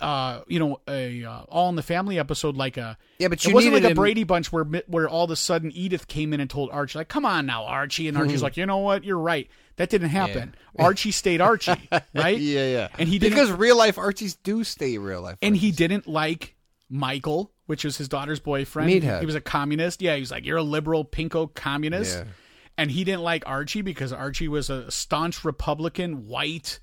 uh, 0.00 0.42
you 0.46 0.58
know, 0.58 0.80
a 0.88 1.24
uh, 1.24 1.42
All 1.48 1.68
in 1.68 1.74
the 1.76 1.82
Family 1.82 2.18
episode, 2.18 2.56
like 2.56 2.76
a 2.76 2.96
Yeah, 3.18 3.28
but 3.28 3.44
it 3.44 3.52
wasn't 3.52 3.74
like 3.74 3.84
a 3.84 3.88
him- 3.90 3.96
Brady 3.96 4.24
Bunch 4.24 4.52
where 4.52 4.64
where 4.64 5.08
all 5.08 5.24
of 5.24 5.30
a 5.30 5.36
sudden 5.36 5.72
Edith 5.72 6.06
came 6.08 6.32
in 6.32 6.40
and 6.40 6.48
told 6.48 6.70
Archie 6.70 6.98
like, 6.98 7.08
"Come 7.08 7.24
on 7.24 7.46
now, 7.46 7.64
Archie," 7.64 8.08
and 8.08 8.16
Archie's 8.16 8.42
like, 8.42 8.56
"You 8.56 8.66
know 8.66 8.78
what? 8.78 9.04
You're 9.04 9.18
right. 9.18 9.48
That 9.76 9.90
didn't 9.90 10.10
happen. 10.10 10.54
Archie 10.78 11.10
stayed 11.10 11.40
Archie, 11.40 11.88
right? 12.14 12.38
Yeah, 12.38 12.66
yeah. 12.66 12.88
And 12.98 13.08
he 13.08 13.18
didn't 13.18 13.32
because 13.34 13.50
real 13.50 13.76
life 13.76 13.98
Archies 13.98 14.34
do 14.34 14.62
stay 14.64 14.98
real 14.98 15.22
life. 15.22 15.38
and 15.42 15.56
he 15.56 15.72
didn't 15.72 16.06
like 16.06 16.54
Michael, 16.88 17.50
which 17.66 17.84
was 17.84 17.96
his 17.96 18.08
daughter's 18.08 18.38
boyfriend. 18.40 18.90
Meathead. 18.90 19.20
He 19.20 19.26
was 19.26 19.34
a 19.34 19.40
communist. 19.40 20.02
Yeah, 20.02 20.14
he 20.14 20.20
was 20.20 20.30
like, 20.30 20.44
"You're 20.44 20.58
a 20.58 20.62
liberal 20.62 21.04
pinko 21.04 21.52
communist." 21.54 22.18
Yeah. 22.18 22.24
And 22.78 22.90
he 22.90 23.04
didn't 23.04 23.22
like 23.22 23.42
Archie 23.46 23.82
because 23.82 24.12
Archie 24.12 24.48
was 24.48 24.70
a 24.70 24.90
staunch 24.90 25.44
Republican, 25.44 26.26
white, 26.26 26.80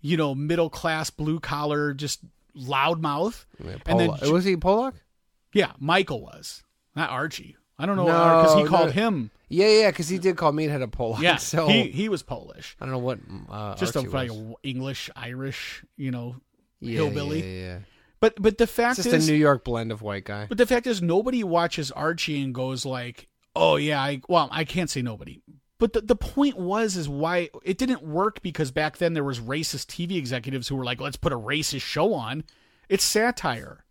you 0.00 0.16
know, 0.16 0.34
middle 0.34 0.70
class, 0.70 1.10
blue 1.10 1.40
collar, 1.40 1.92
just 1.92 2.20
loudmouth. 2.56 3.44
Yeah, 3.62 3.76
and 3.86 4.00
then 4.00 4.10
was 4.32 4.44
he 4.44 4.56
Pollock? 4.56 4.94
yeah, 5.52 5.72
Michael 5.78 6.22
was 6.22 6.62
not 6.94 7.10
Archie. 7.10 7.56
I 7.78 7.84
don't 7.86 7.96
know 7.96 8.06
No, 8.06 8.12
because 8.12 8.54
he 8.56 8.64
called 8.64 8.86
no. 8.86 8.92
him. 8.92 9.30
Yeah, 9.48 9.68
yeah, 9.68 9.90
because 9.90 10.08
he 10.08 10.18
did 10.18 10.36
call 10.36 10.52
Meathead 10.52 10.82
a 10.82 10.88
Pollock. 10.88 11.20
Yeah, 11.20 11.36
so 11.36 11.68
he 11.68 11.84
he 11.90 12.08
was 12.08 12.22
Polish, 12.22 12.76
I 12.80 12.86
don't 12.86 12.92
know 12.92 12.98
what 12.98 13.18
uh, 13.50 13.74
just 13.76 13.96
Archie 13.96 14.08
a 14.08 14.10
like. 14.10 14.30
English 14.62 15.10
Irish, 15.14 15.84
you 15.96 16.10
know, 16.10 16.36
yeah, 16.80 16.94
hillbilly. 16.94 17.40
Yeah, 17.40 17.44
yeah, 17.46 17.74
yeah. 17.74 17.78
But 18.18 18.40
but 18.40 18.58
the 18.58 18.66
fact 18.66 18.98
It's 18.98 19.04
just 19.04 19.14
is, 19.16 19.28
a 19.28 19.30
New 19.32 19.38
York 19.38 19.62
blend 19.62 19.92
of 19.92 20.02
white 20.02 20.24
guy. 20.24 20.46
But 20.48 20.58
the 20.58 20.66
fact 20.66 20.86
is, 20.86 21.02
nobody 21.02 21.44
watches 21.44 21.90
Archie 21.92 22.42
and 22.42 22.54
goes 22.54 22.86
like, 22.86 23.28
"Oh 23.54 23.76
yeah, 23.76 24.00
I 24.00 24.20
well, 24.28 24.48
I 24.50 24.64
can't 24.64 24.88
say 24.90 25.02
nobody." 25.02 25.42
But 25.78 25.92
the 25.92 26.00
the 26.00 26.16
point 26.16 26.56
was 26.56 26.96
is 26.96 27.08
why 27.08 27.50
it 27.62 27.76
didn't 27.76 28.02
work 28.02 28.40
because 28.42 28.70
back 28.70 28.96
then 28.96 29.12
there 29.14 29.24
was 29.24 29.40
racist 29.40 29.86
TV 29.86 30.16
executives 30.16 30.68
who 30.68 30.76
were 30.76 30.84
like, 30.84 31.00
"Let's 31.00 31.16
put 31.16 31.32
a 31.32 31.38
racist 31.38 31.82
show 31.82 32.14
on." 32.14 32.44
It's 32.88 33.04
satire, 33.04 33.84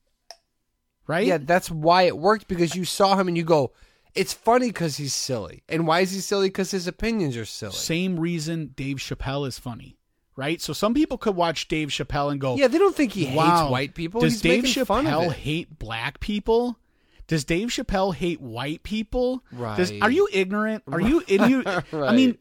right? 1.05 1.27
Yeah, 1.27 1.37
that's 1.37 1.69
why 1.69 2.03
it 2.03 2.17
worked 2.17 2.47
because 2.47 2.75
you 2.75 2.85
saw 2.85 3.17
him 3.17 3.27
and 3.27 3.37
you 3.37 3.43
go, 3.43 3.73
it's 4.15 4.33
funny 4.33 4.67
because 4.67 4.97
he's 4.97 5.13
silly. 5.13 5.63
And 5.67 5.85
why 5.85 5.99
is 5.99 6.11
he 6.11 6.21
silly? 6.21 6.47
Because 6.47 6.71
his 6.71 6.87
opinions 6.87 7.35
are 7.35 7.45
silly. 7.45 7.73
Same 7.73 8.19
reason 8.19 8.71
Dave 8.75 8.97
Chappelle 8.97 9.45
is 9.45 9.59
funny, 9.59 9.97
right? 10.35 10.61
So 10.61 10.71
some 10.71 10.93
people 10.93 11.17
could 11.17 11.35
watch 11.35 11.67
Dave 11.67 11.89
Chappelle 11.89 12.31
and 12.31 12.39
go, 12.39 12.55
Yeah, 12.55 12.67
they 12.67 12.77
don't 12.77 12.95
think 12.95 13.11
he 13.11 13.35
wow, 13.35 13.59
hates 13.59 13.71
white 13.71 13.93
people. 13.93 14.21
Does 14.21 14.33
he's 14.33 14.41
Dave 14.41 14.63
making 14.63 14.85
fun 14.85 15.05
of 15.05 15.13
Chappelle 15.13 15.33
hate 15.33 15.77
black 15.77 16.21
people? 16.21 16.79
Does 17.27 17.43
Dave 17.43 17.69
Chappelle 17.69 18.13
hate 18.13 18.39
white 18.39 18.83
people? 18.83 19.43
Does, 19.51 19.91
Right. 19.91 20.01
are 20.03 20.11
you 20.11 20.27
ignorant? 20.31 20.83
Are 20.91 21.01
you? 21.01 21.23
You 21.27 21.63
I 21.93 22.15
mean, 22.15 22.37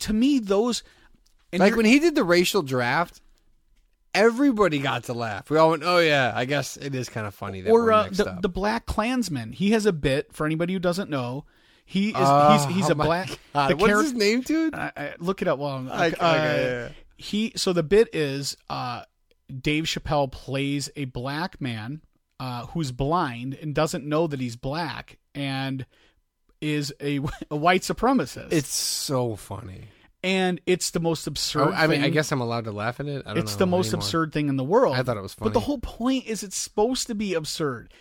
to 0.00 0.12
me, 0.12 0.38
those 0.38 0.82
like 1.52 1.74
when 1.76 1.86
he 1.86 1.98
did 1.98 2.14
the 2.14 2.22
racial 2.24 2.62
draft, 2.62 3.20
everybody 4.14 4.78
got 4.78 5.04
to 5.04 5.12
laugh. 5.12 5.50
We 5.50 5.56
all 5.58 5.70
went, 5.70 5.82
"Oh 5.84 5.98
yeah, 5.98 6.32
I 6.34 6.44
guess 6.44 6.76
it 6.76 6.94
is 6.94 7.08
kind 7.08 7.26
of 7.26 7.34
funny 7.34 7.60
that 7.62 7.70
or 7.70 7.92
uh, 7.92 8.08
the 8.10 8.30
up." 8.30 8.42
the 8.42 8.48
Black 8.48 8.86
Klansman. 8.86 9.52
He 9.52 9.70
has 9.70 9.86
a 9.86 9.92
bit 9.92 10.32
for 10.32 10.46
anybody 10.46 10.72
who 10.72 10.78
doesn't 10.78 11.10
know. 11.10 11.44
He 11.84 12.08
is 12.10 12.14
Oh, 12.16 12.52
he's 12.66 12.76
he's 12.76 12.90
a 12.90 12.94
black. 12.94 13.28
What's 13.52 13.74
charac- 13.74 14.02
his 14.02 14.12
name, 14.12 14.40
dude? 14.40 14.74
I, 14.74 14.92
I, 14.96 15.14
look 15.18 15.40
it 15.42 15.48
up. 15.48 15.58
while 15.58 15.76
I'm. 15.76 15.88
okay, 15.88 16.14
yeah, 16.20 16.54
yeah. 16.56 16.88
he 17.16 17.52
so 17.56 17.72
the 17.72 17.84
bit 17.84 18.08
is 18.12 18.56
uh, 18.68 19.02
Dave 19.60 19.84
Chappelle 19.84 20.30
plays 20.30 20.90
a 20.96 21.04
black 21.04 21.60
man 21.60 22.00
uh, 22.40 22.66
who's 22.66 22.92
blind 22.92 23.54
and 23.54 23.74
doesn't 23.74 24.04
know 24.04 24.26
that 24.26 24.40
he's 24.40 24.56
black 24.56 25.18
and 25.34 25.86
is 26.60 26.92
a, 27.00 27.18
a 27.50 27.56
white 27.56 27.82
supremacist. 27.82 28.52
It's 28.52 28.72
so 28.72 29.36
funny. 29.36 29.84
and 30.22 30.60
it's 30.66 30.90
the 30.90 31.00
most 31.00 31.26
absurd. 31.26 31.68
Oh, 31.68 31.72
I 31.72 31.86
mean, 31.86 32.02
I 32.02 32.08
guess 32.08 32.32
I'm 32.32 32.40
allowed 32.40 32.64
to 32.64 32.72
laugh 32.72 32.98
at 33.00 33.06
it. 33.06 33.22
I 33.26 33.34
don't 33.34 33.42
it's 33.42 33.56
the 33.56 33.66
most 33.66 33.88
anymore. 33.88 34.00
absurd 34.04 34.32
thing 34.32 34.48
in 34.48 34.56
the 34.56 34.64
world. 34.64 34.96
I 34.96 35.02
thought 35.02 35.16
it 35.16 35.22
was 35.22 35.34
funny, 35.34 35.50
But 35.50 35.54
the 35.54 35.60
whole 35.60 35.78
point 35.78 36.26
is 36.26 36.42
it's 36.42 36.56
supposed 36.56 37.06
to 37.08 37.14
be 37.14 37.34
absurd. 37.34 37.92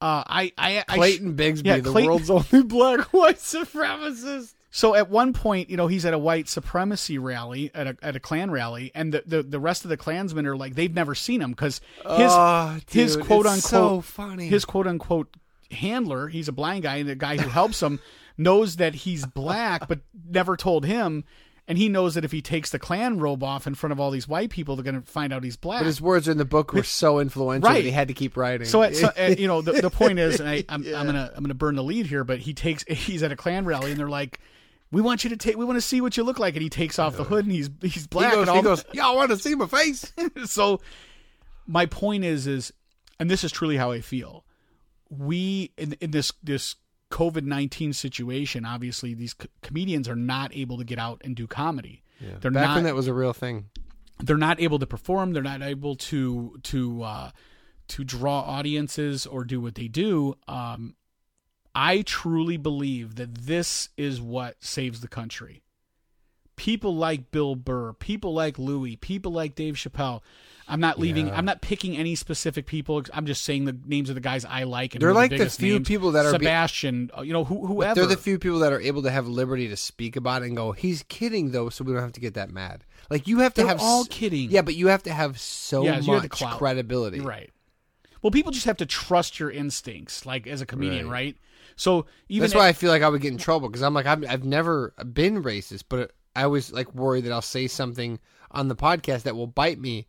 Uh, 0.00 0.22
I, 0.26 0.52
I, 0.58 0.84
I 0.88 0.96
Clayton 0.96 1.36
Bigsby, 1.36 1.66
yeah, 1.66 1.78
the 1.78 1.92
world's 1.92 2.28
only 2.30 2.62
black 2.64 3.12
white 3.12 3.38
supremacist. 3.38 4.53
So 4.76 4.96
at 4.96 5.08
one 5.08 5.32
point, 5.32 5.70
you 5.70 5.76
know, 5.76 5.86
he's 5.86 6.04
at 6.04 6.14
a 6.14 6.18
white 6.18 6.48
supremacy 6.48 7.16
rally 7.16 7.70
at 7.74 7.86
a 7.86 7.96
at 8.02 8.16
a 8.16 8.20
Klan 8.20 8.50
rally, 8.50 8.90
and 8.92 9.14
the 9.14 9.22
the, 9.24 9.42
the 9.44 9.60
rest 9.60 9.84
of 9.84 9.88
the 9.88 9.96
Klansmen 9.96 10.46
are 10.46 10.56
like 10.56 10.74
they've 10.74 10.92
never 10.92 11.14
seen 11.14 11.40
him 11.40 11.50
because 11.52 11.80
his 12.16 12.32
Oh, 12.32 12.78
his 12.90 13.16
quote 13.16 13.46
unquote 13.46 13.60
so 13.62 14.00
funny. 14.00 14.48
his 14.48 14.64
quote 14.64 14.88
unquote 14.88 15.36
handler, 15.70 16.26
he's 16.26 16.48
a 16.48 16.52
blind 16.52 16.82
guy, 16.82 16.96
and 16.96 17.08
the 17.08 17.14
guy 17.14 17.36
who 17.36 17.48
helps 17.48 17.80
him 17.80 18.00
knows 18.36 18.76
that 18.76 18.94
he's 18.96 19.24
black, 19.26 19.86
but 19.86 20.00
never 20.28 20.56
told 20.56 20.84
him. 20.84 21.22
and 21.68 21.78
he 21.78 21.88
knows 21.88 22.14
that 22.14 22.24
if 22.24 22.32
he 22.32 22.42
takes 22.42 22.70
the 22.70 22.78
Klan 22.80 23.18
robe 23.20 23.44
off 23.44 23.68
in 23.68 23.76
front 23.76 23.92
of 23.92 24.00
all 24.00 24.10
these 24.10 24.26
white 24.26 24.50
people, 24.50 24.74
they're 24.74 24.82
going 24.82 25.00
to 25.00 25.06
find 25.10 25.32
out 25.32 25.44
he's 25.44 25.56
black. 25.56 25.80
But 25.80 25.86
his 25.86 26.00
words 26.00 26.26
in 26.28 26.36
the 26.36 26.44
book 26.44 26.72
were 26.74 26.82
so 26.82 27.20
influential 27.20 27.68
Right. 27.70 27.76
that 27.76 27.84
he 27.84 27.90
had 27.92 28.08
to 28.08 28.14
keep 28.14 28.36
writing. 28.36 28.66
So, 28.66 28.82
at, 28.82 28.94
so 28.96 29.08
at, 29.16 29.38
you 29.38 29.46
know, 29.46 29.62
the, 29.62 29.72
the 29.80 29.88
point 29.88 30.18
is, 30.18 30.40
and 30.40 30.48
I, 30.48 30.56
I'm, 30.68 30.84
I'm 30.84 31.06
gonna 31.06 31.30
I'm 31.36 31.44
gonna 31.44 31.54
burn 31.54 31.76
the 31.76 31.84
lead 31.84 32.06
here, 32.06 32.24
but 32.24 32.40
he 32.40 32.54
takes 32.54 32.82
he's 32.88 33.22
at 33.22 33.30
a 33.30 33.36
Klan 33.36 33.64
rally, 33.66 33.92
and 33.92 33.98
they're 34.00 34.08
like, 34.08 34.40
"We 34.94 35.02
want 35.02 35.24
you 35.24 35.30
to 35.30 35.36
take, 35.36 35.56
we 35.56 35.64
want 35.64 35.76
to 35.76 35.82
see 35.82 36.00
what 36.00 36.16
you 36.16 36.22
look 36.22 36.38
like," 36.38 36.54
and 36.54 36.62
he 36.62 36.70
takes 36.70 36.98
off 36.98 37.16
the 37.16 37.24
hood, 37.24 37.44
and 37.44 37.52
he's 37.52 37.68
he's 37.82 38.02
he 38.02 38.06
black, 38.08 38.32
goes, 38.32 38.40
and 38.42 38.50
all 38.50 38.56
he 38.56 38.62
goes, 38.62 38.84
y'all 38.92 39.16
want 39.16 39.30
to 39.30 39.36
see 39.36 39.54
my 39.54 39.66
face? 39.66 40.12
so 40.46 40.80
my 41.66 41.86
point 41.86 42.24
is 42.24 42.46
is 42.46 42.72
and 43.18 43.30
this 43.30 43.44
is 43.44 43.52
truly 43.52 43.76
how 43.76 43.90
I 43.90 44.00
feel. 44.00 44.44
We 45.10 45.72
in 45.76 45.94
in 46.00 46.10
this 46.10 46.32
this 46.42 46.76
COVID 47.10 47.42
nineteen 47.44 47.92
situation, 47.92 48.64
obviously 48.64 49.14
these 49.14 49.34
co- 49.34 49.48
comedians 49.62 50.08
are 50.08 50.16
not 50.16 50.54
able 50.56 50.78
to 50.78 50.84
get 50.84 50.98
out 50.98 51.20
and 51.24 51.36
do 51.36 51.46
comedy. 51.46 52.02
They're 52.40 52.50
Back 52.50 52.68
not 52.68 52.74
when 52.76 52.84
that 52.84 52.94
was 52.94 53.06
a 53.06 53.12
real 53.14 53.32
thing. 53.34 53.66
they're 54.22 54.38
not 54.38 54.58
able 54.60 54.78
to 54.78 54.86
perform. 54.86 55.32
They're 55.32 55.42
not 55.42 55.62
able 55.62 55.94
to 55.96 56.58
to 56.62 57.02
uh, 57.02 57.30
to 57.88 58.04
draw 58.04 58.40
audiences 58.40 59.26
or 59.26 59.44
do 59.44 59.60
what 59.60 59.74
they 59.74 59.88
do. 59.88 60.34
Um, 60.48 60.94
I 61.74 62.02
truly 62.02 62.56
believe 62.56 63.16
that 63.16 63.34
this 63.34 63.88
is 63.96 64.20
what 64.20 64.62
saves 64.62 65.00
the 65.00 65.08
country. 65.08 65.62
People 66.56 66.94
like 66.94 67.32
Bill 67.32 67.56
Burr, 67.56 67.94
people 67.94 68.32
like 68.32 68.58
Louis, 68.60 68.94
people 68.94 69.32
like 69.32 69.56
Dave 69.56 69.74
Chappelle. 69.74 70.20
I'm 70.68 70.78
not 70.80 70.98
leaving. 71.00 71.26
Yeah. 71.26 71.36
I'm 71.36 71.44
not 71.44 71.60
picking 71.60 71.96
any 71.96 72.14
specific 72.14 72.64
people. 72.64 73.02
I'm 73.12 73.26
just 73.26 73.42
saying 73.42 73.64
the 73.64 73.76
names 73.84 74.08
of 74.08 74.14
the 74.14 74.20
guys 74.20 74.44
I 74.44 74.62
like. 74.62 74.94
And 74.94 75.02
They're 75.02 75.12
like 75.12 75.30
the 75.30 75.36
biggest 75.38 75.58
few 75.58 75.74
names. 75.74 75.88
people 75.88 76.12
that 76.12 76.24
are 76.24 76.30
Sebastian. 76.30 77.10
uh, 77.18 77.22
you 77.22 77.32
know, 77.32 77.44
who, 77.44 77.66
whoever. 77.66 77.94
They're 77.96 78.06
the 78.06 78.16
few 78.16 78.38
people 78.38 78.60
that 78.60 78.72
are 78.72 78.80
able 78.80 79.02
to 79.02 79.10
have 79.10 79.26
liberty 79.26 79.68
to 79.68 79.76
speak 79.76 80.14
about 80.16 80.42
it 80.42 80.46
and 80.46 80.56
go, 80.56 80.72
he's 80.72 81.02
kidding 81.08 81.50
though, 81.50 81.68
so 81.70 81.84
we 81.84 81.92
don't 81.92 82.00
have 82.02 82.12
to 82.12 82.20
get 82.20 82.34
that 82.34 82.50
mad. 82.50 82.84
Like 83.10 83.26
you 83.26 83.40
have 83.40 83.52
to 83.54 83.62
They're 83.62 83.68
have 83.68 83.80
all 83.80 84.02
s- 84.02 84.08
kidding. 84.08 84.50
Yeah, 84.50 84.62
but 84.62 84.74
you 84.76 84.86
have 84.86 85.02
to 85.02 85.12
have 85.12 85.38
so 85.40 85.84
Yeah, 85.84 86.00
much 86.00 86.30
credibility. 86.30 87.18
You're 87.18 87.26
right. 87.26 87.50
Well, 88.24 88.30
people 88.30 88.52
just 88.52 88.64
have 88.64 88.78
to 88.78 88.86
trust 88.86 89.38
your 89.38 89.50
instincts, 89.50 90.24
like 90.24 90.46
as 90.46 90.62
a 90.62 90.66
comedian, 90.66 91.10
Right. 91.10 91.26
right? 91.26 91.36
So 91.76 92.06
even 92.30 92.44
That's 92.44 92.54
why 92.54 92.68
I 92.68 92.72
feel 92.72 92.90
like 92.90 93.02
I 93.02 93.08
would 93.10 93.20
get 93.20 93.32
in 93.32 93.36
trouble 93.36 93.68
because 93.68 93.82
I'm 93.82 93.92
like 93.92 94.06
I've, 94.06 94.24
I've 94.26 94.44
never 94.44 94.94
been 95.12 95.42
racist, 95.42 95.84
but 95.90 96.12
I 96.34 96.46
was 96.46 96.72
like 96.72 96.94
worried 96.94 97.24
that 97.26 97.32
I'll 97.32 97.42
say 97.42 97.66
something 97.66 98.18
on 98.50 98.68
the 98.68 98.76
podcast 98.76 99.24
that 99.24 99.36
will 99.36 99.46
bite 99.46 99.78
me 99.78 100.06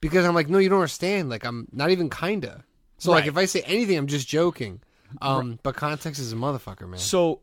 because 0.00 0.26
I'm 0.26 0.34
like, 0.34 0.48
no, 0.48 0.58
you 0.58 0.68
don't 0.68 0.80
understand. 0.80 1.30
Like 1.30 1.44
I'm 1.44 1.68
not 1.70 1.90
even 1.90 2.10
kinda. 2.10 2.64
So 2.98 3.12
like 3.12 3.26
if 3.26 3.36
I 3.36 3.44
say 3.44 3.62
anything, 3.64 3.96
I'm 3.96 4.08
just 4.08 4.26
joking. 4.26 4.80
Um, 5.22 5.60
but 5.62 5.76
context 5.76 6.20
is 6.20 6.32
a 6.32 6.36
motherfucker, 6.36 6.88
man. 6.88 6.98
So 6.98 7.42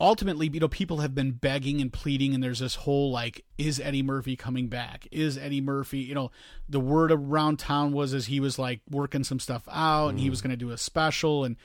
ultimately, 0.00 0.48
you 0.52 0.60
know, 0.60 0.68
people 0.68 0.98
have 0.98 1.14
been 1.14 1.32
begging 1.32 1.80
and 1.80 1.92
pleading, 1.92 2.34
and 2.34 2.42
there's 2.42 2.60
this 2.60 2.76
whole 2.76 3.10
like, 3.10 3.44
is 3.56 3.80
Eddie 3.80 4.02
Murphy 4.02 4.36
coming 4.36 4.68
back? 4.68 5.08
Is 5.10 5.36
Eddie 5.36 5.60
Murphy? 5.60 5.98
You 5.98 6.14
know, 6.14 6.30
the 6.68 6.80
word 6.80 7.10
around 7.12 7.58
town 7.58 7.92
was 7.92 8.14
as 8.14 8.26
he 8.26 8.40
was 8.40 8.58
like 8.58 8.80
working 8.90 9.24
some 9.24 9.40
stuff 9.40 9.64
out, 9.70 10.08
and 10.08 10.20
he 10.20 10.30
was 10.30 10.40
going 10.40 10.50
to 10.50 10.56
do 10.56 10.70
a 10.70 10.78
special, 10.78 11.44
and 11.44 11.56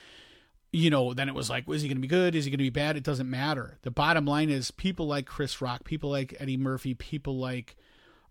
you 0.72 0.90
know, 0.90 1.14
then 1.14 1.28
it 1.28 1.34
was 1.36 1.48
like, 1.48 1.68
is 1.68 1.82
he 1.82 1.88
going 1.88 1.98
to 1.98 2.02
be 2.02 2.08
good? 2.08 2.34
Is 2.34 2.44
he 2.44 2.50
going 2.50 2.58
to 2.58 2.64
be 2.64 2.70
bad? 2.70 2.96
It 2.96 3.04
doesn't 3.04 3.30
matter. 3.30 3.78
The 3.82 3.92
bottom 3.92 4.24
line 4.24 4.50
is, 4.50 4.72
people 4.72 5.06
like 5.06 5.24
Chris 5.24 5.60
Rock, 5.60 5.84
people 5.84 6.10
like 6.10 6.34
Eddie 6.40 6.56
Murphy, 6.56 6.94
people 6.94 7.38
like 7.38 7.76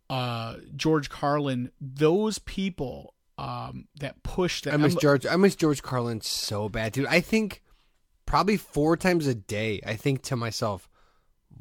uh, 0.09 0.57
George 0.75 1.09
Carlin, 1.09 1.71
those 1.79 2.39
people 2.39 3.13
um, 3.37 3.87
that 3.99 4.21
push 4.23 4.61
that. 4.63 4.73
I 4.73 4.77
miss 4.77 4.95
George. 4.95 5.25
I 5.25 5.37
miss 5.37 5.55
George 5.55 5.81
Carlin 5.81 6.19
so 6.19 6.67
bad, 6.67 6.91
dude. 6.91 7.07
I 7.07 7.21
think 7.21 7.62
probably 8.33 8.57
four 8.57 8.97
times 8.97 9.27
a 9.27 9.35
day. 9.35 9.79
I 9.85 9.93
think 9.93 10.23
to 10.23 10.35
myself, 10.35 10.89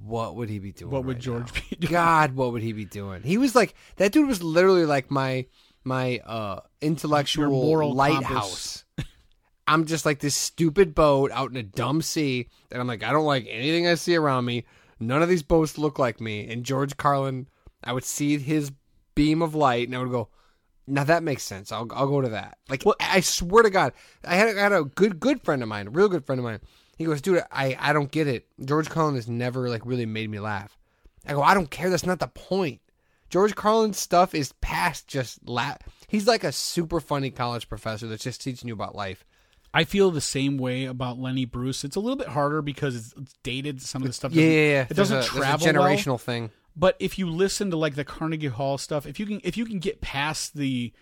what 0.02 0.36
would 0.36 0.48
he 0.48 0.58
be 0.58 0.72
doing? 0.72 0.90
what 0.90 1.04
would 1.04 1.16
right 1.16 1.22
George 1.22 1.52
now? 1.54 1.60
be 1.68 1.76
doing? 1.76 1.92
God, 1.92 2.34
what 2.34 2.52
would 2.52 2.62
he 2.62 2.72
be 2.72 2.86
doing? 2.86 3.22
He 3.22 3.36
was 3.36 3.54
like 3.54 3.74
that 3.96 4.10
dude 4.10 4.26
was 4.26 4.42
literally 4.42 4.86
like 4.86 5.10
my 5.10 5.44
my 5.84 6.20
uh 6.20 6.60
intellectual 6.80 7.50
moral 7.50 7.92
lighthouse. 7.92 8.84
I'm 9.68 9.84
just 9.84 10.06
like 10.06 10.20
this 10.20 10.34
stupid 10.34 10.94
boat 10.94 11.30
out 11.30 11.50
in 11.50 11.58
a 11.58 11.62
dumb 11.62 12.00
sea, 12.00 12.48
and 12.70 12.80
I'm 12.80 12.86
like, 12.86 13.04
I 13.04 13.12
don't 13.12 13.26
like 13.26 13.46
anything 13.50 13.86
I 13.86 13.94
see 13.94 14.16
around 14.16 14.46
me. 14.46 14.64
None 14.98 15.22
of 15.22 15.28
these 15.28 15.42
boats 15.42 15.76
look 15.76 15.98
like 15.98 16.22
me. 16.22 16.50
And 16.50 16.64
George 16.64 16.96
Carlin, 16.96 17.48
I 17.84 17.92
would 17.92 18.04
see 18.04 18.38
his 18.38 18.72
beam 19.14 19.42
of 19.42 19.54
light, 19.54 19.88
and 19.88 19.94
I 19.94 20.00
would 20.00 20.10
go, 20.10 20.30
now 20.86 21.04
that 21.04 21.22
makes 21.22 21.42
sense. 21.42 21.70
I'll 21.72 21.88
I'll 21.92 22.08
go 22.08 22.20
to 22.20 22.30
that. 22.30 22.58
Like 22.68 22.84
well, 22.84 22.96
I 23.00 23.20
swear 23.20 23.62
to 23.62 23.70
God, 23.70 23.92
I 24.24 24.34
had 24.36 24.56
I 24.56 24.60
had 24.60 24.72
a 24.72 24.84
good 24.84 25.20
good 25.20 25.42
friend 25.42 25.62
of 25.62 25.68
mine, 25.68 25.86
a 25.88 25.90
real 25.90 26.08
good 26.08 26.24
friend 26.24 26.38
of 26.38 26.44
mine. 26.44 26.60
He 26.98 27.04
goes, 27.04 27.20
dude, 27.20 27.42
I 27.50 27.76
I 27.80 27.92
don't 27.92 28.10
get 28.10 28.26
it. 28.28 28.46
George 28.64 28.88
Carlin 28.90 29.14
has 29.16 29.28
never 29.28 29.68
like 29.68 29.84
really 29.86 30.06
made 30.06 30.30
me 30.30 30.40
laugh. 30.40 30.76
I 31.26 31.32
go, 31.34 31.42
I 31.42 31.54
don't 31.54 31.70
care. 31.70 31.88
That's 31.90 32.06
not 32.06 32.18
the 32.18 32.26
point. 32.28 32.80
George 33.30 33.54
Carlin's 33.54 33.98
stuff 33.98 34.34
is 34.34 34.52
past 34.60 35.06
just 35.08 35.48
laugh. 35.48 35.78
He's 36.08 36.26
like 36.26 36.44
a 36.44 36.52
super 36.52 37.00
funny 37.00 37.30
college 37.30 37.68
professor 37.68 38.06
that's 38.06 38.24
just 38.24 38.42
teaching 38.42 38.68
you 38.68 38.74
about 38.74 38.94
life. 38.94 39.24
I 39.74 39.84
feel 39.84 40.10
the 40.10 40.20
same 40.20 40.58
way 40.58 40.84
about 40.84 41.18
Lenny 41.18 41.46
Bruce. 41.46 41.82
It's 41.82 41.96
a 41.96 42.00
little 42.00 42.16
bit 42.18 42.28
harder 42.28 42.60
because 42.60 42.94
it's, 42.94 43.14
it's 43.16 43.34
dated. 43.42 43.80
Some 43.80 44.02
of 44.02 44.08
the 44.08 44.12
stuff, 44.12 44.32
Yeah, 44.32 44.44
yeah, 44.44 44.50
yeah. 44.50 44.82
it 44.82 44.88
There's 44.90 45.08
doesn't 45.08 45.20
a- 45.20 45.40
travel 45.40 45.66
well. 45.66 45.74
generational 45.96 46.20
thing. 46.20 46.50
But 46.76 46.96
if 46.98 47.18
you 47.18 47.28
listen 47.28 47.70
to 47.70 47.76
like 47.76 47.94
the 47.94 48.04
Carnegie 48.04 48.46
Hall 48.48 48.78
stuff, 48.78 49.06
if 49.06 49.20
you 49.20 49.26
can, 49.26 49.40
if 49.44 49.56
you 49.56 49.64
can 49.66 49.78
get 49.78 50.00
past 50.00 50.56
the 50.56 50.92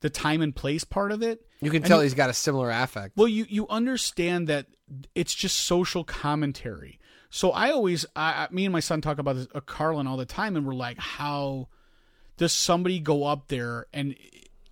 the 0.00 0.10
time 0.10 0.42
and 0.42 0.54
place 0.54 0.84
part 0.84 1.10
of 1.10 1.22
it, 1.22 1.44
You 1.60 1.70
can 1.70 1.82
tell 1.82 1.98
you- 1.98 2.02
he's 2.04 2.14
got 2.14 2.28
a 2.30 2.34
similar 2.34 2.70
affect. 2.70 3.16
well, 3.16 3.26
you 3.28 3.46
you 3.48 3.66
understand 3.68 4.46
that 4.48 4.66
it's 5.14 5.34
just 5.34 5.56
social 5.58 6.04
commentary. 6.04 7.00
So 7.30 7.50
I 7.50 7.70
always, 7.70 8.06
I, 8.14 8.44
I 8.44 8.48
me 8.52 8.64
and 8.66 8.72
my 8.72 8.80
son 8.80 9.00
talk 9.00 9.18
about 9.18 9.34
this, 9.36 9.48
uh, 9.54 9.60
Carlin 9.60 10.06
all 10.06 10.16
the 10.16 10.26
time, 10.26 10.54
and 10.56 10.64
we're 10.66 10.74
like, 10.74 10.98
how 10.98 11.68
does 12.36 12.52
somebody 12.52 13.00
go 13.00 13.24
up 13.24 13.48
there 13.48 13.86
and 13.92 14.14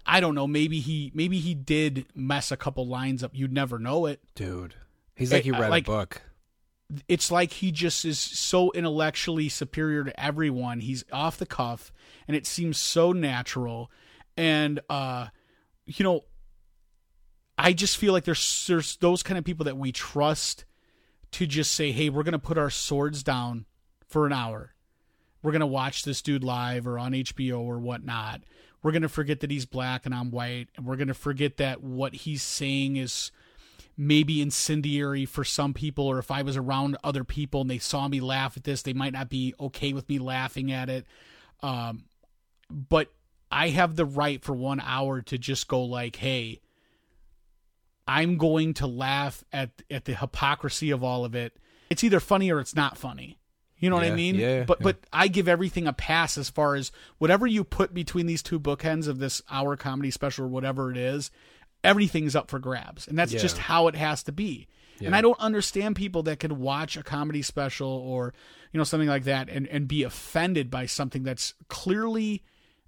I 0.07 0.21
don't 0.21 0.35
know, 0.35 0.47
maybe 0.47 0.81
he 0.81 1.11
maybe 1.15 1.41
he 1.41 1.55
did 1.55 2.07
mess 2.15 2.53
a 2.53 2.57
couple 2.57 2.87
lines 2.87 3.25
up. 3.25 3.33
You'd 3.35 3.53
never 3.53 3.79
know 3.79 4.07
it. 4.07 4.21
Dude. 4.35 4.75
He's 5.17 5.33
like 5.33 5.45
he 5.45 5.53
I- 5.53 5.59
read 5.61 5.71
like- 5.71 5.89
a 5.89 5.91
book. 5.91 6.23
It's 7.09 7.31
like 7.31 7.53
he 7.53 7.73
just 7.73 8.05
is 8.05 8.19
so 8.19 8.71
intellectually 8.73 9.49
superior 9.49 10.05
to 10.05 10.21
everyone. 10.21 10.81
He's 10.81 11.05
off 11.13 11.39
the 11.39 11.47
cuff 11.47 11.93
and 12.29 12.37
it 12.37 12.47
seems 12.47 12.79
so 12.79 13.13
natural. 13.13 13.91
And 14.37 14.81
uh 14.89 15.29
you 15.87 16.05
know 16.05 16.23
I 17.57 17.73
just 17.73 17.97
feel 17.97 18.13
like 18.13 18.25
there's 18.25 18.67
there's 18.67 18.97
those 18.97 19.23
kind 19.23 19.39
of 19.39 19.45
people 19.45 19.65
that 19.65 19.77
we 19.77 19.93
trust 19.93 20.65
to 21.33 21.47
just 21.47 21.73
say, 21.73 21.93
"Hey, 21.93 22.11
we're 22.11 22.23
going 22.23 22.33
to 22.33 22.39
put 22.39 22.59
our 22.59 22.71
swords 22.71 23.23
down 23.23 23.67
for 24.09 24.27
an 24.27 24.33
hour. 24.33 24.75
We're 25.43 25.53
going 25.53 25.61
to 25.61 25.67
watch 25.67 26.05
this 26.05 26.23
dude 26.23 26.43
live 26.43 26.87
or 26.87 26.99
on 26.99 27.13
HBO 27.13 27.61
or 27.61 27.79
whatnot. 27.79 28.43
We're 28.83 28.93
going 28.93 29.03
to 29.03 29.09
forget 29.09 29.41
that 29.41 29.51
he's 29.51 29.67
black 29.67 30.07
and 30.07 30.15
I'm 30.15 30.31
white, 30.31 30.69
and 30.77 30.87
we're 30.87 30.97
going 30.97 31.09
to 31.09 31.15
forget 31.15 31.59
that 31.59 31.83
what 31.83 32.15
he's 32.15 32.43
saying 32.43 32.97
is 32.97 33.31
maybe 33.97 34.43
incendiary 34.43 35.25
for 35.25 35.45
some 35.45 35.73
people, 35.75 36.07
or 36.07 36.19
if 36.19 36.31
I 36.31 36.43
was 36.43 36.57
around 36.57 36.97
other 37.05 37.25
people 37.25 37.61
and 37.63 37.71
they 37.71 37.79
saw 37.79 38.09
me 38.09 38.21
laugh 38.21 38.57
at 38.57 38.65
this, 38.65 38.83
they 38.83 38.93
might 38.93 39.13
not 39.13 39.29
be 39.29 39.55
okay 39.59 39.93
with 39.93 40.09
me 40.09 40.19
laughing 40.19 40.73
at 40.73 40.89
it. 40.89 41.07
Um, 41.63 42.05
but 42.71 43.13
I 43.51 43.69
have 43.69 43.97
the 43.97 44.05
right 44.05 44.43
for 44.43 44.53
one 44.53 44.81
hour 44.81 45.23
to 45.23 45.39
just 45.39 45.69
go 45.69 45.85
like, 45.85 46.17
hey, 46.17 46.61
I'm 48.07 48.37
going 48.37 48.75
to 48.75 48.87
laugh 48.87 49.45
at 49.53 49.71
at 49.91 50.05
the 50.05 50.15
hypocrisy 50.15 50.91
of 50.91 51.03
all 51.03 51.25
of 51.25 51.35
it. 51.35 51.57
It's 51.89 52.05
either 52.05 52.21
funny 52.21 52.51
or 52.51 52.61
it's 52.61 52.75
not 52.75 52.99
funny. 52.99 53.39
You 53.79 53.91
know 53.91 53.97
what 53.97 54.07
I 54.07 54.11
mean? 54.11 54.37
yeah, 54.37 54.65
but 54.65 54.81
yeah. 54.81 54.85
but 54.85 54.97
I 55.13 55.29
give 55.29 55.47
everything 55.47 55.87
a 55.87 55.93
pass 55.93 56.39
as 56.39 56.49
far 56.49 56.75
as 56.75 56.91
whatever 57.19 57.47
you 57.47 57.65
put 57.65 57.93
between 57.93 58.27
these 58.27 58.43
two 58.43 58.59
bookends 58.59 59.09
of 59.09 59.19
this 59.19 59.43
hour 59.51 59.77
comedy 59.77 60.11
special 60.11 60.47
or 60.47 60.49
whatever 60.49 60.91
it 60.91 60.97
is, 60.97 61.31
everything's 61.85 62.35
up 62.35 62.51
for 62.51 62.59
grabs. 62.59 63.07
And 63.07 63.17
that's 63.19 63.33
Yeah. 63.33 63.41
just 63.41 63.59
how 63.59 63.87
it 63.89 63.95
has 63.95 64.23
to 64.25 64.33
be. 64.33 64.67
And 65.05 65.15
I 65.15 65.21
don't 65.21 65.39
understand 65.39 65.97
people 65.97 66.23
that 66.23 66.39
can 66.41 66.61
watch 66.61 66.97
a 66.97 67.03
comedy 67.03 67.43
special 67.43 67.89
or, 67.89 68.33
you 68.73 68.79
know, 68.79 68.85
something 68.85 69.09
like 69.09 69.25
that 69.25 69.51
and, 69.51 69.67
and 69.69 69.87
be 69.87 70.03
offended 70.03 70.71
by 70.71 70.87
something 70.87 71.25
that's 71.25 71.53
clearly 71.69 72.43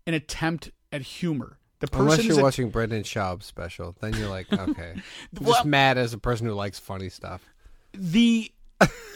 an 0.06 0.14
attempt 0.14 0.70
at 0.92 1.02
humor. 1.02 1.58
The 1.80 1.88
person 1.88 2.02
Unless 2.04 2.24
you're 2.24 2.40
a- 2.40 2.42
watching 2.42 2.70
Brendan 2.70 3.02
Schaub's 3.02 3.44
special, 3.44 3.94
then 4.00 4.14
you're 4.14 4.30
like, 4.30 4.50
okay. 4.52 4.92
I'm 4.94 5.02
Well- 5.44 5.54
just 5.56 5.66
mad 5.66 5.98
as 5.98 6.14
a 6.14 6.18
person 6.18 6.46
who 6.46 6.54
likes 6.54 6.78
funny 6.78 7.10
stuff. 7.10 7.42
the 7.92 8.50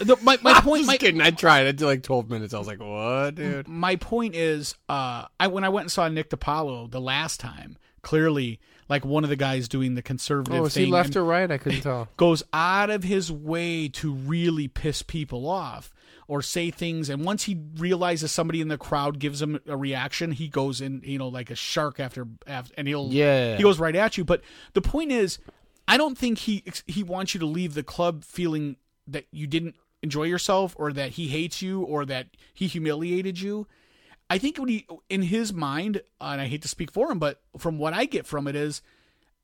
the 0.00 0.16
my, 0.22 0.38
my 0.42 0.54
point 0.60 0.86
my, 0.86 0.96
kidding. 0.98 1.20
I 1.22 1.30
tried. 1.30 1.66
I 1.68 1.72
did 1.72 1.82
like 1.82 2.02
12 2.02 2.28
minutes. 2.28 2.52
I 2.52 2.58
was 2.58 2.66
like, 2.66 2.80
what, 2.80 3.34
dude? 3.36 3.68
my 3.68 3.96
point 3.96 4.34
is 4.34 4.74
uh 4.90 5.26
I 5.38 5.46
when 5.46 5.64
I 5.64 5.68
went 5.70 5.84
and 5.84 5.92
saw 5.92 6.06
Nick 6.08 6.28
DiPaolo 6.30 6.90
the 6.90 7.00
last 7.00 7.40
time, 7.40 7.78
clearly 8.02 8.60
like 8.90 9.04
one 9.06 9.24
of 9.24 9.30
the 9.30 9.36
guys 9.36 9.68
doing 9.68 9.94
the 9.94 10.02
conservative 10.02 10.60
Oh, 10.60 10.64
is 10.66 10.74
thing 10.74 10.86
he 10.86 10.92
left 10.92 11.16
or 11.16 11.24
right? 11.24 11.50
I 11.50 11.56
couldn't 11.56 11.80
tell. 11.80 12.08
goes 12.18 12.42
out 12.52 12.90
of 12.90 13.04
his 13.04 13.32
way 13.32 13.88
to 13.88 14.12
really 14.12 14.68
piss 14.68 15.00
people 15.00 15.48
off 15.48 15.94
or 16.28 16.42
say 16.42 16.70
things 16.70 17.08
and 17.08 17.24
once 17.24 17.44
he 17.44 17.58
realizes 17.76 18.30
somebody 18.30 18.60
in 18.60 18.68
the 18.68 18.76
crowd 18.78 19.18
gives 19.18 19.40
him 19.40 19.58
a 19.66 19.76
reaction, 19.76 20.32
he 20.32 20.48
goes 20.48 20.80
in, 20.80 21.00
you 21.04 21.18
know, 21.18 21.28
like 21.28 21.50
a 21.50 21.54
shark 21.54 21.98
after, 21.98 22.26
after 22.46 22.74
and 22.76 22.86
he'll 22.86 23.08
Yeah. 23.10 23.56
he 23.56 23.62
goes 23.62 23.78
right 23.78 23.96
at 23.96 24.18
you. 24.18 24.24
But 24.24 24.42
the 24.74 24.82
point 24.82 25.10
is, 25.12 25.38
I 25.88 25.96
don't 25.96 26.18
think 26.18 26.38
he 26.38 26.62
he 26.86 27.02
wants 27.02 27.32
you 27.34 27.40
to 27.40 27.46
leave 27.46 27.74
the 27.74 27.82
club 27.82 28.22
feeling 28.24 28.76
that 29.08 29.26
you 29.32 29.46
didn't 29.46 29.74
enjoy 30.02 30.22
yourself 30.24 30.74
or 30.78 30.92
that 30.92 31.10
he 31.12 31.28
hates 31.28 31.62
you 31.62 31.82
or 31.82 32.04
that 32.06 32.28
he 32.54 32.66
humiliated 32.68 33.40
you. 33.40 33.66
I 34.30 34.38
think 34.38 34.56
when 34.58 34.68
he 34.68 34.86
in 35.08 35.22
his 35.22 35.52
mind, 35.52 36.00
and 36.20 36.40
I 36.40 36.46
hate 36.46 36.62
to 36.62 36.68
speak 36.68 36.92
for 36.92 37.10
him, 37.10 37.18
but 37.18 37.40
from 37.58 37.76
what 37.78 37.92
I 37.92 38.04
get 38.06 38.26
from 38.26 38.46
it 38.46 38.54
is 38.56 38.80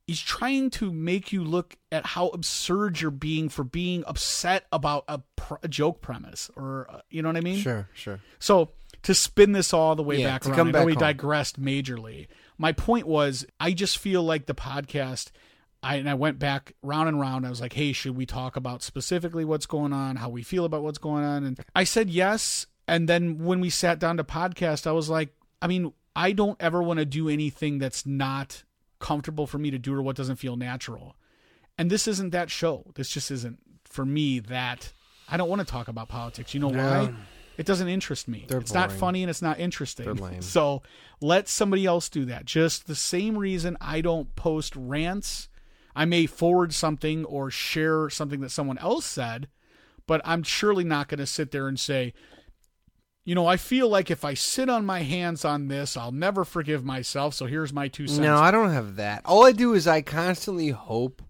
he's 0.07 0.21
trying 0.21 0.71
to 0.71 0.93
make 0.93 1.33
you 1.33 1.43
look 1.43 1.77
at 1.91 2.07
how 2.07 2.29
absurd 2.29 3.01
you're 3.01 3.11
being 3.11 3.49
for 3.49 3.65
being 3.65 4.05
upset 4.07 4.65
about 4.71 5.05
a, 5.09 5.21
pr- 5.35 5.57
a 5.65 5.69
joke 5.69 6.01
premise 6.01 6.49
or 6.57 6.87
uh, 6.89 7.01
you 7.11 7.21
know 7.23 7.29
what 7.29 7.37
I 7.37 7.41
mean? 7.41 7.59
Sure, 7.59 7.89
sure. 7.95 8.21
So 8.39 8.71
to 9.03 9.15
spin 9.15 9.51
this 9.53 9.75
all 9.75 9.97
the 9.97 10.05
way 10.05 10.21
Yeah, 10.21 10.29
back 10.29 10.43
to 10.43 10.49
around, 10.51 10.57
come 10.57 10.69
I 10.69 10.71
know 10.71 10.79
back 10.79 10.87
we 10.87 10.93
home. 10.93 11.01
digressed 11.01 11.61
majorly. 11.61 12.29
My 12.57 12.71
point 12.73 13.07
was, 13.09 13.45
I 13.59 13.73
just 13.73 13.99
feel 13.99 14.23
like 14.23 14.47
the 14.47 14.55
podcast. 14.55 15.31
I 15.83 15.97
and 15.97 16.09
I 16.09 16.15
went 16.15 16.39
back 16.39 16.73
round 16.83 17.09
and 17.09 17.21
round. 17.21 17.47
I 17.47 17.51
was 17.51 17.61
like, 17.61 17.75
"Hey, 17.75 17.93
should 17.93 18.17
we 18.17 18.25
talk 18.27 18.57
about 18.57 18.83
specifically 18.83 19.45
what's 19.45 19.67
going 19.67 19.93
on, 19.93 20.17
how 20.17 20.29
we 20.31 20.43
feel 20.43 20.65
about 20.65 20.83
what's 20.83 20.99
going 20.99 21.23
on?" 21.25 21.45
And 21.45 21.61
I 21.75 21.85
said 21.85 22.09
yes. 22.11 22.67
And 22.89 23.09
then 23.09 23.45
when 23.45 23.61
we 23.61 23.71
sat 23.71 23.99
down 23.99 24.17
to 24.17 24.25
podcast, 24.25 24.87
I 24.87 24.93
was 24.93 25.09
like, 25.09 25.31
"I 25.61 25.67
mean, 25.67 25.93
I 26.15 26.33
don't 26.33 26.61
ever 26.61 26.83
want 26.83 26.99
to 26.99 27.05
do 27.05 27.29
anything 27.29 27.79
that's 27.79 28.07
not 28.07 28.63
comfortable 28.99 29.47
for 29.47 29.59
me 29.59 29.71
to 29.71 29.79
do 29.79 29.95
or 29.95 30.03
what 30.03 30.17
doesn't 30.17 30.37
feel 30.37 30.57
natural." 30.57 31.17
And 31.79 31.91
this 31.91 32.09
isn't 32.09 32.31
that 32.31 32.51
show. 32.51 32.93
This 32.95 33.11
just 33.11 33.31
isn't 33.31 33.59
for 33.85 34.05
me 34.05 34.39
that 34.39 34.93
I 35.29 35.37
don't 35.37 35.49
want 35.49 35.61
to 35.61 35.67
talk 35.67 35.89
about 35.89 36.09
politics. 36.09 36.55
You 36.55 36.61
know 36.61 36.69
why? 36.69 37.13
It 37.59 37.67
doesn't 37.67 37.89
interest 37.89 38.29
me. 38.29 38.45
They're 38.47 38.61
it's 38.61 38.75
not 38.75 38.93
funny 38.93 39.23
and 39.23 39.31
it's 39.31 39.43
not 39.43 39.59
interesting. 39.59 40.07
So 40.43 40.83
let 41.21 41.49
somebody 41.49 41.87
else 41.87 42.09
do 42.09 42.27
that. 42.27 42.45
Just 42.45 42.87
the 42.87 42.95
same 42.95 43.39
reason 43.39 43.77
I 43.81 44.01
don't 44.01 44.35
post 44.37 44.77
rants. 44.77 45.49
I 45.95 46.05
may 46.05 46.27
forward 46.27 46.75
something 46.75 47.25
or 47.25 47.51
share 47.51 48.11
something 48.11 48.41
that 48.41 48.51
someone 48.51 48.77
else 48.79 49.07
said, 49.07 49.49
but 50.07 50.21
I'm 50.25 50.43
surely 50.43 50.85
not 50.85 51.09
going 51.09 51.19
to 51.21 51.27
sit 51.27 51.51
there 51.51 51.69
and 51.69 51.81
say, 51.81 52.13
you 53.27 53.35
know, 53.35 53.47
I 53.49 53.57
feel 53.57 53.89
like 53.89 54.09
if 54.09 54.25
I 54.25 54.35
sit 54.35 54.71
on 54.71 54.87
my 54.87 55.01
hands 55.03 55.45
on 55.45 55.67
this, 55.67 55.97
I'll 55.97 56.13
never 56.13 56.45
forgive 56.45 56.85
myself. 56.85 57.35
So 57.35 57.47
here's 57.47 57.73
my 57.73 57.89
two 57.89 58.07
cents. 58.07 58.21
No, 58.21 58.37
I 58.37 58.53
don't 58.53 58.71
have 58.71 58.97
that. 58.97 59.23
All 59.25 59.45
I 59.45 59.51
do 59.51 59.75
is 59.75 59.89
I 59.89 60.01
constantly 60.01 60.69
hope, 60.69 61.21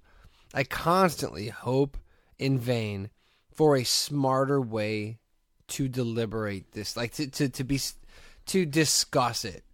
I 0.53 0.63
constantly 0.63 1.49
hope 1.49 1.97
in 2.39 2.59
vain 2.59 3.09
for 3.51 3.77
a 3.77 3.83
smarter 3.83 4.61
way 4.61 5.21
to 5.69 5.89
deliberate 5.89 6.73
this, 6.73 6.99
like 6.99 7.13
to 7.15 7.29
to, 7.29 7.49
to 7.49 7.65
be 7.65 7.81
to 8.45 8.67
discuss 8.67 9.47
it. 9.47 9.65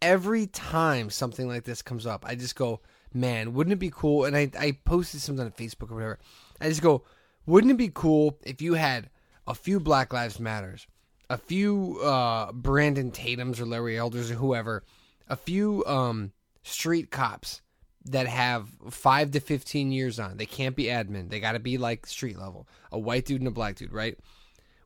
Every 0.00 0.46
time 0.46 1.10
something 1.10 1.46
like 1.46 1.64
this 1.64 1.82
comes 1.82 2.06
up, 2.06 2.24
I 2.26 2.34
just 2.34 2.56
go, 2.56 2.80
man, 3.12 3.52
wouldn't 3.52 3.74
it 3.74 3.78
be 3.78 3.92
cool? 3.94 4.24
And 4.24 4.34
I 4.34 4.50
I 4.58 4.72
posted 4.86 5.20
something 5.20 5.44
on 5.44 5.52
Facebook 5.52 5.90
or 5.90 5.96
whatever. 5.96 6.18
I 6.62 6.70
just 6.70 6.80
go, 6.80 7.04
wouldn't 7.44 7.72
it 7.72 7.76
be 7.76 7.90
cool 7.92 8.38
if 8.42 8.62
you 8.62 8.72
had 8.72 9.10
a 9.46 9.54
few 9.54 9.78
Black 9.78 10.14
Lives 10.14 10.40
Matters, 10.40 10.86
a 11.32 11.38
few 11.38 11.98
uh, 12.02 12.52
Brandon 12.52 13.10
Tatum's 13.10 13.58
or 13.58 13.64
Larry 13.64 13.96
Elders 13.96 14.30
or 14.30 14.34
whoever, 14.34 14.84
a 15.28 15.36
few 15.36 15.82
um, 15.86 16.32
street 16.62 17.10
cops 17.10 17.62
that 18.04 18.26
have 18.26 18.68
five 18.90 19.30
to 19.30 19.40
fifteen 19.40 19.92
years 19.92 20.20
on. 20.20 20.36
They 20.36 20.44
can't 20.44 20.76
be 20.76 20.84
admin. 20.84 21.30
They 21.30 21.40
got 21.40 21.52
to 21.52 21.58
be 21.58 21.78
like 21.78 22.04
street 22.06 22.38
level. 22.38 22.68
A 22.90 22.98
white 22.98 23.24
dude 23.24 23.40
and 23.40 23.48
a 23.48 23.50
black 23.50 23.76
dude, 23.76 23.94
right? 23.94 24.18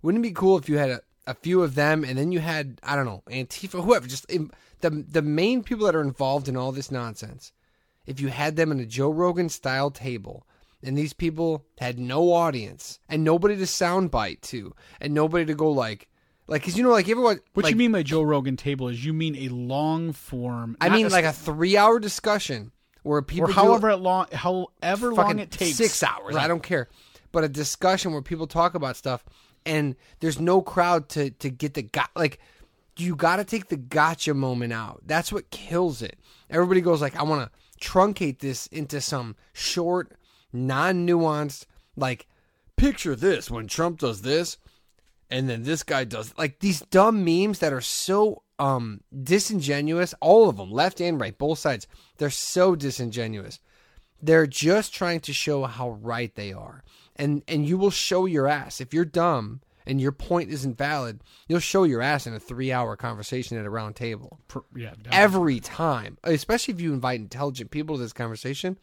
Wouldn't 0.03 0.25
it 0.25 0.29
be 0.29 0.35
cool 0.35 0.57
if 0.57 0.69
you 0.69 0.79
had 0.79 0.91
a, 0.91 1.01
a 1.27 1.35
few 1.35 1.65
of 1.65 1.75
them, 1.75 2.05
and 2.05 2.17
then 2.17 2.31
you 2.31 2.39
had 2.39 2.79
I 2.85 2.95
don't 2.95 3.07
know 3.07 3.25
Antifa, 3.29 3.83
whoever, 3.83 4.07
just 4.07 4.31
im- 4.31 4.53
the 4.83 4.91
the 4.91 5.23
main 5.23 5.65
people 5.65 5.87
that 5.87 5.97
are 5.97 6.01
involved 6.01 6.49
in 6.49 6.57
all 6.57 6.71
this 6.71 6.93
nonsense. 6.93 7.53
If 8.07 8.21
you 8.21 8.29
had 8.29 8.55
them 8.55 8.71
in 8.71 8.79
a 8.79 8.87
Joe 8.87 9.11
Rogan 9.11 9.49
style 9.49 9.91
table, 9.91 10.47
and 10.81 10.97
these 10.97 11.13
people 11.13 11.65
had 11.79 11.99
no 11.99 12.33
audience 12.33 13.01
and 13.09 13.25
nobody 13.25 13.57
to 13.57 13.65
soundbite 13.65 14.43
to, 14.43 14.75
and 15.01 15.13
nobody 15.13 15.45
to 15.47 15.55
go 15.55 15.73
like, 15.73 16.09
like, 16.47 16.63
cause 16.65 16.77
you 16.77 16.83
know, 16.83 16.91
like 16.91 17.09
everyone. 17.09 17.41
What 17.55 17.65
like, 17.65 17.71
you 17.71 17.77
mean 17.77 17.93
by 17.93 18.03
Joe 18.03 18.23
Rogan 18.23 18.57
table 18.57 18.89
is 18.89 19.05
you 19.05 19.13
mean 19.13 19.37
a 19.37 19.49
long 19.49 20.13
form. 20.13 20.77
I 20.81 20.89
mean, 20.89 21.07
a- 21.07 21.11
like 21.11 21.25
a 21.25 21.33
three-hour 21.33 21.99
discussion 22.01 22.73
where 23.03 23.23
people 23.23 23.51
or 23.51 23.53
however 23.53 23.95
long, 23.97 24.27
however 24.33 25.13
long 25.13 25.39
it 25.39 25.51
takes. 25.51 25.77
six 25.77 26.03
hours. 26.03 26.35
Right. 26.35 26.45
I 26.45 26.49
don't 26.49 26.63
care, 26.63 26.89
but 27.33 27.45
a 27.45 27.49
discussion 27.49 28.13
where 28.13 28.23
people 28.23 28.47
talk 28.47 28.75
about 28.75 28.97
stuff 28.97 29.25
and 29.65 29.97
there's 30.21 30.41
no 30.41 30.63
crowd 30.63 31.09
to 31.11 31.31
to 31.31 31.51
get 31.51 31.75
the 31.75 31.83
got 31.83 32.11
like. 32.17 32.41
You 32.99 33.15
got 33.15 33.37
to 33.37 33.45
take 33.45 33.69
the 33.69 33.77
gotcha 33.77 34.33
moment 34.33 34.73
out. 34.73 35.03
That's 35.05 35.31
what 35.31 35.51
kills 35.51 36.01
it. 36.01 36.19
Everybody 36.49 36.81
goes 36.81 37.03
like, 37.03 37.15
I 37.15 37.25
want 37.25 37.47
to 37.53 37.87
truncate 37.87 38.39
this 38.39 38.69
into 38.69 39.03
some 39.03 39.37
short, 39.53 40.13
non-nuanced, 40.51 41.67
like, 41.95 42.27
picture 42.77 43.15
this 43.15 43.51
when 43.51 43.67
Trump 43.67 43.99
does 43.99 44.23
this, 44.23 44.57
and 45.31 45.49
then 45.49 45.62
this 45.62 45.83
guy 45.83 46.05
does 46.05 46.35
like 46.39 46.61
these 46.61 46.81
dumb 46.81 47.24
memes 47.24 47.59
that 47.59 47.72
are 47.72 47.81
so 47.81 48.43
um 48.59 49.01
disingenuous. 49.22 50.14
All 50.20 50.49
of 50.49 50.57
them, 50.57 50.70
left 50.70 51.01
and 51.01 51.20
right, 51.20 51.37
both 51.37 51.59
sides, 51.59 51.87
they're 52.18 52.31
so 52.31 52.77
disingenuous. 52.77 53.61
They're 54.22 54.47
just 54.47 54.95
trying 54.95 55.20
to 55.20 55.33
show 55.33 55.64
how 55.64 55.91
right 55.91 56.35
they 56.35 56.53
are. 56.53 56.83
And 57.16 57.43
and 57.49 57.66
you 57.66 57.79
will 57.79 57.91
show 57.91 58.27
your 58.27 58.49
ass. 58.49 58.81
If 58.81 58.95
you're 58.95 59.05
dumb 59.05 59.61
and 59.87 60.01
your 60.01 60.12
point 60.12 60.51
isn't 60.51 60.77
valid, 60.79 61.20
you'll 61.49 61.61
show 61.61 61.85
your 61.85 62.03
ass 62.03 62.27
in 62.27 62.35
a 62.35 62.41
3-hour 62.41 62.97
conversation 62.97 63.57
at 63.57 63.66
a 63.66 63.70
round 63.70 63.95
table. 63.95 64.41
Pr- 64.49 64.59
yeah, 64.74 64.91
definitely. 64.91 65.12
Every 65.12 65.61
time. 65.61 66.18
Especially 66.24 66.74
if 66.74 66.81
you 66.81 66.93
invite 66.93 67.20
intelligent 67.20 67.70
people 67.70 67.97
to 67.97 68.03
this 68.03 68.12
conversation. 68.12 68.79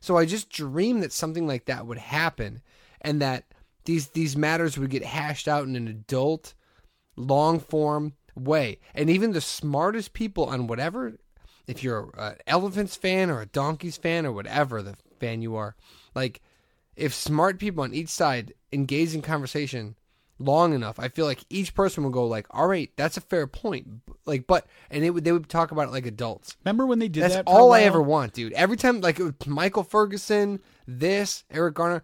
So 0.00 0.16
I 0.16 0.24
just 0.24 0.48
dream 0.48 1.00
that 1.00 1.12
something 1.12 1.48
like 1.48 1.64
that 1.64 1.86
would 1.86 1.98
happen 1.98 2.62
and 3.00 3.20
that 3.20 3.44
these 3.86 4.08
these 4.08 4.36
matters 4.36 4.76
would 4.78 4.90
get 4.90 5.04
hashed 5.04 5.48
out 5.48 5.64
in 5.64 5.74
an 5.76 5.88
adult 5.88 6.54
long 7.16 7.58
form 7.58 8.12
way. 8.34 8.78
And 8.94 9.08
even 9.08 9.32
the 9.32 9.40
smartest 9.40 10.12
people 10.12 10.44
on 10.44 10.66
whatever, 10.66 11.14
if 11.66 11.82
you're 11.82 12.10
an 12.18 12.36
Elephants 12.46 12.96
fan 12.96 13.30
or 13.30 13.40
a 13.40 13.46
Donkeys 13.46 13.96
fan 13.96 14.26
or 14.26 14.32
whatever 14.32 14.82
the 14.82 14.96
fan 15.18 15.42
you 15.42 15.56
are, 15.56 15.74
like 16.14 16.40
if 16.96 17.14
smart 17.14 17.58
people 17.58 17.84
on 17.84 17.94
each 17.94 18.08
side 18.08 18.52
engage 18.72 19.14
in 19.14 19.22
conversation 19.22 19.96
long 20.38 20.74
enough, 20.74 20.98
I 20.98 21.08
feel 21.08 21.24
like 21.24 21.44
each 21.48 21.74
person 21.74 22.04
will 22.04 22.10
go 22.10 22.26
like, 22.26 22.46
"All 22.50 22.66
right, 22.66 22.90
that's 22.96 23.16
a 23.16 23.22
fair 23.22 23.46
point." 23.46 23.86
Like, 24.26 24.46
but 24.46 24.66
and 24.90 25.02
they 25.02 25.10
would 25.10 25.24
they 25.24 25.32
would 25.32 25.48
talk 25.48 25.70
about 25.70 25.88
it 25.88 25.92
like 25.92 26.06
adults. 26.06 26.56
Remember 26.64 26.86
when 26.86 26.98
they 26.98 27.08
did 27.08 27.22
That's 27.22 27.36
that? 27.36 27.44
all 27.46 27.72
I 27.72 27.82
ever 27.82 28.02
want, 28.02 28.34
dude. 28.34 28.52
Every 28.52 28.76
time, 28.76 29.00
like 29.00 29.18
it 29.18 29.24
was 29.24 29.46
Michael 29.46 29.82
Ferguson, 29.82 30.60
this 30.86 31.44
Eric 31.50 31.74
Garner, 31.74 32.02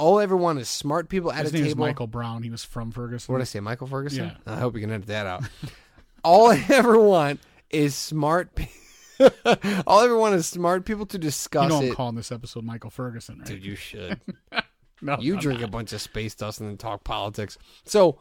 all 0.00 0.18
I 0.18 0.22
ever 0.24 0.36
want 0.36 0.58
is 0.58 0.68
smart 0.68 1.08
people 1.08 1.30
at 1.30 1.42
His 1.44 1.52
a 1.52 1.54
name 1.54 1.64
is 1.66 1.72
table. 1.74 1.86
Michael 1.86 2.06
Brown. 2.06 2.42
He 2.42 2.50
was 2.50 2.64
from 2.64 2.90
Ferguson. 2.90 3.32
What 3.32 3.38
did 3.38 3.42
I 3.42 3.44
say, 3.44 3.60
Michael 3.60 3.86
Ferguson? 3.86 4.32
Yeah. 4.46 4.52
I 4.52 4.58
hope 4.58 4.74
you 4.74 4.80
can 4.80 4.90
edit 4.90 5.06
that 5.08 5.26
out. 5.26 5.44
all 6.24 6.50
I 6.50 6.64
ever 6.70 6.98
want 6.98 7.40
is 7.70 7.94
smart. 7.94 8.54
pe- 8.54 8.68
all 9.86 10.00
I 10.00 10.04
ever 10.04 10.16
want 10.16 10.34
is 10.34 10.46
smart 10.48 10.84
people 10.86 11.06
to 11.06 11.18
discuss. 11.18 11.64
you 11.64 11.68
know 11.68 11.78
I'm 11.78 11.84
it. 11.92 11.94
calling 11.94 12.16
this 12.16 12.32
episode 12.32 12.64
Michael 12.64 12.90
Ferguson, 12.90 13.38
right? 13.38 13.46
Dude, 13.46 13.64
you 13.64 13.76
should. 13.76 14.20
no, 15.02 15.18
You 15.20 15.34
I'm 15.34 15.40
drink 15.40 15.60
not. 15.60 15.68
a 15.68 15.70
bunch 15.70 15.92
of 15.92 16.00
space 16.00 16.34
dust 16.34 16.60
and 16.60 16.68
then 16.70 16.76
talk 16.78 17.04
politics. 17.04 17.58
So 17.84 18.18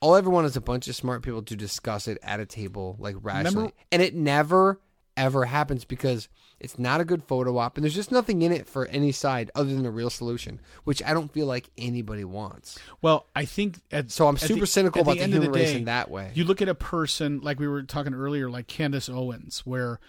all 0.00 0.14
I 0.14 0.18
ever 0.18 0.30
want 0.30 0.46
is 0.46 0.56
a 0.56 0.60
bunch 0.60 0.86
of 0.88 0.94
smart 0.94 1.22
people 1.22 1.42
to 1.42 1.56
discuss 1.56 2.06
it 2.06 2.18
at 2.22 2.38
a 2.40 2.46
table, 2.46 2.96
like 3.00 3.16
rationally. 3.20 3.54
Remember- 3.56 3.72
and 3.90 4.02
it 4.02 4.14
never 4.14 4.80
ever 5.16 5.44
happens 5.46 5.84
because 5.84 6.28
it's 6.58 6.78
not 6.78 7.00
a 7.00 7.04
good 7.04 7.22
photo 7.24 7.58
op 7.58 7.76
and 7.76 7.84
there's 7.84 7.94
just 7.94 8.10
nothing 8.12 8.40
in 8.42 8.50
it 8.52 8.66
for 8.66 8.86
any 8.86 9.12
side 9.12 9.50
other 9.54 9.74
than 9.74 9.84
a 9.86 9.90
real 9.90 10.08
solution, 10.10 10.60
which 10.84 11.02
I 11.02 11.12
don't 11.14 11.30
feel 11.32 11.46
like 11.46 11.68
anybody 11.76 12.24
wants. 12.24 12.78
Well, 13.02 13.26
I 13.36 13.44
think 13.44 13.78
at, 13.92 14.10
So 14.10 14.26
I'm 14.28 14.36
super 14.38 14.60
the- 14.60 14.66
cynical 14.66 15.02
about 15.02 15.16
the, 15.16 15.22
end 15.22 15.34
of 15.34 15.42
human 15.42 15.58
race 15.58 15.70
day, 15.72 15.76
in 15.78 15.84
that 15.84 16.10
way. 16.10 16.30
You 16.34 16.44
look 16.44 16.62
at 16.62 16.68
a 16.68 16.74
person 16.74 17.40
like 17.42 17.58
we 17.60 17.68
were 17.68 17.82
talking 17.82 18.14
earlier, 18.14 18.48
like 18.50 18.66
Candace 18.68 19.08
Owens, 19.08 19.60
where 19.66 20.00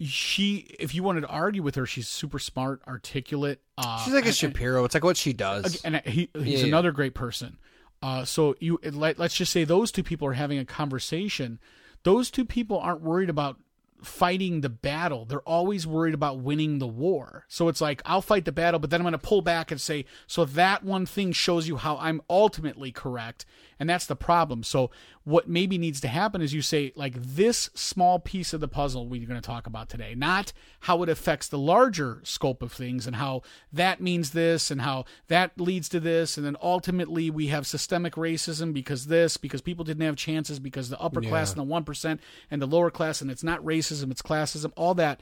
she, 0.00 0.76
if 0.78 0.94
you 0.94 1.02
wanted 1.02 1.22
to 1.22 1.28
argue 1.28 1.62
with 1.62 1.74
her, 1.76 1.86
she's 1.86 2.08
super 2.08 2.38
smart, 2.38 2.82
articulate. 2.86 3.60
Uh, 3.78 4.04
She's 4.04 4.12
like 4.12 4.24
a 4.24 4.28
and- 4.28 4.36
Shapiro. 4.36 4.84
It's 4.84 4.94
like 4.94 5.04
what 5.04 5.16
she 5.16 5.32
does. 5.32 5.82
and 5.84 5.96
he, 6.04 6.28
he's 6.38 6.60
Yeah. 6.62 6.66
another 6.68 6.92
great 6.92 7.14
person. 7.14 7.56
Uh, 8.02 8.24
so 8.26 8.54
you 8.60 8.78
let, 8.92 9.18
let's 9.18 9.34
just 9.34 9.50
say 9.52 9.64
those 9.64 9.90
two 9.90 10.02
people 10.02 10.28
are 10.28 10.34
having 10.34 10.58
a 10.58 10.64
conversation. 10.66 11.58
Those 12.02 12.30
two 12.30 12.44
people 12.44 12.78
aren't 12.78 13.00
worried 13.00 13.30
about 13.30 13.58
fighting 14.02 14.60
the 14.60 14.68
battle. 14.68 15.24
They're 15.24 15.40
always 15.40 15.86
worried 15.86 16.14
about 16.14 16.38
winning 16.38 16.78
the 16.78 16.86
war. 16.86 17.44
So 17.48 17.68
it's 17.68 17.80
like 17.80 18.02
I'll 18.04 18.22
fight 18.22 18.44
the 18.44 18.52
battle, 18.52 18.80
but 18.80 18.90
then 18.90 19.00
I'm 19.00 19.04
going 19.04 19.12
to 19.12 19.18
pull 19.18 19.42
back 19.42 19.70
and 19.70 19.80
say, 19.80 20.04
so 20.26 20.44
that 20.44 20.84
one 20.84 21.06
thing 21.06 21.32
shows 21.32 21.68
you 21.68 21.76
how 21.76 21.96
I'm 21.98 22.20
ultimately 22.28 22.92
correct, 22.92 23.46
and 23.78 23.88
that's 23.88 24.06
the 24.06 24.16
problem. 24.16 24.62
So 24.62 24.90
what 25.24 25.48
maybe 25.48 25.78
needs 25.78 26.00
to 26.00 26.08
happen 26.08 26.40
is 26.40 26.54
you 26.54 26.62
say 26.62 26.92
like 26.96 27.14
this 27.14 27.70
small 27.74 28.18
piece 28.18 28.52
of 28.52 28.60
the 28.60 28.68
puzzle 28.68 29.08
we're 29.08 29.26
going 29.26 29.40
to 29.40 29.46
talk 29.46 29.66
about 29.66 29.88
today, 29.88 30.14
not 30.14 30.52
how 30.80 31.02
it 31.02 31.08
affects 31.08 31.48
the 31.48 31.58
larger 31.58 32.20
scope 32.24 32.62
of 32.62 32.72
things 32.72 33.06
and 33.06 33.16
how 33.16 33.42
that 33.72 34.00
means 34.00 34.30
this 34.30 34.70
and 34.70 34.80
how 34.82 35.04
that 35.28 35.60
leads 35.60 35.88
to 35.88 36.00
this 36.00 36.36
and 36.36 36.46
then 36.46 36.56
ultimately 36.62 37.30
we 37.30 37.48
have 37.48 37.66
systemic 37.66 38.14
racism 38.14 38.72
because 38.72 39.06
this 39.06 39.36
because 39.36 39.60
people 39.60 39.84
didn't 39.84 40.04
have 40.04 40.16
chances 40.16 40.58
because 40.58 40.88
the 40.88 41.00
upper 41.00 41.20
class 41.20 41.52
and 41.52 41.60
the 41.60 41.74
1% 41.74 42.18
and 42.50 42.62
the 42.62 42.66
lower 42.66 42.90
class 42.90 43.20
and 43.20 43.30
it's 43.30 43.44
not 43.44 43.62
racism 43.64 44.10
it's 44.10 44.22
classism 44.22 44.72
all 44.76 44.94
that 44.94 45.20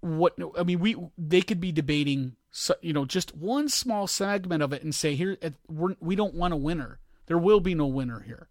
what 0.00 0.34
I 0.58 0.62
mean 0.62 0.78
we 0.78 0.96
they 1.16 1.40
could 1.40 1.60
be 1.60 1.72
debating 1.72 2.36
so, 2.50 2.74
you 2.80 2.92
know, 2.92 3.04
just 3.04 3.36
one 3.36 3.68
small 3.68 4.06
segment 4.06 4.62
of 4.62 4.72
it 4.72 4.82
and 4.82 4.94
say, 4.94 5.14
here, 5.14 5.36
we're, 5.68 5.94
we 6.00 6.16
don't 6.16 6.34
want 6.34 6.54
a 6.54 6.56
winner. 6.56 6.98
There 7.30 7.38
will 7.38 7.60
be 7.60 7.76
no 7.76 7.86
winner 7.86 8.18
here. 8.26 8.48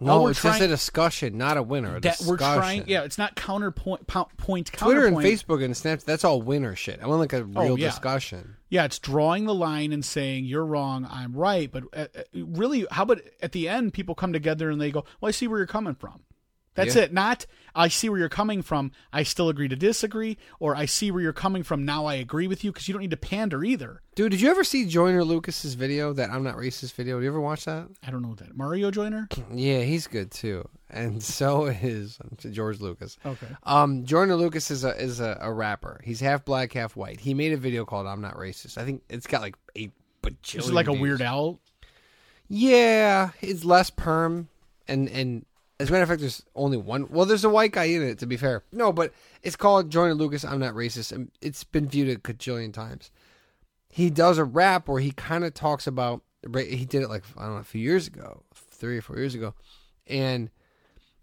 No, 0.00 0.22
we're 0.22 0.30
it's 0.30 0.40
just 0.40 0.62
a 0.62 0.66
discussion, 0.66 1.36
not 1.36 1.58
a 1.58 1.62
winner. 1.62 1.96
A 1.96 2.00
That 2.00 2.22
we're 2.26 2.38
trying, 2.38 2.78
discussion. 2.78 2.84
yeah, 2.86 3.02
it's 3.02 3.18
not 3.18 3.34
counterpoint, 3.36 4.06
po- 4.06 4.30
point, 4.38 4.68
Twitter 4.72 5.04
and. 5.04 5.14
Facebook 5.18 5.62
and 5.62 5.76
Snap, 5.76 6.00
that's 6.00 6.24
all 6.24 6.40
winner 6.40 6.74
shit. 6.74 7.00
I 7.02 7.06
want 7.06 7.20
like 7.20 7.34
a 7.34 7.44
real 7.44 7.72
Oh, 7.72 7.76
yeah. 7.76 7.88
discussion. 7.88 8.56
Yeah, 8.70 8.86
it's 8.86 8.98
drawing 8.98 9.44
the 9.44 9.52
line 9.54 9.92
and 9.92 10.02
saying 10.02 10.46
you're 10.46 10.64
wrong, 10.64 11.06
I'm 11.10 11.34
right. 11.34 11.70
But 11.70 11.84
uh, 11.94 12.06
uh, 12.16 12.22
really, 12.32 12.86
how 12.90 13.02
about 13.02 13.20
at 13.42 13.52
the 13.52 13.68
end, 13.68 13.92
people 13.92 14.14
come 14.14 14.32
together 14.32 14.70
and 14.70 14.80
they 14.80 14.90
go, 14.90 15.04
"Well, 15.20 15.28
I 15.28 15.32
see 15.32 15.46
where 15.46 15.58
you're 15.58 15.66
coming 15.66 15.94
from." 15.94 16.20
That's 16.78 16.96
Yeah. 16.96 17.02
it. 17.02 17.12
Not 17.12 17.46
I 17.74 17.86
see 17.88 18.08
where 18.08 18.18
you're 18.18 18.28
coming 18.28 18.62
from. 18.62 18.90
I 19.12 19.22
still 19.22 19.48
agree 19.48 19.68
to 19.68 19.76
disagree, 19.76 20.36
or 20.58 20.74
I 20.74 20.86
see 20.86 21.12
where 21.12 21.22
you're 21.22 21.32
coming 21.32 21.62
from. 21.62 21.84
Now 21.84 22.06
I 22.06 22.14
agree 22.14 22.48
with 22.48 22.64
you 22.64 22.72
because 22.72 22.88
you 22.88 22.92
don't 22.94 23.02
need 23.02 23.12
to 23.12 23.16
pander 23.16 23.62
either. 23.62 24.02
Dude, 24.16 24.32
did 24.32 24.40
you 24.40 24.50
ever 24.50 24.64
see 24.64 24.84
Joyner 24.86 25.22
Lucas's 25.22 25.74
video, 25.74 26.12
that 26.14 26.30
I'm 26.30 26.42
not 26.42 26.56
racist 26.56 26.94
video? 26.94 27.18
Did 27.18 27.24
you 27.24 27.30
ever 27.30 27.40
watch 27.40 27.66
that? 27.66 27.86
I 28.04 28.10
don't 28.10 28.22
know 28.22 28.34
that 28.36 28.56
Mario 28.56 28.90
Joyner. 28.90 29.28
Yeah, 29.54 29.80
he's 29.82 30.06
good 30.08 30.30
too. 30.32 30.68
And 30.90 31.22
so 31.38 31.66
is 31.66 32.18
George 32.50 32.80
Lucas. 32.80 33.16
Okay. 33.24 33.46
Um, 33.62 34.04
Jordan 34.04 34.34
Lucas 34.36 34.70
is 34.72 34.82
a 34.84 35.00
is 35.00 35.20
a, 35.20 35.38
a 35.40 35.52
rapper. 35.52 36.00
He's 36.02 36.20
half 36.20 36.44
black, 36.44 36.72
half 36.72 36.96
white. 36.96 37.20
He 37.20 37.32
made 37.34 37.52
a 37.52 37.56
video 37.58 37.84
called 37.84 38.06
"I'm 38.08 38.20
Not 38.20 38.34
Racist." 38.36 38.76
I 38.78 38.84
think 38.84 39.02
it's 39.08 39.26
got 39.26 39.40
like 39.40 39.56
eight 39.76 39.92
bajillion. 40.22 40.58
Is 40.58 40.68
it 40.68 40.74
like 40.74 40.88
a. 40.88 40.92
Weird 40.92 41.22
Al? 41.22 41.60
Yeah, 42.48 43.30
it's 43.40 43.64
less 43.64 43.90
perm, 43.90 44.48
and 44.88 45.08
and 45.08 45.44
as 45.80 45.88
a 45.88 45.92
matter 45.92 46.02
of 46.02 46.08
fact, 46.08 46.20
there's 46.20 46.44
only 46.54 46.76
one. 46.76 47.08
Well, 47.08 47.26
there's 47.26 47.44
a 47.44 47.50
white 47.50 47.72
guy 47.72 47.84
in 47.84 48.02
it. 48.02 48.18
To 48.18 48.26
be 48.26 48.36
fair, 48.36 48.64
no, 48.72 48.92
but 48.92 49.12
it's 49.42 49.56
called 49.56 49.90
Jordan 49.90 50.18
Lucas. 50.18 50.44
I'm 50.44 50.58
not 50.58 50.74
racist, 50.74 51.12
and 51.12 51.30
it's 51.40 51.62
been 51.64 51.88
viewed 51.88 52.08
a 52.08 52.16
cajillion 52.16 52.72
times. 52.72 53.10
He 53.88 54.10
does 54.10 54.38
a 54.38 54.44
rap 54.44 54.88
where 54.88 55.00
he 55.00 55.12
kind 55.12 55.44
of 55.44 55.54
talks 55.54 55.86
about. 55.86 56.22
He 56.42 56.84
did 56.84 57.02
it 57.02 57.08
like 57.08 57.24
I 57.36 57.42
don't 57.42 57.54
know 57.54 57.60
a 57.60 57.64
few 57.64 57.80
years 57.80 58.06
ago, 58.06 58.42
three 58.54 58.98
or 58.98 59.02
four 59.02 59.16
years 59.16 59.34
ago, 59.34 59.54
and 60.06 60.50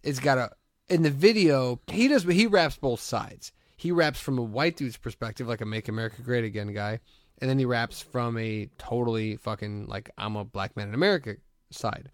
it's 0.03 0.19
got 0.19 0.37
a 0.37 0.51
in 0.87 1.01
the 1.01 1.09
video 1.09 1.79
he 1.87 2.07
does 2.07 2.23
he 2.23 2.47
raps 2.47 2.77
both 2.77 3.01
sides. 3.01 3.51
He 3.77 3.91
raps 3.91 4.19
from 4.19 4.37
a 4.37 4.43
white 4.43 4.77
dude's 4.77 4.97
perspective, 4.97 5.47
like 5.47 5.61
a 5.61 5.65
"Make 5.65 5.89
America 5.89 6.21
Great 6.21 6.45
Again" 6.45 6.73
guy, 6.73 6.99
and 7.39 7.49
then 7.49 7.59
he 7.59 7.65
raps 7.65 8.01
from 8.01 8.37
a 8.37 8.69
totally 8.77 9.35
fucking 9.35 9.87
like 9.87 10.09
I'm 10.17 10.37
a 10.37 10.45
black 10.45 10.77
man 10.77 10.87
in 10.87 10.93
America 10.93 11.35
side. 11.71 12.09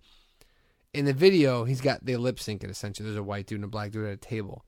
In 0.93 1.05
the 1.05 1.13
video, 1.13 1.63
he's 1.63 1.81
got 1.81 2.05
they 2.05 2.17
lip 2.17 2.39
sync 2.39 2.63
it 2.63 2.69
essentially. 2.69 3.07
There's 3.07 3.17
a 3.17 3.23
white 3.23 3.47
dude 3.47 3.57
and 3.57 3.65
a 3.65 3.67
black 3.67 3.91
dude 3.91 4.05
at 4.05 4.13
a 4.13 4.17
table. 4.17 4.65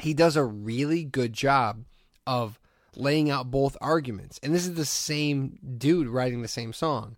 He 0.00 0.12
does 0.12 0.36
a 0.36 0.44
really 0.44 1.04
good 1.04 1.32
job 1.32 1.84
of 2.26 2.58
laying 2.96 3.30
out 3.30 3.50
both 3.50 3.76
arguments, 3.80 4.38
and 4.42 4.54
this 4.54 4.66
is 4.66 4.74
the 4.74 4.84
same 4.84 5.58
dude 5.78 6.08
writing 6.08 6.42
the 6.42 6.48
same 6.48 6.72
song. 6.72 7.16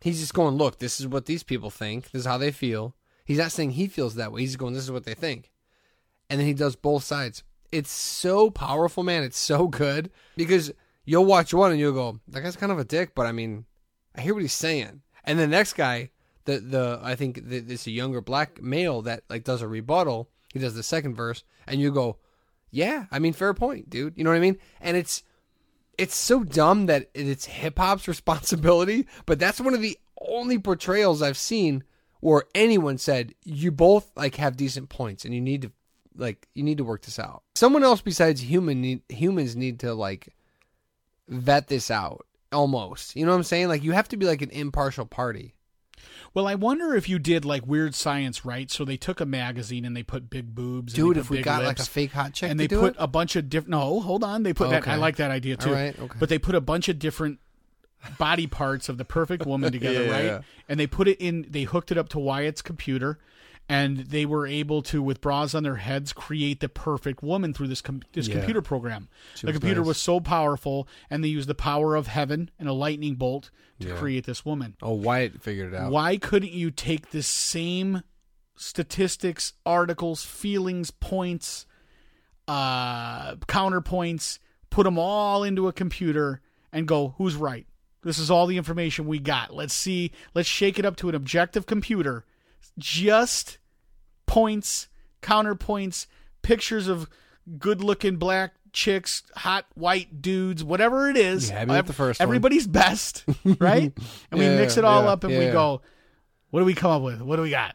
He's 0.00 0.20
just 0.20 0.34
going, 0.34 0.56
look, 0.56 0.78
this 0.78 1.00
is 1.00 1.06
what 1.06 1.26
these 1.26 1.42
people 1.42 1.70
think. 1.70 2.10
This 2.10 2.20
is 2.20 2.26
how 2.26 2.38
they 2.38 2.52
feel. 2.52 2.94
He's 3.24 3.38
not 3.38 3.52
saying 3.52 3.72
he 3.72 3.86
feels 3.86 4.14
that 4.14 4.30
way. 4.30 4.42
He's 4.42 4.56
going, 4.56 4.74
this 4.74 4.84
is 4.84 4.90
what 4.90 5.04
they 5.04 5.14
think. 5.14 5.50
And 6.28 6.38
then 6.38 6.46
he 6.46 6.54
does 6.54 6.76
both 6.76 7.02
sides. 7.02 7.42
It's 7.72 7.90
so 7.90 8.50
powerful, 8.50 9.02
man. 9.02 9.22
It's 9.22 9.38
so 9.38 9.68
good 9.68 10.10
because 10.36 10.72
you'll 11.04 11.24
watch 11.24 11.54
one 11.54 11.70
and 11.70 11.80
you'll 11.80 11.92
go, 11.92 12.20
that 12.28 12.42
guy's 12.42 12.56
kind 12.56 12.72
of 12.72 12.78
a 12.78 12.84
dick, 12.84 13.14
but 13.14 13.26
I 13.26 13.32
mean, 13.32 13.64
I 14.14 14.20
hear 14.20 14.34
what 14.34 14.42
he's 14.42 14.52
saying. 14.52 15.02
And 15.24 15.38
the 15.38 15.46
next 15.46 15.72
guy, 15.72 16.10
the 16.46 16.58
the 16.58 17.00
I 17.02 17.14
think 17.14 17.48
th- 17.48 17.64
it's 17.68 17.86
a 17.86 17.90
younger 17.90 18.20
black 18.20 18.62
male 18.62 19.02
that 19.02 19.24
like 19.28 19.44
does 19.44 19.62
a 19.62 19.68
rebuttal. 19.68 20.28
He 20.52 20.58
does 20.58 20.74
the 20.74 20.82
second 20.82 21.14
verse, 21.14 21.44
and 21.66 21.80
you 21.80 21.92
go, 21.92 22.16
yeah, 22.70 23.06
I 23.10 23.18
mean, 23.18 23.32
fair 23.32 23.52
point, 23.54 23.90
dude. 23.90 24.14
You 24.16 24.24
know 24.24 24.30
what 24.30 24.36
I 24.36 24.40
mean? 24.40 24.58
And 24.80 24.96
it's 24.96 25.22
it's 25.98 26.16
so 26.16 26.44
dumb 26.44 26.86
that 26.86 27.10
it's 27.14 27.44
hip 27.44 27.78
hop's 27.78 28.08
responsibility, 28.08 29.06
but 29.26 29.38
that's 29.38 29.60
one 29.60 29.74
of 29.74 29.82
the 29.82 29.98
only 30.20 30.58
portrayals 30.58 31.22
I've 31.22 31.36
seen 31.36 31.84
where 32.20 32.44
anyone 32.54 32.98
said 32.98 33.34
you 33.44 33.70
both 33.70 34.10
like 34.16 34.36
have 34.36 34.56
decent 34.56 34.88
points 34.88 35.24
and 35.24 35.34
you 35.34 35.40
need 35.40 35.62
to 35.62 35.72
like 36.16 36.48
you 36.54 36.62
need 36.62 36.78
to 36.78 36.84
work 36.84 37.02
this 37.02 37.18
out. 37.18 37.42
Someone 37.54 37.84
else 37.84 38.00
besides 38.00 38.40
human 38.40 38.80
need, 38.80 39.02
humans 39.08 39.56
need 39.56 39.80
to 39.80 39.94
like 39.94 40.34
vet 41.28 41.68
this 41.68 41.90
out 41.90 42.26
almost. 42.52 43.16
You 43.16 43.24
know 43.24 43.32
what 43.32 43.38
I'm 43.38 43.44
saying? 43.44 43.68
Like 43.68 43.82
you 43.82 43.92
have 43.92 44.08
to 44.08 44.16
be 44.16 44.26
like 44.26 44.42
an 44.42 44.50
impartial 44.50 45.06
party. 45.06 45.54
Well, 46.36 46.46
I 46.46 46.54
wonder 46.54 46.94
if 46.94 47.08
you 47.08 47.18
did 47.18 47.46
like 47.46 47.66
weird 47.66 47.94
science, 47.94 48.44
right? 48.44 48.70
So 48.70 48.84
they 48.84 48.98
took 48.98 49.22
a 49.22 49.24
magazine 49.24 49.86
and 49.86 49.96
they 49.96 50.02
put 50.02 50.28
big 50.28 50.54
boobs. 50.54 50.92
Dude, 50.92 51.16
if 51.16 51.30
we 51.30 51.40
got 51.40 51.64
like 51.64 51.78
a 51.78 51.82
fake 51.82 52.12
hot 52.12 52.34
chick 52.34 52.50
and 52.50 52.60
they 52.60 52.68
put 52.68 52.92
it, 52.92 52.96
a 52.98 53.06
bunch 53.06 53.36
of 53.36 53.48
different. 53.48 53.70
No, 53.70 54.00
hold 54.00 54.22
on. 54.22 54.42
They 54.42 54.52
put 54.52 54.68
that. 54.68 54.86
I 54.86 54.96
like 54.96 55.16
that 55.16 55.30
idea 55.30 55.56
too. 55.56 55.72
Right, 55.72 55.98
okay. 55.98 56.18
But 56.20 56.28
they 56.28 56.38
put 56.38 56.54
a 56.54 56.60
bunch 56.60 56.90
of 56.90 56.98
different 56.98 57.38
body 58.18 58.46
parts 58.46 58.90
of 58.90 58.98
the 58.98 59.04
perfect 59.06 59.46
woman 59.46 59.72
together, 59.72 60.04
Yeah, 60.04 60.10
right? 60.10 60.24
yeah. 60.26 60.40
And 60.68 60.78
they 60.78 60.86
put 60.86 61.08
it 61.08 61.18
in. 61.22 61.46
They 61.48 61.62
hooked 61.62 61.90
it 61.90 61.96
up 61.96 62.10
to 62.10 62.18
Wyatt's 62.18 62.60
computer, 62.60 63.18
and 63.68 63.96
they 63.98 64.24
were 64.26 64.46
able 64.46 64.80
to, 64.82 65.02
with 65.02 65.20
bras 65.20 65.54
on 65.54 65.62
their 65.64 65.76
heads, 65.76 66.12
create 66.12 66.60
the 66.60 66.68
perfect 66.68 67.22
woman 67.22 67.52
through 67.52 67.66
this 67.68 67.80
com- 67.82 68.02
this 68.12 68.28
Yeah. 68.28 68.36
computer 68.36 68.62
program. 68.62 69.08
She 69.34 69.42
the 69.46 69.52
was 69.52 69.54
computer 69.58 69.80
nice. 69.80 69.88
was 69.88 69.98
so 69.98 70.20
powerful, 70.20 70.86
and 71.10 71.24
they 71.24 71.28
used 71.28 71.48
the 71.48 71.54
power 71.54 71.96
of 71.96 72.06
heaven 72.06 72.50
and 72.58 72.68
a 72.68 72.72
lightning 72.72 73.16
bolt 73.16 73.50
to 73.80 73.88
Yeah. 73.88 73.96
create 73.96 74.24
this 74.24 74.44
woman. 74.44 74.76
oh, 74.82 74.92
Wyatt 74.94 75.42
figured 75.42 75.72
it 75.72 75.76
out. 75.76 75.90
Why 75.90 76.16
couldn't 76.16 76.52
you 76.52 76.70
take 76.70 77.10
the 77.10 77.22
same 77.22 78.02
statistics, 78.54 79.52
articles, 79.66 80.24
feelings, 80.24 80.90
points, 80.90 81.66
uh, 82.48 83.34
counterpoints, 83.36 84.38
put 84.70 84.84
them 84.84 84.98
all 84.98 85.42
into 85.42 85.68
a 85.68 85.72
computer 85.72 86.40
and 86.72 86.86
go, 86.86 87.14
who's 87.18 87.34
right? 87.36 87.66
This 88.02 88.18
is 88.18 88.30
all 88.30 88.46
the 88.46 88.56
information 88.56 89.06
we 89.06 89.18
got. 89.18 89.52
Let's 89.52 89.74
see. 89.74 90.12
Let's 90.34 90.48
shake 90.48 90.78
it 90.78 90.84
up 90.84 90.96
to 90.96 91.08
an 91.08 91.14
objective 91.14 91.66
computer. 91.66 92.24
Just 92.78 93.58
points, 94.26 94.88
counterpoints, 95.22 96.06
pictures 96.42 96.88
of 96.88 97.08
good 97.58 97.82
looking 97.82 98.16
black 98.16 98.54
chicks, 98.72 99.22
hot 99.36 99.64
white 99.74 100.20
dudes, 100.20 100.62
whatever 100.62 101.08
it 101.08 101.16
is. 101.16 101.50
Me 101.50 101.56
at 101.56 101.86
the 101.86 101.92
first 101.92 102.20
one. 102.20 102.24
Everybody's 102.28 102.66
best, 102.66 103.24
right? 103.58 103.92
And 104.30 104.38
we 104.40 104.46
mix 104.46 104.76
it 104.76 104.84
all 104.84 105.04
yeah, 105.04 105.10
up 105.10 105.24
and 105.24 105.32
we 105.36 105.46
go, 105.46 105.80
what 106.50 106.60
do 106.60 106.66
we 106.66 106.74
come 106.74 106.90
up 106.90 107.02
with? 107.02 107.22
What 107.22 107.36
do 107.36 107.42
we 107.42 107.50
got? 107.50 107.74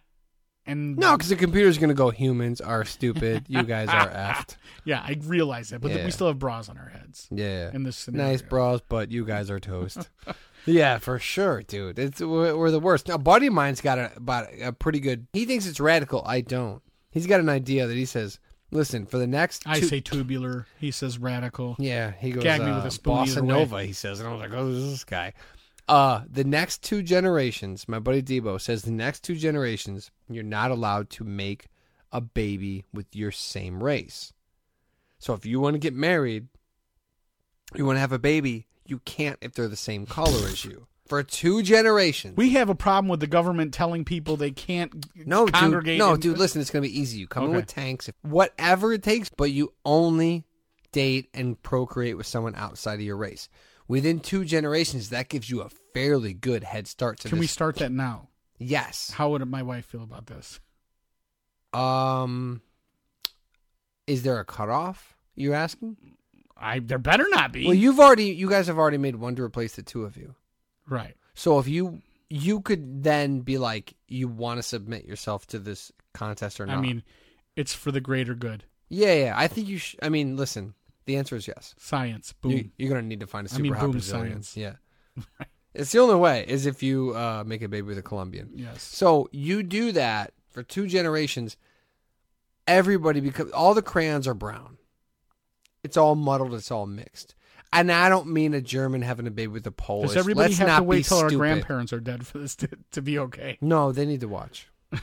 And 0.67 0.95
No, 0.95 1.13
because 1.17 1.29
the 1.29 1.35
computer's 1.35 1.79
gonna 1.79 1.95
go. 1.95 2.11
Humans 2.11 2.61
are 2.61 2.85
stupid. 2.85 3.45
You 3.47 3.63
guys 3.63 3.89
are 3.89 4.07
effed. 4.09 4.57
yeah, 4.85 4.99
I 5.01 5.17
realize 5.23 5.69
that, 5.69 5.81
but 5.81 5.89
Yeah. 5.91 6.05
we 6.05 6.11
still 6.11 6.27
have 6.27 6.37
bras 6.37 6.69
on 6.69 6.77
our 6.77 6.89
heads 6.89 7.27
Yeah. 7.31 7.71
in 7.73 7.81
this 7.81 7.97
scenario. 7.97 8.31
Nice 8.31 8.41
bras, 8.43 8.81
but 8.87 9.09
you 9.11 9.25
guys 9.25 9.49
are 9.49 9.59
toast. 9.59 10.07
yeah, 10.65 10.97
for 10.97 11.19
sure, 11.19 11.61
dude. 11.63 11.99
It's 11.99 12.19
we're, 12.19 12.55
we're 12.55 12.71
the 12.71 12.79
worst. 12.79 13.07
Now, 13.07 13.15
a 13.15 13.19
buddy 13.19 13.47
of 13.47 13.53
mine's 13.53 13.81
got 13.81 13.97
a, 13.97 14.11
about 14.15 14.47
a 14.61 14.71
pretty 14.71 14.99
good. 14.99 15.27
He 15.33 15.45
thinks 15.45 15.65
it's 15.65 15.79
radical. 15.79 16.23
I 16.25 16.41
don't. 16.41 16.81
He's 17.11 17.27
got 17.27 17.39
an 17.39 17.49
idea 17.49 17.87
that 17.87 17.95
he 17.95 18.05
says, 18.05 18.39
"Listen, 18.71 19.05
for 19.05 19.17
the 19.17 19.27
next." 19.27 19.63
I 19.65 19.81
say 19.81 19.99
tubular. 19.99 20.67
He 20.79 20.91
says 20.91 21.17
radical. 21.17 21.75
Yeah, 21.79 22.11
he 22.19 22.31
goes. 22.31 22.43
Gag 22.43 22.61
me 22.61 22.71
uh, 22.71 22.77
with 22.77 22.85
a 22.85 22.91
spoon 22.91 23.13
Bossa 23.15 23.27
either 23.27 23.41
way. 23.41 23.47
Nova. 23.47 23.83
He 23.83 23.93
says, 23.93 24.19
and 24.19 24.29
I 24.29 24.31
was 24.31 24.41
like, 24.41 24.53
"Oh, 24.53 24.71
this 24.71 25.03
guy?" 25.03 25.33
Uh, 25.87 26.21
the 26.29 26.45
next 26.45 26.83
two 26.83 27.03
generations, 27.03 27.87
my 27.89 27.99
buddy 27.99 28.21
Debo 28.21 28.61
says, 28.61 28.83
the 28.83 28.91
next 28.91 29.25
two 29.25 29.35
generations, 29.35 30.09
you're 30.29 30.41
not 30.41 30.71
allowed 30.71 31.09
to 31.09 31.25
make 31.25 31.67
a 32.13 32.21
baby 32.21 32.85
with 32.93 33.13
your 33.13 33.31
same 33.31 33.83
race. 33.83 34.31
So 35.19 35.33
if 35.33 35.45
you 35.45 35.59
want 35.59 35.73
to 35.73 35.79
get 35.79 35.93
married, 35.93 36.47
you 37.75 37.85
want 37.85 37.97
to 37.97 38.01
have 38.01 38.13
a 38.13 38.19
baby, 38.19 38.67
you 38.91 38.99
can't 39.05 39.37
if 39.41 39.53
they're 39.53 39.67
the 39.67 39.75
same 39.75 40.05
color 40.05 40.47
as 40.47 40.63
you. 40.63 40.85
For 41.07 41.23
two 41.23 41.61
generations. 41.63 42.37
We 42.37 42.51
have 42.51 42.69
a 42.69 42.75
problem 42.75 43.09
with 43.09 43.19
the 43.19 43.27
government 43.27 43.73
telling 43.73 44.05
people 44.05 44.37
they 44.37 44.51
can't 44.51 44.93
No, 45.15 45.45
dude. 45.47 45.97
No, 45.97 46.13
in- 46.13 46.19
dude. 46.19 46.37
Listen, 46.37 46.61
it's 46.61 46.69
gonna 46.69 46.83
be 46.83 46.99
easy. 46.99 47.17
You 47.19 47.27
come 47.27 47.45
in 47.45 47.51
with 47.51 47.67
tanks, 47.67 48.09
whatever 48.21 48.93
it 48.93 49.03
takes, 49.03 49.29
but 49.29 49.51
you 49.51 49.73
only 49.83 50.45
date 50.91 51.29
and 51.33 51.61
procreate 51.63 52.15
with 52.17 52.27
someone 52.27 52.53
outside 52.55 52.93
of 52.95 53.01
your 53.01 53.17
race. 53.17 53.49
Within 53.87 54.19
two 54.21 54.45
generations, 54.45 55.09
that 55.09 55.27
gives 55.27 55.49
you 55.49 55.61
a 55.61 55.69
fairly 55.93 56.33
good 56.33 56.63
head 56.63 56.87
start 56.87 57.19
to 57.21 57.29
Can 57.29 57.39
we 57.39 57.47
start 57.47 57.75
that 57.77 57.91
now? 57.91 58.29
yes. 58.57 59.11
How 59.11 59.29
would 59.31 59.45
my 59.49 59.63
wife 59.63 59.85
feel 59.85 60.03
about 60.03 60.27
this? 60.27 60.59
Um. 61.73 62.61
Is 64.07 64.23
there 64.23 64.39
a 64.39 64.45
cutoff? 64.45 65.15
You're 65.35 65.53
asking? 65.55 65.97
I 66.61 66.79
there 66.79 66.97
better 66.99 67.25
not 67.29 67.51
be. 67.51 67.65
Well, 67.65 67.73
you've 67.73 67.99
already, 67.99 68.25
you 68.25 68.49
guys 68.49 68.67
have 68.67 68.77
already 68.77 68.97
made 68.97 69.15
one 69.15 69.35
to 69.35 69.43
replace 69.43 69.75
the 69.75 69.83
two 69.83 70.03
of 70.05 70.15
you. 70.17 70.35
right. 70.87 71.15
So 71.33 71.59
if 71.59 71.67
you, 71.67 72.01
you 72.29 72.61
could 72.61 73.03
then 73.03 73.39
be 73.39 73.57
like, 73.57 73.93
you 74.07 74.27
want 74.27 74.57
to 74.59 74.63
submit 74.63 75.05
yourself 75.05 75.47
to 75.47 75.59
this 75.59 75.91
contest 76.13 76.59
or 76.59 76.65
not? 76.65 76.77
I 76.77 76.81
mean, 76.81 77.03
it's 77.55 77.73
for 77.73 77.91
the 77.91 78.01
greater 78.01 78.35
good. 78.35 78.65
yeah, 78.89 79.13
yeah. 79.13 79.33
I 79.35 79.47
think 79.47 79.67
you. 79.67 79.77
Sh- 79.77 79.95
I 80.01 80.09
mean, 80.09 80.35
listen. 80.37 80.73
The 81.05 81.17
answer 81.17 81.35
is 81.35 81.47
yes. 81.47 81.73
Science. 81.79 82.33
Boom. 82.33 82.51
You, 82.51 82.69
you're 82.77 82.89
gonna 82.89 83.01
need 83.01 83.21
to 83.21 83.27
find 83.27 83.47
a 83.47 83.49
super 83.49 83.63
mean, 83.63 83.73
hot 83.73 83.81
boom 83.81 83.91
Brazilian. 83.93 84.43
science. 84.43 84.55
Yeah, 84.55 84.75
it's 85.73 85.91
the 85.91 85.99
only 85.99 86.15
way 86.15 86.45
is 86.47 86.65
if 86.65 86.83
you 86.83 87.15
uh, 87.15 87.43
make 87.45 87.61
a 87.63 87.67
baby 87.67 87.87
with 87.87 87.97
a 87.97 88.03
Colombian. 88.03 88.51
yes. 88.55 88.83
So 88.83 89.27
you 89.31 89.63
do 89.63 89.91
that 89.93 90.33
for 90.49 90.63
two 90.63 90.85
generations. 90.87 91.57
Everybody 92.67 93.19
becomes 93.19 93.51
all 93.51 93.73
the 93.73 93.81
crayons 93.81 94.27
are 94.27 94.33
brown. 94.33 94.77
It's 95.83 95.97
all 95.97 96.15
muddled. 96.15 96.53
It's 96.53 96.71
all 96.71 96.85
mixed. 96.85 97.35
and 97.73 97.91
I 97.91 98.09
don't 98.09 98.27
mean 98.27 98.53
a 98.53 98.61
German 98.61 99.01
having 99.01 99.27
a 99.27 99.31
baby 99.31 99.47
with 99.47 99.65
a 99.67 99.71
Polish. 99.71 100.09
Does 100.09 100.17
everybody 100.17 100.49
Let's 100.49 100.59
have 100.59 100.67
not 100.67 100.77
to 100.79 100.83
wait 100.83 101.05
till 101.05 101.17
our 101.17 101.29
grandparents 101.31 101.93
are 101.93 101.99
dead 101.99 102.27
for 102.27 102.37
this 102.37 102.55
to, 102.57 102.69
to 102.91 103.01
be 103.01 103.17
okay? 103.19 103.57
No, 103.61 103.91
they 103.91 104.05
need 104.05 104.19
to 104.21 104.27
watch. 104.27 104.67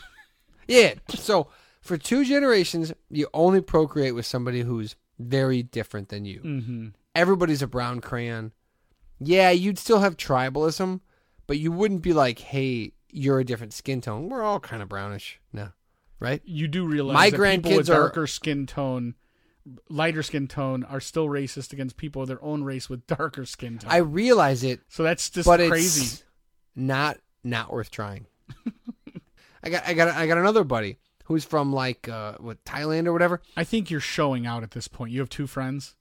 yeah. 0.69 0.95
So 1.09 1.49
for 1.81 1.97
two 1.97 2.25
generations, 2.25 2.93
you 3.11 3.29
only 3.33 3.61
procreate 3.61 4.15
with 4.15 4.27
somebody 4.27 4.61
who's 4.63 4.97
very 5.19 5.63
different 5.63 6.11
than 6.11 6.25
you. 6.25 6.41
Mm-hmm. 6.41 6.89
Everybody's 7.15 7.63
a 7.63 7.67
brown 7.67 8.01
crayon. 8.01 8.53
Yeah, 9.19 9.51
you'd 9.51 9.79
still 9.79 9.99
have 10.01 10.17
tribalism, 10.17 11.01
but 11.49 11.59
you 11.59 11.73
wouldn't 11.73 12.03
be 12.03 12.13
like, 12.13 12.39
"Hey, 12.39 12.93
you're 13.11 13.41
a 13.41 13.45
different 13.45 13.73
skin 13.73 14.01
tone. 14.01 14.29
We're 14.29 14.43
all 14.45 14.61
kind 14.61 14.81
of 14.81 14.89
brownish." 14.89 15.41
No, 15.53 15.71
right? 16.21 16.41
You 16.45 16.69
do 16.69 16.87
realize 16.87 17.15
My 17.15 17.31
that 17.31 17.37
people 17.57 17.77
with 17.77 17.89
grandkids 17.89 17.91
are- 17.91 18.01
darker 18.01 18.27
skin 18.29 18.67
tone, 18.67 19.17
lighter 19.89 20.23
skin 20.23 20.49
tone, 20.49 20.85
are 20.85 21.01
still 21.01 21.27
racist 21.29 21.73
against 21.73 21.97
people 21.97 22.23
of 22.23 22.29
their 22.29 22.43
own 22.43 22.65
race 22.65 22.89
with 22.89 23.07
darker 23.07 23.45
skin 23.45 23.79
tone. 23.79 23.91
I 23.91 23.99
realize 23.99 24.63
it, 24.65 24.81
so 24.89 25.03
that's 25.03 25.31
just 25.31 25.47
but 25.47 25.61
crazy. 25.69 26.03
it's 26.03 26.23
not 26.77 27.19
not 27.45 27.73
worth 27.73 27.91
trying. 27.91 28.27
I 29.63 29.71
got 29.71 29.87
I 29.87 29.95
got 29.95 30.09
I 30.09 30.27
got 30.27 30.39
another 30.39 30.65
buddy 30.65 30.99
who's 31.25 31.45
from 31.45 31.73
like 31.73 32.09
uh 32.09 32.35
what 32.39 32.63
Thailand 32.65 33.07
or 33.07 33.13
whatever. 33.13 33.41
I 33.57 33.65
think 33.65 33.91
you're 33.91 34.01
showing 34.01 34.47
out 34.47 34.63
at 34.63 34.71
this 34.73 34.89
point. 34.89 35.13
You 35.13 35.21
have 35.21 35.29
two 35.29 35.47
friends. 35.47 35.95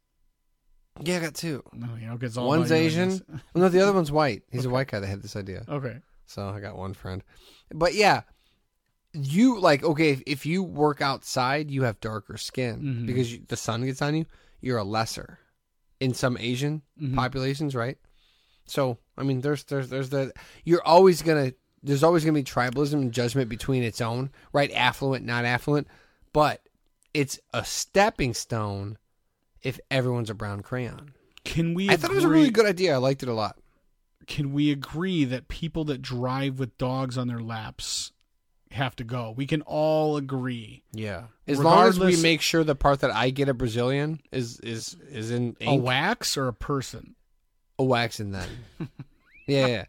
Yeah, 1.01 1.17
I 1.17 1.19
got 1.19 1.35
two. 1.35 1.63
No, 1.73 1.89
you 1.99 2.07
know, 2.07 2.13
'cause 2.13 2.29
it's 2.31 2.37
all 2.37 2.47
One's 2.47 2.71
about 2.71 2.77
you, 2.77 2.81
I 2.83 2.85
Asian. 2.87 3.09
Well, 3.27 3.39
no, 3.55 3.69
the 3.69 3.81
other 3.81 3.93
one's 3.93 4.11
white. 4.11 4.43
He's 4.51 4.65
a 4.65 4.69
white 4.69 4.87
guy 4.87 4.99
that 4.99 5.07
had 5.07 5.21
this 5.21 5.35
idea. 5.35 5.63
Okay. 5.69 5.97
So 6.25 6.49
I 6.49 6.59
got 6.59 6.75
one 6.77 6.93
friend. 6.93 7.23
But 7.73 7.93
yeah, 7.93 8.21
you 9.25 9.59
like 9.59 9.83
okay 9.83 10.11
if, 10.11 10.23
if 10.25 10.45
you 10.45 10.63
work 10.63 11.01
outside, 11.01 11.69
you 11.71 11.83
have 11.83 11.99
darker 11.99 12.37
skin 12.37 12.81
Mhm. 12.81 13.05
because 13.07 13.33
you, 13.33 13.41
the 13.47 13.57
sun 13.57 13.85
gets 13.85 14.01
on 14.01 14.15
you. 14.15 14.25
You're 14.61 14.77
a 14.77 14.83
lesser 14.83 15.39
in 15.99 16.13
some 16.13 16.37
Asian 16.37 16.81
Mhm. 17.01 17.15
populations, 17.15 17.75
right? 17.75 17.97
So 18.65 18.97
I 19.17 19.23
mean, 19.23 19.41
there's 19.41 19.63
there's 19.65 19.89
there's 19.89 20.09
the 20.09 20.31
you're 20.63 20.83
always 20.83 21.21
gonna 21.21 21.53
there's 21.83 22.03
always 22.03 22.23
gonna 22.23 22.33
be 22.33 22.43
tribalism 22.43 22.93
and 22.93 23.11
judgment 23.11 23.49
between 23.49 23.83
its 23.83 24.01
own, 24.01 24.29
right? 24.53 24.71
Affluent, 24.73 25.25
not 25.25 25.45
affluent, 25.45 25.87
but 26.33 26.61
it's 27.13 27.39
a 27.53 27.63
stepping 27.63 28.33
stone 28.33 28.97
if 29.63 29.79
everyone's 29.89 30.29
a 30.29 30.33
brown 30.35 30.61
crayon. 30.61 31.13
Can 31.45 31.73
we? 31.73 31.89
I 31.89 31.95
thought 31.95 32.11
it 32.11 32.15
was 32.15 32.23
a 32.25 32.29
really 32.29 32.49
good 32.51 32.65
idea. 32.65 32.93
I 32.93 32.97
liked 32.97 33.23
it 33.23 33.29
a 33.29 33.33
lot. 33.33 33.57
Can 34.27 34.51
we 34.51 34.69
agree 34.71 35.23
that 35.23 35.47
people 35.47 35.85
that 35.85 36.01
drive 36.01 36.59
with 36.59 36.77
dogs 36.77 37.17
on 37.17 37.27
their 37.29 37.39
laps 37.39 38.11
have 38.71 38.95
to 38.97 39.03
go? 39.03 39.33
We 39.35 39.45
can 39.47 39.61
all 39.63 40.17
agree. 40.17 40.83
Yeah. 40.93 41.25
As 41.47 41.59
long 41.59 41.87
as 41.87 41.99
we 41.99 42.21
make 42.21 42.41
sure 42.41 42.63
the 42.63 42.75
part 42.75 42.99
that 43.01 43.11
I 43.11 43.29
get 43.29 43.49
a 43.49 43.53
Brazilian 43.53 44.19
is 44.31 44.59
is 44.59 44.95
is 45.09 45.31
in 45.31 45.55
A 45.61 45.75
wax 45.77 46.37
or 46.37 46.47
a 46.47 46.53
person? 46.53 47.15
a 47.79 47.83
wax 47.83 48.19
in 48.19 48.31
that. 48.31 48.47
yeah, 49.47 49.67
yeah. 49.67 49.85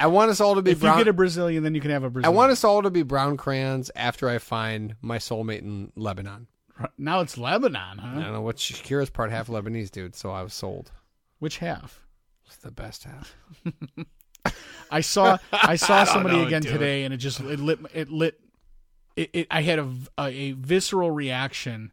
I 0.00 0.08
want 0.08 0.30
us 0.32 0.40
all 0.40 0.56
to 0.56 0.62
be 0.62 0.72
If 0.72 0.80
brown. 0.80 0.98
you 0.98 1.04
get 1.04 1.10
a 1.10 1.12
Brazilian, 1.12 1.62
then 1.62 1.74
you 1.74 1.80
can 1.80 1.92
have 1.92 2.02
a 2.02 2.10
Brazilian. 2.10 2.34
I 2.34 2.36
want 2.36 2.50
us 2.50 2.64
all 2.64 2.82
to 2.82 2.90
be 2.90 3.02
brown 3.04 3.36
crayons 3.36 3.90
after 3.94 4.28
I 4.28 4.38
find 4.38 4.96
my 5.00 5.18
soulmate 5.18 5.60
in 5.62 5.92
Lebanon. 5.94 6.48
Now 6.98 7.20
it's 7.20 7.38
Lebanon, 7.38 7.98
huh? 7.98 8.18
I 8.18 8.22
don't 8.24 8.32
know 8.32 8.40
what 8.42 8.56
Shakira's 8.56 9.10
part 9.10 9.30
half 9.30 9.46
Lebanese, 9.46 9.92
dude. 9.92 10.16
So 10.16 10.32
I 10.32 10.42
was 10.42 10.52
sold. 10.52 10.90
Which 11.38 11.58
half? 11.58 12.02
It's 12.46 12.56
the 12.56 12.72
best 12.72 13.04
half. 13.04 13.36
I 14.90 15.00
saw 15.00 15.38
I 15.52 15.76
saw 15.76 16.04
somebody 16.12 16.36
know, 16.36 16.46
again 16.46 16.62
dude. 16.62 16.72
today, 16.72 17.04
and 17.04 17.12
it 17.12 17.18
just 17.18 17.40
it 17.40 17.60
lit 17.60 17.80
it 17.92 18.10
lit. 18.10 18.40
It, 19.16 19.30
it, 19.32 19.46
I 19.50 19.62
had 19.62 19.78
a, 19.78 19.88
a 20.18 20.24
a 20.24 20.52
visceral 20.52 21.10
reaction. 21.10 21.92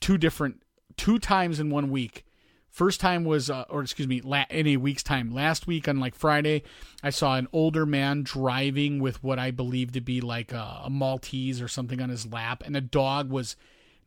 Two 0.00 0.18
different 0.18 0.62
two 0.96 1.18
times 1.18 1.60
in 1.60 1.70
one 1.70 1.90
week. 1.90 2.24
First 2.68 2.98
time 2.98 3.22
was, 3.24 3.50
uh, 3.50 3.64
or 3.70 3.82
excuse 3.82 4.08
me, 4.08 4.20
la- 4.20 4.46
in 4.50 4.66
a 4.66 4.76
week's 4.78 5.04
time. 5.04 5.32
Last 5.32 5.68
week 5.68 5.86
on 5.86 6.00
like 6.00 6.16
Friday, 6.16 6.64
I 7.04 7.10
saw 7.10 7.36
an 7.36 7.46
older 7.52 7.86
man 7.86 8.24
driving 8.24 8.98
with 8.98 9.22
what 9.22 9.38
I 9.38 9.52
believe 9.52 9.92
to 9.92 10.00
be 10.00 10.20
like 10.20 10.52
a, 10.52 10.80
a 10.84 10.90
Maltese 10.90 11.62
or 11.62 11.68
something 11.68 12.00
on 12.00 12.08
his 12.08 12.26
lap, 12.26 12.62
and 12.66 12.76
a 12.76 12.80
dog 12.80 13.30
was. 13.30 13.54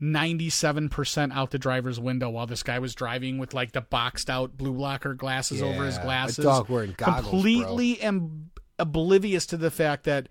97% 0.02 1.32
out 1.34 1.52
the 1.52 1.60
driver's 1.60 2.00
window 2.00 2.30
while 2.30 2.48
this 2.48 2.64
guy 2.64 2.80
was 2.80 2.93
driving 2.95 3.38
with 3.38 3.54
like 3.54 3.72
the 3.72 3.82
boxed 3.82 4.30
out 4.30 4.58
blue 4.58 4.74
blocker 4.74 5.14
glasses 5.14 5.62
over 5.62 5.86
his 5.86 5.95
Yeah, 5.98 6.04
glasses 6.04 6.45
dog 6.45 6.70
wearing 6.70 6.93
goggles, 6.98 7.30
completely 7.30 8.00
am 8.02 8.52
oblivious 8.80 9.45
to 9.48 9.58
the 9.58 9.72
fact 9.72 10.04
that 10.06 10.30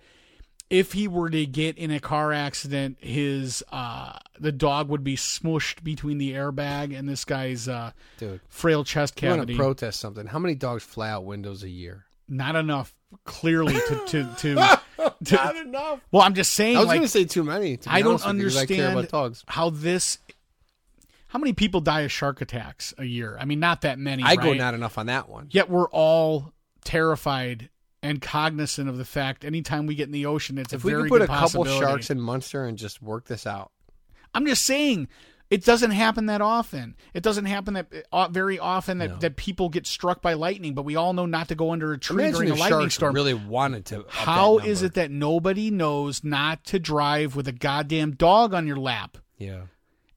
if 0.69 0.95
he 0.95 1.07
were 1.07 1.31
to 1.31 1.47
get 1.47 1.79
in 1.79 1.93
a 1.93 2.01
car 2.01 2.33
accident, 2.33 2.97
his 3.01 3.63
uh, 3.71 4.19
the 4.41 4.51
dog 4.51 4.89
would 4.89 5.05
be 5.05 5.15
smushed 5.17 5.85
between 5.85 6.19
the 6.19 6.33
airbag 6.33 6.97
and 6.99 7.09
this 7.09 7.25
guy's 7.25 7.69
uh, 7.69 7.93
Dude, 8.19 8.41
frail 8.49 8.83
chest 8.83 9.21
you 9.23 9.29
want 9.29 9.39
cavity. 9.43 9.53
to 9.53 9.59
protest 9.59 10.01
something? 10.01 10.27
How 10.27 10.41
many 10.41 10.57
dogs 10.57 10.83
fly 10.83 11.09
out 11.11 11.25
windows 11.25 11.63
a 11.63 11.69
year? 11.69 12.07
Not 12.29 12.57
enough, 12.57 12.96
clearly 13.25 13.75
to 13.75 14.05
to 14.07 14.35
to. 14.39 14.81
to 15.25 15.61
enough. 15.61 16.01
well, 16.11 16.23
I'm 16.23 16.35
just 16.35 16.53
saying, 16.53 16.77
I 16.77 16.81
was 16.81 16.89
like, 16.89 16.97
going 16.97 17.07
to 17.07 17.09
say 17.09 17.25
too 17.25 17.45
many. 17.45 17.77
To 17.77 17.89
be 17.89 17.95
I 17.95 18.01
don't 18.01 18.13
honest 18.13 18.25
with 18.25 18.29
I 18.29 18.31
understand 18.31 18.99
about 18.99 19.09
dogs. 19.11 19.45
how 19.47 19.71
this. 19.71 20.19
How 21.29 21.41
many 21.41 21.53
people 21.53 21.81
die 21.81 22.03
of 22.03 22.13
shark 22.13 22.41
attacks 22.41 22.95
a 22.97 23.05
year? 23.05 23.37
I 23.39 23.45
mean, 23.45 23.61
not 23.61 23.83
that 23.83 23.99
many. 23.99 24.23
I 24.23 24.37
go 24.37 24.55
not 24.55 24.75
enough 24.75 24.97
on 24.97 25.07
that 25.07 25.29
one. 25.29 25.49
Yet 25.51 25.69
we're 25.69 25.89
all 25.91 26.53
terrified 26.85 27.69
and 28.03 28.23
cognizant 28.23 28.89
of 28.89 28.97
the 28.97 29.05
fact 29.05 29.45
anytime 29.45 29.87
we 29.87 29.95
get 29.97 30.07
in 30.07 30.13
the 30.13 30.27
ocean, 30.27 30.57
it's 30.59 30.73
If 30.73 30.85
a 30.85 30.87
we 30.87 30.93
very 30.93 31.03
could 31.11 31.21
put 31.21 31.23
a 31.23 31.27
couple 31.27 31.65
sharks 31.65 32.11
in 32.11 32.21
Munster 32.21 32.65
and 32.65 32.79
just 32.79 33.03
work 33.03 33.27
this 33.27 33.47
out. 33.47 33.73
I'm 34.35 34.47
just 34.47 34.65
saying, 34.65 35.09
it 35.51 35.65
doesn't 35.65 35.93
happen 35.93 36.27
that 36.27 36.41
often. 36.41 36.97
It 37.15 37.23
doesn't 37.23 37.45
happen 37.45 37.75
that 37.75 37.87
uh, 38.13 38.29
very 38.29 38.59
often 38.59 38.99
that, 38.99 39.11
No. 39.11 39.17
that 39.19 39.37
people 39.37 39.69
get 39.69 39.87
struck 39.87 40.21
by 40.23 40.33
lightning. 40.35 40.75
But 40.75 40.83
we 40.85 40.97
all 40.97 41.13
know 41.13 41.27
not 41.27 41.49
to 41.49 41.55
go 41.55 41.71
under 41.73 41.93
a 41.93 41.99
tree 41.99 42.25
Imagine 42.25 42.35
during 42.47 42.51
a 42.53 42.55
lightning 42.57 42.91
storm. 42.91 43.15
really 43.15 43.35
wanted 43.35 43.87
to. 43.87 44.05
How 44.09 44.59
is 44.59 44.83
it 44.83 44.95
that 44.95 45.11
nobody 45.11 45.71
knows 45.71 46.25
not 46.25 46.65
to 46.65 46.79
drive 46.79 47.37
with 47.37 47.47
a 47.49 47.53
goddamn 47.53 48.13
dog 48.13 48.55
on 48.55 48.67
your 48.67 48.77
lap? 48.79 49.19
Yeah. 49.39 49.63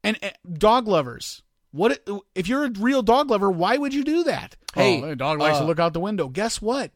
And 0.03 0.17
uh, 0.23 0.29
dog 0.51 0.87
lovers, 0.87 1.43
what 1.71 1.99
if 2.33 2.47
you're 2.47 2.65
a 2.65 2.71
real 2.71 3.01
dog 3.03 3.29
lover? 3.29 3.51
Why 3.51 3.77
would 3.77 3.93
you 3.93 4.03
do 4.03 4.23
that? 4.23 4.55
Hey, 4.73 5.01
oh, 5.03 5.13
dog 5.15 5.39
likes 5.39 5.57
uh, 5.57 5.61
to 5.61 5.65
look 5.65 5.79
out 5.79 5.93
the 5.93 5.99
window. 5.99 6.27
Guess 6.27 6.61
what? 6.61 6.91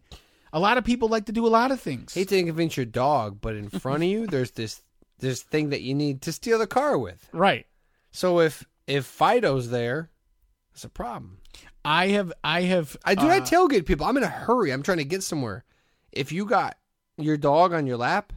A 0.51 0.59
lot 0.59 0.77
of 0.77 0.83
people 0.83 1.07
like 1.09 1.25
to 1.25 1.31
do 1.31 1.45
a 1.45 1.49
lot 1.49 1.71
of 1.71 1.79
things. 1.79 2.13
Hate 2.13 2.29
to 2.29 2.43
convince 2.43 2.77
your 2.77 2.85
dog, 2.85 3.39
but 3.41 3.55
in 3.55 3.69
front 3.69 4.03
of 4.03 4.09
you, 4.09 4.25
there's 4.27 4.51
this 4.51 4.81
this 5.19 5.41
thing 5.41 5.69
that 5.69 5.81
you 5.81 5.93
need 5.93 6.21
to 6.23 6.31
steal 6.31 6.57
the 6.59 6.67
car 6.67 6.97
with. 6.97 7.27
right. 7.31 7.65
So 8.13 8.39
if 8.39 8.65
if 8.87 9.05
Fido's 9.05 9.69
there, 9.69 10.09
it's 10.73 10.85
a 10.85 10.89
problem. 10.89 11.39
I 11.83 12.09
have. 12.09 12.31
I 12.43 12.61
have. 12.61 12.95
I 13.03 13.15
do. 13.15 13.27
I 13.27 13.39
uh, 13.39 13.41
tailgate 13.41 13.85
people. 13.85 14.05
I'm 14.05 14.15
in 14.15 14.23
a 14.23 14.27
hurry. 14.27 14.71
I'm 14.71 14.83
trying 14.83 14.99
to 14.99 15.03
get 15.03 15.23
somewhere. 15.23 15.65
If 16.13 16.31
you 16.31 16.45
got 16.45 16.77
your 17.17 17.35
dog 17.35 17.73
on 17.73 17.87
your 17.87 17.97
lap, 17.97 18.31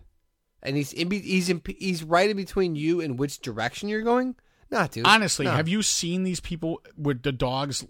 and 0.62 0.77
he's 0.77 0.93
in, 0.93 1.09
be- 1.09 1.20
he's 1.20 1.49
in, 1.49 1.62
he's 1.79 2.03
right 2.03 2.29
in 2.29 2.37
between 2.37 2.74
you 2.74 3.01
and 3.01 3.18
which 3.18 3.41
direction 3.41 3.89
you're 3.89 4.03
going, 4.03 4.35
nah, 4.70 4.87
dude. 4.87 5.07
Honestly, 5.07 5.45
nah. 5.45 5.55
have 5.55 5.68
you 5.68 5.83
seen 5.83 6.24
these 6.24 6.41
people 6.41 6.83
with 6.97 7.22
the 7.22 7.33
dogs 7.33 7.87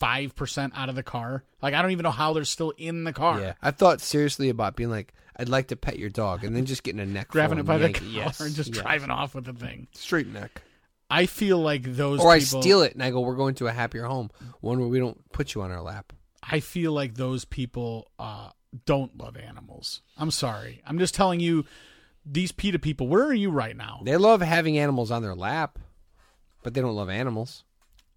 95% 0.00 0.72
out 0.74 0.88
of 0.88 0.94
the 0.94 1.02
car? 1.02 1.44
Like, 1.62 1.74
I 1.74 1.82
don't 1.82 1.90
even 1.90 2.04
know 2.04 2.10
how 2.10 2.32
they're 2.32 2.44
still 2.44 2.72
in 2.76 3.04
the 3.04 3.12
car. 3.12 3.40
Yeah, 3.40 3.52
I 3.62 3.70
thought 3.70 4.00
seriously 4.00 4.48
about 4.48 4.76
being 4.76 4.90
like, 4.90 5.12
I'd 5.38 5.48
like 5.48 5.68
to 5.68 5.76
pet 5.76 5.98
your 5.98 6.08
dog, 6.10 6.44
and 6.44 6.56
then 6.56 6.64
just 6.64 6.82
getting 6.82 7.00
a 7.00 7.06
neck, 7.06 7.28
Grabbing 7.28 7.58
it 7.58 7.64
by 7.64 7.74
and 7.74 7.82
the 7.84 7.88
yank- 7.88 7.98
collar 7.98 8.10
yes, 8.10 8.40
and 8.40 8.54
just 8.54 8.74
yes. 8.74 8.82
driving 8.82 9.10
off 9.10 9.34
with 9.34 9.44
the 9.44 9.52
thing. 9.52 9.86
straight 9.92 10.26
neck. 10.28 10.62
I 11.08 11.26
feel 11.26 11.58
like 11.58 11.82
those 11.84 12.20
Or 12.20 12.32
I 12.32 12.40
steal 12.40 12.82
it 12.82 12.94
and 12.94 13.02
I 13.02 13.10
go, 13.10 13.20
we're 13.20 13.36
going 13.36 13.54
to 13.56 13.66
a 13.68 13.72
happier 13.72 14.04
home, 14.06 14.30
one 14.60 14.80
where 14.80 14.88
we 14.88 14.98
don't 14.98 15.30
put 15.32 15.54
you 15.54 15.62
on 15.62 15.70
our 15.70 15.82
lap. 15.82 16.12
I 16.42 16.60
feel 16.60 16.92
like 16.92 17.14
those 17.14 17.44
people 17.44 18.10
uh, 18.18 18.50
don't 18.86 19.16
love 19.16 19.36
animals. 19.36 20.02
I'm 20.16 20.30
sorry. 20.32 20.82
I'm 20.86 20.98
just 20.98 21.14
telling 21.14 21.38
you, 21.38 21.64
these 22.24 22.50
PETA 22.50 22.80
people, 22.80 23.06
where 23.06 23.22
are 23.24 23.34
you 23.34 23.50
right 23.50 23.76
now? 23.76 24.00
They 24.04 24.16
love 24.16 24.40
having 24.40 24.78
animals 24.78 25.10
on 25.12 25.22
their 25.22 25.34
lap, 25.36 25.78
but 26.64 26.74
they 26.74 26.80
don't 26.80 26.96
love 26.96 27.08
animals. 27.10 27.62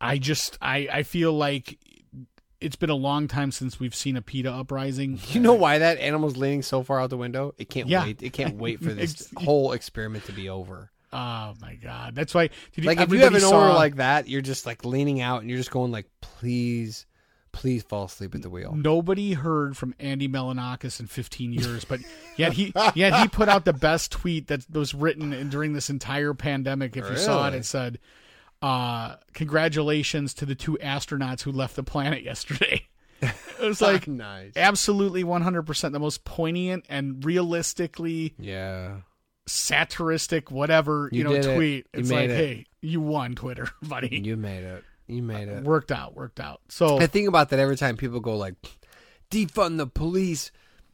I 0.02 0.18
just, 0.18 0.58
I, 0.62 0.88
I 0.92 1.04
feel 1.04 1.34
like 1.34 1.78
it's 2.62 2.76
been 2.76 2.90
a 2.90 2.96
long 2.96 3.28
time 3.28 3.52
since 3.52 3.80
we've 3.80 3.96
seen 3.96 4.18
a 4.18 4.22
PETA 4.22 4.52
uprising. 4.52 5.20
You 5.32 5.40
know 5.40 5.54
why 5.54 5.78
that 5.80 5.98
animal's 6.00 6.38
leaning 6.38 6.62
so 6.62 6.84
far 6.84 7.00
out 7.00 7.10
the 7.10 7.18
window? 7.18 7.54
It 7.58 7.70
can't 7.70 7.88
Yeah. 7.88 8.04
wait. 8.04 8.22
It 8.24 8.34
can't 8.34 8.58
wait 8.58 8.80
for 8.84 8.94
this 8.94 9.32
whole 9.38 9.72
experiment 9.74 10.26
to 10.26 10.32
be 10.32 10.50
over. 10.50 10.92
Oh 11.12 11.56
my 11.60 11.74
god, 11.82 12.14
that's 12.14 12.36
why. 12.36 12.50
Did 12.76 12.86
Like 12.86 13.00
if 13.00 13.12
you 13.12 13.20
have 13.22 13.34
an 13.34 13.44
owner 13.44 13.74
like 13.74 13.96
that, 13.96 14.28
you're 14.28 14.42
just 14.42 14.66
like 14.68 14.86
leaning 14.86 15.22
out 15.22 15.42
and 15.42 15.50
you're 15.50 15.58
just 15.58 15.72
going 15.72 15.92
like, 15.92 16.06
please, 16.22 17.08
please 17.52 17.82
fall 17.82 18.06
asleep 18.06 18.36
at 18.36 18.44
the 18.44 18.50
wheel. 18.50 18.76
Nobody 18.76 19.34
heard 19.34 19.76
from 19.76 19.96
Andy 20.00 20.28
Milonakis 20.28 21.00
in 21.00 21.08
15 21.08 21.52
years, 21.52 21.84
but 21.84 22.00
yet 22.38 22.54
he 22.54 22.72
yet 22.94 23.20
he 23.22 23.28
put 23.28 23.50
out 23.50 23.66
the 23.66 23.74
best 23.74 24.12
tweet 24.12 24.48
that 24.48 24.70
was 24.72 24.94
written 24.94 25.34
in, 25.34 25.50
during 25.50 25.74
this 25.74 25.90
entire 25.90 26.36
pandemic. 26.36 26.96
If 26.96 27.10
you 27.10 27.18
saw 27.18 27.44
it, 27.44 27.48
Really? 27.48 27.58
it 27.60 27.66
said, 27.66 27.98
uh, 28.62 29.16
"Congratulations 29.34 30.34
to 30.36 30.46
the 30.46 30.56
two 30.56 30.78
astronauts 30.82 31.42
who 31.44 31.52
left 31.52 31.76
the 31.76 31.84
planet 31.84 32.24
yesterday." 32.24 32.88
It 33.22 33.66
was 33.68 33.82
like 33.82 34.08
nice. 34.08 34.54
absolutely 34.56 35.26
100% 35.26 35.92
the 35.92 36.00
most 36.00 36.24
poignant 36.24 36.86
and 36.88 37.26
realistically 37.26 38.34
Yeah. 38.40 39.02
satiristic 39.50 40.50
whatever 40.52 41.10
you, 41.12 41.20
You 41.20 41.24
know 41.26 41.34
did 41.34 41.46
it. 41.46 41.56
tweet. 41.56 41.88
You 41.94 42.00
It's 42.00 42.12
like, 42.12 42.30
it. 42.30 42.36
hey, 42.38 42.66
you 42.82 43.02
won 43.02 43.36
Twitter, 43.36 43.68
buddy. 43.82 44.22
You 44.24 44.38
made 44.38 44.64
it. 44.64 44.84
You 45.08 45.22
made 45.24 45.50
it. 45.50 45.64
Worked 45.66 45.92
out, 45.92 46.16
worked 46.16 46.40
out. 46.40 46.62
So 46.70 47.00
I 47.00 47.08
think 47.08 47.28
about 47.28 47.50
that 47.50 47.60
every 47.60 47.76
time 47.76 47.98
people 47.98 48.22
go 48.22 48.38
like, 48.38 48.56
defund 49.30 49.78
the 49.78 49.88
police. 49.88 50.52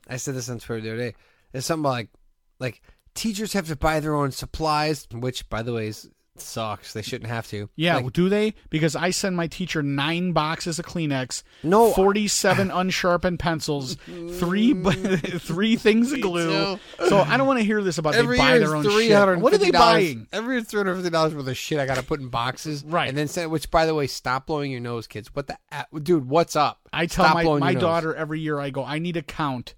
I 0.08 0.18
said 0.18 0.34
this 0.36 0.50
on 0.50 0.58
Twitter 0.60 0.82
the 0.82 0.90
other 0.94 0.98
day. 1.12 1.16
There's 1.52 1.66
something 1.66 1.84
like, 1.84 2.10
like 2.60 2.82
teachers 3.14 3.54
have 3.54 3.68
to 3.68 3.76
buy 3.76 4.00
their 4.00 4.16
own 4.16 4.32
supplies, 4.32 5.08
which 5.12 5.48
by 5.50 5.62
the 5.62 5.74
way 5.74 5.88
is 5.90 6.10
sucks. 6.38 6.94
They 6.94 7.02
shouldn't 7.02 7.30
have 7.30 7.48
to. 7.48 7.70
yeah, 7.76 7.98
Like, 7.98 8.14
do 8.14 8.30
they? 8.30 8.54
Because 8.70 8.96
I 8.96 9.10
send 9.12 9.36
my 9.36 9.48
teacher 9.48 9.82
nine 9.82 10.32
boxes 10.32 10.80
of 10.80 10.86
Kleenex, 10.86 11.44
No. 11.64 11.92
forty-seven 11.94 12.72
unsharpened 12.74 13.40
pencils, 13.40 13.96
three 14.06 14.74
mm. 14.74 15.42
three 15.42 15.76
things 15.76 16.12
of 16.12 16.22
glue. 16.22 16.78
So 17.08 17.20
I 17.20 17.38
don't 17.38 17.48
want 17.48 17.60
to 17.60 17.66
hear 17.66 17.82
this 17.84 17.98
about 17.98 18.16
every 18.16 18.38
they 18.38 18.44
buy 18.44 18.60
their 18.60 18.76
own 18.76 18.84
three 18.84 19.08
shit. 19.08 19.40
What 19.40 19.54
are 19.54 19.58
they 19.58 19.72
buying? 19.72 20.28
Every 20.34 20.56
year 20.56 20.64
three 20.64 20.80
hundred 20.80 20.96
fifty 20.96 21.10
dollars 21.10 21.34
worth 21.36 21.48
of 21.48 21.58
shit 21.58 21.80
I 21.80 21.86
got 21.86 21.98
to 21.98 22.04
put 22.04 22.20
in 22.20 22.30
boxes, 22.30 22.84
Right. 22.86 23.10
And 23.10 23.18
then 23.18 23.28
send. 23.28 23.52
Which, 23.52 23.70
by 23.72 23.86
the 23.86 23.94
way, 23.96 24.08
stop 24.08 24.48
blowing 24.48 24.72
your 24.72 24.82
nose, 24.82 25.08
kids. 25.08 25.30
What 25.34 25.48
the, 25.48 25.58
dude? 26.02 26.28
What's 26.30 26.56
up? 26.56 26.80
I 26.92 27.06
tell 27.06 27.26
Stop 27.26 27.36
my, 27.36 27.44
my 27.44 27.72
your 27.72 27.74
nose. 27.74 27.82
daughter 27.82 28.16
every 28.16 28.40
year, 28.40 28.60
I 28.60 28.70
go, 28.70 28.84
I 28.84 29.00
need 29.00 29.18
a 29.18 29.22
count. 29.22 29.76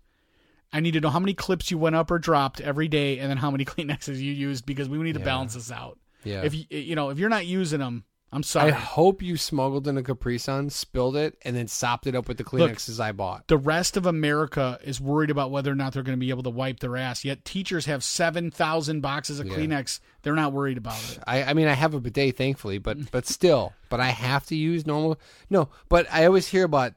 I 0.73 0.81
need 0.81 0.91
to 0.91 0.99
know 0.99 1.09
how 1.09 1.19
many 1.19 1.33
clips 1.33 1.71
you 1.71 1.77
went 1.77 1.95
up 1.95 2.11
or 2.11 2.19
dropped 2.19 2.59
every 2.61 2.87
day, 2.89 3.19
and 3.19 3.29
then 3.29 3.37
how 3.37 3.49
many 3.49 3.63
Kleenexes 3.65 4.17
you 4.17 4.33
used 4.33 4.65
because 4.65 4.89
we 4.89 4.97
need 4.97 5.13
to 5.13 5.19
Yeah. 5.19 5.25
balance 5.25 5.53
this 5.53 5.71
out. 5.71 5.97
Yeah. 6.27 6.43
If 6.43 6.53
you 6.55 6.65
you 6.69 6.95
know 6.95 7.09
if 7.09 7.17
you're 7.19 7.29
not 7.29 7.45
using 7.45 7.79
them, 7.79 8.03
I'm 8.31 8.43
sorry. 8.43 8.71
I 8.71 8.75
hope 8.75 9.21
you 9.21 9.37
smuggled 9.37 9.87
in 9.87 9.97
a 9.97 10.03
Capri 10.03 10.37
Sun, 10.37 10.69
spilled 10.69 11.15
it, 11.15 11.37
and 11.43 11.55
then 11.55 11.67
sopped 11.67 12.07
it 12.07 12.15
up 12.15 12.27
with 12.27 12.37
the 12.37 12.43
Kleenexes 12.43 12.99
I 12.99 13.13
bought. 13.13 13.47
the 13.47 13.57
rest 13.57 13.95
of 13.95 14.05
America 14.05 14.77
is 14.83 14.99
worried 14.99 15.29
about 15.29 15.49
whether 15.49 15.71
or 15.71 15.75
not 15.75 15.93
they're 15.93 16.03
going 16.03 16.17
to 16.17 16.19
be 16.19 16.29
able 16.29 16.43
to 16.43 16.49
wipe 16.49 16.81
their 16.81 16.97
ass. 16.97 17.23
Yet 17.23 17.45
teachers 17.45 17.85
have 17.85 18.03
seven 18.03 18.51
thousand 18.51 19.01
boxes 19.01 19.39
of 19.39 19.47
Yeah. 19.47 19.53
Kleenex. 19.55 19.99
They're 20.23 20.35
not 20.35 20.51
worried 20.51 20.77
about 20.77 20.99
it. 21.11 21.19
I, 21.25 21.43
I 21.43 21.53
mean, 21.53 21.67
I 21.67 21.73
have 21.73 21.93
a 21.93 22.01
bidet, 22.01 22.35
thankfully, 22.35 22.79
but 22.79 23.11
but 23.11 23.25
still, 23.25 23.73
but 23.89 23.99
I 24.01 24.07
have 24.09 24.45
to 24.47 24.55
use 24.55 24.85
normal. 24.85 25.17
No, 25.49 25.69
but 25.87 26.05
I 26.11 26.25
always 26.25 26.47
hear 26.47 26.65
about. 26.65 26.93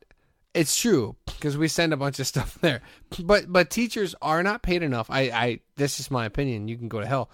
It's 0.53 0.77
true 0.77 1.15
because 1.27 1.57
we 1.57 1.69
send 1.69 1.93
a 1.93 1.97
bunch 1.97 2.19
of 2.19 2.27
stuff 2.35 2.59
there, 2.61 2.83
but 3.21 3.53
but 3.53 3.71
teachers 3.71 4.17
are 4.21 4.43
not 4.43 4.63
paid 4.63 4.83
enough. 4.83 5.09
I 5.09 5.21
I 5.31 5.61
this 5.77 6.01
is 6.01 6.11
my 6.11 6.27
opinion. 6.27 6.67
You 6.67 6.77
can 6.77 6.89
go 6.89 6.99
to 7.01 7.07
hell. 7.07 7.31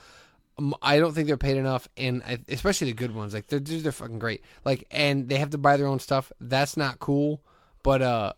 I 0.81 0.99
don't 0.99 1.13
think 1.13 1.27
they're 1.27 1.37
paid 1.37 1.59
enough, 1.59 1.87
and 1.99 2.23
I, 2.23 2.39
especially 2.49 2.89
the 2.89 2.97
good 2.97 3.15
ones. 3.15 3.35
Like 3.35 3.47
they're 3.49 3.61
they're 3.61 3.93
fucking 3.93 4.19
great. 4.19 4.43
Like 4.65 4.85
and 4.91 5.29
they 5.29 5.37
have 5.37 5.51
to 5.51 5.59
buy 5.59 5.77
their 5.77 5.87
own 5.87 5.99
stuff. 5.99 6.33
That's 6.41 6.77
not 6.77 6.99
cool. 6.99 7.43
But 7.83 8.01
uh, 8.01 8.33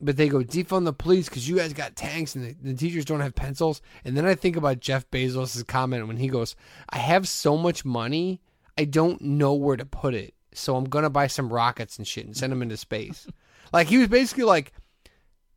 but 0.00 0.16
they 0.16 0.28
go 0.28 0.38
defund 0.38 0.84
the 0.84 0.92
police 0.92 1.28
because 1.28 1.48
you 1.48 1.56
guys 1.56 1.72
got 1.72 1.94
tanks 1.94 2.34
and 2.34 2.44
the, 2.44 2.56
the 2.70 2.74
teachers 2.74 3.04
don't 3.04 3.20
have 3.20 3.34
pencils. 3.36 3.82
And 4.04 4.16
then 4.16 4.26
I 4.26 4.34
think 4.34 4.56
about 4.56 4.80
Jeff 4.80 5.08
Bezos' 5.10 5.64
comment 5.66 6.08
when 6.08 6.16
he 6.16 6.28
goes, 6.28 6.56
"I 6.88 6.98
have 6.98 7.28
so 7.28 7.56
much 7.56 7.84
money, 7.84 8.40
I 8.76 8.84
don't 8.84 9.20
know 9.20 9.54
where 9.54 9.76
to 9.76 9.86
put 9.86 10.14
it, 10.14 10.34
so 10.52 10.74
I'm 10.74 10.84
gonna 10.84 11.10
buy 11.10 11.28
some 11.28 11.52
rockets 11.52 11.98
and 11.98 12.06
shit 12.06 12.26
and 12.26 12.36
send 12.36 12.50
them 12.50 12.62
into 12.62 12.76
space." 12.76 13.28
like 13.72 13.86
he 13.86 13.98
was 13.98 14.08
basically 14.08 14.44
like, 14.44 14.72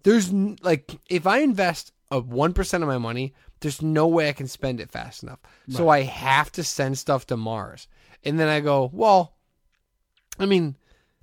"There's 0.03 0.29
n- 0.29 0.57
like 0.61 0.95
if 1.09 1.25
I 1.25 1.39
invest 1.39 1.91
a 2.11 2.19
one 2.19 2.53
percent 2.53 2.83
of 2.83 2.87
my 2.87 2.99
money, 2.99 3.33
there's 3.63 3.81
no 3.81 4.07
way 4.07 4.29
I 4.29 4.33
can 4.33 4.47
spend 4.47 4.79
it 4.79 4.91
fast 4.91 5.23
enough, 5.23 5.39
so 5.69 5.89
I 5.89 6.01
have 6.03 6.51
to 6.51 6.63
send 6.63 6.99
stuff 6.99 7.25
to 7.27 7.37
Mars." 7.37 7.87
And 8.23 8.39
then 8.39 8.47
I 8.47 8.59
go, 8.59 8.91
"Well, 8.93 9.33
I 10.37 10.45
mean." 10.45 10.75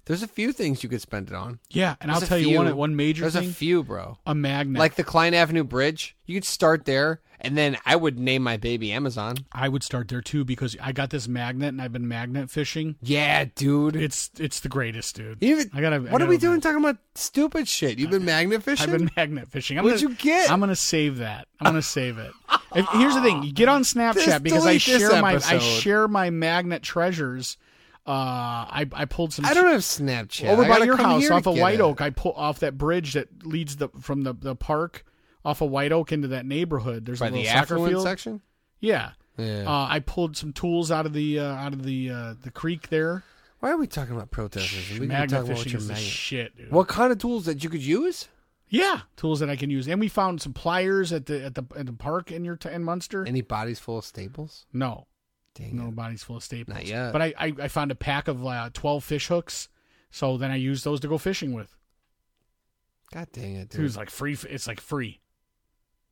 There's 0.07 0.22
a 0.22 0.28
few 0.28 0.53
things 0.53 0.82
you 0.82 0.88
could 0.88 1.01
spend 1.01 1.28
it 1.28 1.34
on. 1.34 1.59
Yeah, 1.70 1.94
and 2.01 2.09
There's 2.11 2.18
I'll 2.18 2.24
a 2.24 2.28
tell 2.28 2.38
you 2.38 2.48
few. 2.48 2.57
one 2.59 2.76
one 2.76 2.96
major 2.96 3.22
There's 3.22 3.34
thing: 3.34 3.51
a 3.51 3.53
few, 3.53 3.82
bro. 3.84 4.18
a 4.26 4.34
magnet. 4.34 4.78
Like 4.78 4.94
the 4.96 5.05
Klein 5.05 5.34
Avenue 5.34 5.64
Bridge, 5.64 6.16
you 6.26 6.34
could 6.34 6.44
start 6.44 6.84
there, 6.84 7.20
and 7.40 7.57
then 7.57 7.76
I 7.86 7.96
would 7.96 8.18
name 8.18 8.42
my 8.42 8.57
baby 8.57 8.90
Amazon. 8.92 9.36
I 9.53 9.68
would 9.68 9.82
start 9.82 10.09
there 10.09 10.20
too 10.20 10.44
because 10.44 10.76
I 10.80 10.92
got 10.92 11.11
this 11.11 11.28
magnet 11.28 11.68
and 11.68 11.80
I've 11.82 11.92
been 11.92 12.09
magnet 12.09 12.51
fishing. 12.51 12.96
Yeah, 13.03 13.44
dude. 13.55 13.94
It's 13.96 14.30
it's 14.38 14.61
the 14.61 14.68
greatest, 14.68 15.14
dude. 15.16 15.42
Even, 15.42 15.70
I 15.74 15.80
gotta. 15.80 15.96
I 15.96 15.98
what 16.01 16.14
are 16.14 16.18
gotta 16.18 16.26
we 16.26 16.38
doing 16.38 16.61
talking 16.61 16.78
about 16.82 16.96
stupid 17.14 17.68
shit? 17.68 17.98
You've 17.98 18.11
been 18.11 18.24
magnet 18.24 18.62
fishing? 18.62 18.90
I've 18.90 18.98
been 18.98 19.11
magnet 19.16 19.48
fishing. 19.48 19.78
I'm 19.78 19.84
What'd 19.84 20.01
gonna, 20.01 20.11
you 20.12 20.16
get? 20.18 20.51
I'm 20.51 20.61
gonna 20.61 20.74
save 20.76 21.18
that. 21.18 21.46
I'm 21.61 21.66
gonna 21.66 21.82
save 21.82 22.18
it. 22.18 22.32
If, 22.74 22.86
here's 22.92 23.14
the 23.14 23.22
thing: 23.22 23.42
you 23.42 23.53
get 23.53 23.68
on 23.68 23.82
Snapchat 23.84 24.24
Just 24.24 24.42
because 24.42 24.64
I 24.66 24.78
delete 24.78 24.84
this 24.86 25.01
share 25.11 25.22
my 25.22 25.32
I 25.32 25.34
episode. 25.34 25.61
share 25.61 26.09
my 26.09 26.30
magnet 26.30 26.82
treasures. 26.82 27.57
Uh, 28.07 28.11
I 28.12 28.86
I 28.92 29.05
pulled 29.05 29.32
some 29.32 29.44
I 29.44 29.55
don't 29.55 29.66
have 29.70 29.82
Snapchat. 29.82 30.48
over 30.48 30.66
by 30.66 30.78
your 30.78 30.96
house 30.96 31.30
off 31.30 31.46
of 31.46 31.59
White 31.59 31.74
it. 31.76 31.80
Oak. 31.82 32.01
I 32.01 32.11
pull 32.11 32.32
off 32.32 32.61
that 32.61 32.76
bridge 32.78 33.12
that 33.12 33.46
leads 33.46 33.76
the 33.76 33.88
from 34.01 34.22
the, 34.22 34.32
the 34.32 34.57
park 34.57 35.05
off 35.44 35.61
of 35.61 35.70
White 35.70 35.92
Oak 35.92 36.11
into 36.11 36.28
that 36.28 36.46
neighborhood. 36.46 37.05
There's 37.07 37.20
By 37.20 37.28
a 37.28 37.30
little 37.30 37.44
the 37.44 37.51
soccer 37.51 37.76
field. 37.88 38.03
section? 38.03 38.40
Yeah. 38.80 39.12
Yeah. 39.36 39.64
Uh, 39.66 39.86
I 39.88 40.01
pulled 40.01 40.36
some 40.36 40.53
tools 40.53 40.90
out 40.90 41.07
of 41.07 41.12
the 41.12 41.38
uh, 41.38 41.44
out 41.44 41.72
of 41.72 41.82
the 41.84 42.11
uh, 42.11 42.34
the 42.42 42.51
creek 42.51 42.88
there. 42.88 43.22
Why 43.61 43.70
are 43.70 43.76
we 43.76 43.86
talking 43.86 44.16
about 44.16 44.30
protesters? 44.30 44.98
We 44.98 45.07
magnet 45.07 45.30
talking 45.30 45.44
about 45.44 45.48
what 45.57 45.64
fishing 45.64 45.80
your 45.80 45.92
is 45.92 45.98
shit, 46.03 46.57
dude. 46.57 46.70
What 46.72 46.88
kind 46.88 47.12
of 47.12 47.18
tools 47.18 47.44
that 47.44 47.62
you 47.62 47.68
could 47.70 47.82
use? 47.82 48.28
Yeah, 48.68 49.01
tools 49.16 49.40
that 49.40 49.51
I 49.51 49.57
can 49.57 49.68
use, 49.68 49.88
and 49.88 49.98
we 50.01 50.09
found 50.09 50.40
some 50.40 50.53
pliers 50.53 51.12
at 51.12 51.26
the 51.26 51.44
at 51.44 51.55
the 51.55 51.64
at 51.76 51.86
the 51.86 51.92
park 51.92 52.30
in 52.32 52.44
your 52.44 52.57
t- 52.57 52.70
in 52.70 52.84
Munster. 52.84 53.26
Any 53.26 53.40
bodies 53.42 53.78
full 53.78 53.98
of 53.98 54.05
staples? 54.05 54.64
no, 54.72 55.07
Dang 55.61 55.76
no 55.76 55.88
it. 55.88 55.96
body's 55.96 56.22
full 56.22 56.36
of 56.36 56.42
staples. 56.44 56.74
Not 56.74 56.86
yet. 56.86 57.12
But 57.12 57.22
I, 57.22 57.34
I 57.38 57.54
I 57.62 57.68
found 57.68 57.90
a 57.90 57.94
pack 57.94 58.28
of 58.28 58.44
uh, 58.44 58.70
twelve 58.72 59.04
fish 59.04 59.28
hooks, 59.28 59.68
so 60.11 60.36
then 60.36 60.50
I 60.50 60.56
used 60.56 60.84
those 60.84 61.00
to 61.00 61.08
go 61.08 61.18
fishing 61.18 61.52
with. 61.52 61.76
God 63.12 63.28
dang 63.32 63.56
it, 63.56 63.74
It 63.74 63.80
was 63.80 63.96
like 63.96 64.11
free. 64.11 64.36
It's 64.48 64.66
like 64.66 64.80
free. 64.80 65.20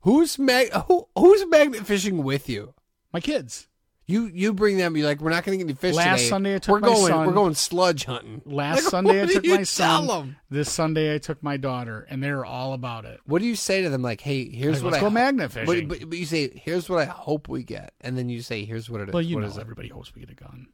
Who's 0.03 0.38
mag? 0.38 0.70
Who, 0.86 1.09
who's 1.16 1.46
magnet 1.46 1.86
fishing 1.86 2.22
with 2.22 2.49
you? 2.49 2.74
My 3.12 3.20
kids. 3.20 3.68
You 4.11 4.24
you 4.26 4.54
bring 4.54 4.78
them. 4.78 4.96
You're 4.96 5.06
like, 5.06 5.20
we're 5.20 5.28
not 5.30 5.44
going 5.44 5.59
to 5.59 5.62
get 5.64 5.70
any 5.70 5.76
fish 5.78 5.94
Last 5.94 6.16
today. 6.20 6.28
Sunday 6.30 6.54
I 6.54 6.59
took 6.59 6.72
we're 6.72 6.80
my 6.80 6.86
going. 6.88 7.06
son- 7.09 7.26
We're 7.26 7.32
going 7.34 7.54
sludge 7.54 8.04
hunting. 8.06 8.40
Last 8.46 8.76
Like, 8.84 8.84
Sunday 8.90 9.22
I 9.22 9.26
took 9.26 9.44
my 9.46 9.62
son. 9.64 10.06
son. 10.09 10.18
'em? 10.20 10.36
This 10.48 10.72
Sunday 10.72 11.14
I 11.14 11.18
took 11.18 11.42
my 11.42 11.59
daughter, 11.59 12.06
and 12.09 12.22
they're 12.22 12.44
all 12.44 12.72
about 12.72 13.04
it. 13.04 13.20
What 13.26 13.42
do 13.42 13.46
you 13.46 13.54
say 13.54 13.82
to 13.82 13.90
them? 13.90 14.00
Like, 14.00 14.22
hey, 14.22 14.48
here's 14.48 14.76
Like, 14.76 14.84
what 14.84 14.92
let's 14.94 15.02
I 15.04 15.06
go 15.06 15.11
magnet 15.11 15.52
fishing. 15.52 15.88
But, 15.88 16.00
but, 16.00 16.09
but 16.11 16.18
you 16.18 16.24
say, 16.24 16.48
here's 16.48 16.88
what 16.88 17.00
I 17.00 17.04
hope 17.04 17.48
we 17.48 17.62
get, 17.64 17.92
and 18.00 18.16
then 18.16 18.30
you 18.30 18.40
say, 18.40 18.64
here's 18.64 18.88
what 18.88 19.02
it 19.02 19.09
is. 19.11 19.12
well, 19.12 19.20
you 19.22 19.36
What 19.36 19.42
know, 19.42 19.48
is 19.48 19.59
everybody 19.59 19.88
hopes 19.88 20.14
we 20.14 20.20
get 20.22 20.30
a 20.30 20.34
gun. 20.34 20.68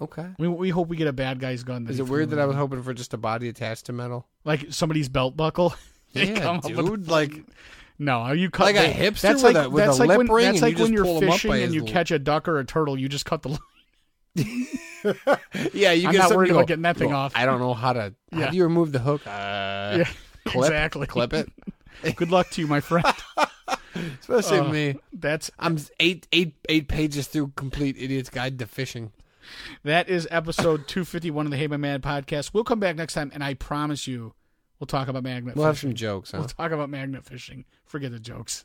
Okay. 0.00 0.28
We 0.38 0.46
we 0.48 0.68
hope 0.70 0.88
we 0.88 0.96
get 0.96 1.08
a 1.08 1.12
bad 1.12 1.40
guy's 1.40 1.64
gun. 1.64 1.88
Is 1.88 1.98
it 1.98 2.06
weird 2.08 2.30
that 2.30 2.38
I 2.38 2.44
was 2.44 2.54
hoping 2.56 2.82
for 2.82 2.94
just 2.94 3.14
a 3.14 3.18
body 3.18 3.48
attached 3.48 3.86
to 3.86 3.92
metal? 3.92 4.28
like 4.44 4.66
somebody's 4.70 5.08
belt 5.08 5.36
buckle? 5.36 5.74
Yeah, 6.12 6.40
come 6.40 6.56
up 6.56 6.64
with 6.64 6.74
dude, 6.76 7.08
like- 7.08 7.44
no, 7.98 8.18
are 8.20 8.34
you 8.34 8.50
cut 8.50 8.64
Like 8.72 8.76
a 8.76 8.92
hipster 8.92 9.20
That's 9.22 9.42
with 9.42 9.54
like 9.56 9.66
a- 9.66 9.70
with 9.70 9.84
that's 9.84 9.96
a 9.98 10.00
like 10.00 10.08
lip 10.08 10.18
when, 10.18 10.26
ring 10.28 10.44
That's 10.46 10.62
like 10.62 10.76
you 10.78 10.84
when 10.84 10.92
you're 10.92 11.04
pull 11.04 11.22
'em 11.22 11.28
up 11.30 11.34
fishing 11.34 11.52
and 11.52 11.74
you 11.74 11.80
little- 11.80 11.92
catch 11.92 12.10
a 12.10 12.18
duck 12.18 12.46
or 12.48 12.58
a 12.58 12.64
turtle. 12.64 12.98
You 12.98 13.08
just 13.08 13.24
cut 13.24 13.42
the 13.42 13.48
line. 13.50 13.58
Yeah, 15.72 15.92
you 15.92 16.06
I'm 16.08 16.12
get 16.12 16.18
not 16.18 16.22
something, 16.22 16.36
worried 16.36 16.50
about 16.50 16.66
getting 16.66 16.82
that 16.82 16.96
thing 16.96 17.10
"Well, 17.10 17.18
off." 17.18 17.32
I 17.36 17.46
don't 17.46 17.60
know 17.60 17.72
how 17.74 17.92
to. 17.92 18.14
How 18.32 18.38
Yeah. 18.38 18.50
do 18.50 18.56
you 18.56 18.64
remove 18.64 18.92
the 18.92 18.98
hook? 18.98 19.26
Uh, 19.26 19.30
yeah, 19.30 20.04
clip, 20.44 20.64
exactly. 20.66 21.06
clip 21.06 21.32
it. 21.32 21.50
Good 22.16 22.30
luck 22.30 22.50
to 22.50 22.60
you, 22.60 22.66
my 22.66 22.80
friend. 22.80 23.06
Especially 24.20 24.58
Uh, 24.58 24.68
me. 24.72 24.96
That's 25.12 25.50
I'm 25.58 25.78
eight 26.00 26.26
eight 26.32 26.54
eight 26.68 26.88
pages 26.88 27.26
through 27.28 27.52
complete 27.56 27.96
idiot's 27.98 28.28
guide 28.30 28.58
to 28.58 28.66
fishing. 28.66 29.12
that 29.84 30.08
is 30.08 30.28
episode 30.30 30.86
251 30.88 31.46
of 31.46 31.50
the 31.52 31.56
Hey 31.56 31.66
My 31.68 31.76
Man 31.78 32.00
podcast. 32.00 32.50
We'll 32.52 32.64
come 32.64 32.80
back 32.80 32.96
next 32.96 33.14
time, 33.14 33.30
and 33.32 33.42
I 33.42 33.54
promise 33.54 34.06
you, 34.06 34.34
we'll 34.78 34.86
talk 34.86 35.08
about 35.08 35.22
magnet. 35.22 35.56
We'll 35.56 35.66
have 35.66 35.76
fishing. 35.76 35.90
some 35.90 35.96
jokes, 35.96 36.30
huh? 36.32 36.38
We'll 36.38 36.48
talk 36.48 36.72
about 36.72 36.90
magnet 36.90 37.24
fishing. 37.24 37.64
Forget 37.84 38.12
the 38.12 38.20
jokes. 38.20 38.64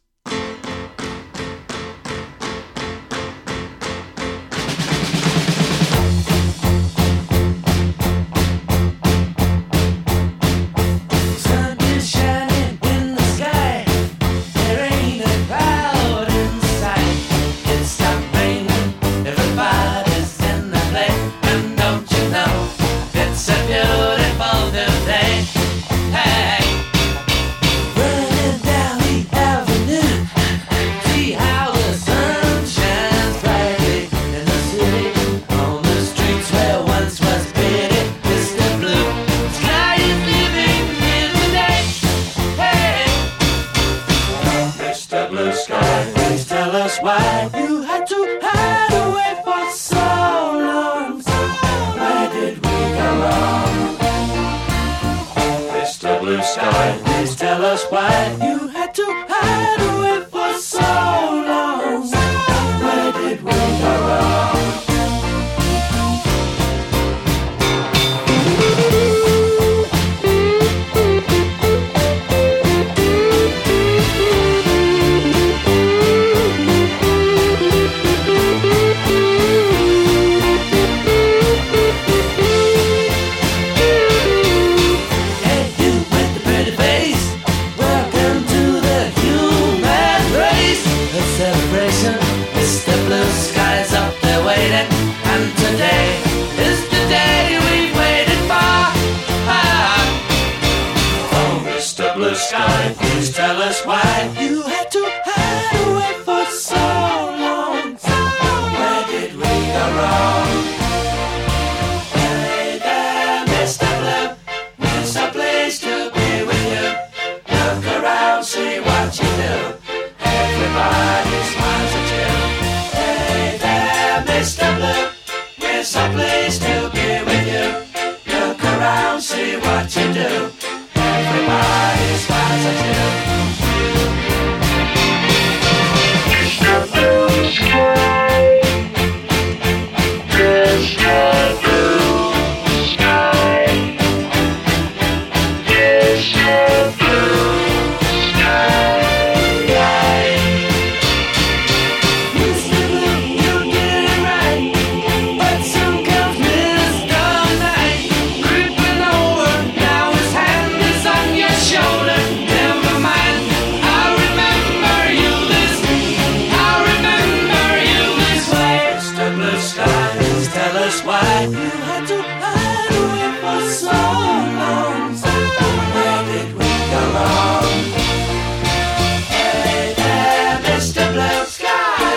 Us 57.63 57.85
why 57.89 58.37
you 58.41 58.72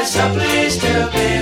such 0.07 0.23
a 0.23 0.35
place 0.35 0.77
to 0.77 1.11
be. 1.13 1.36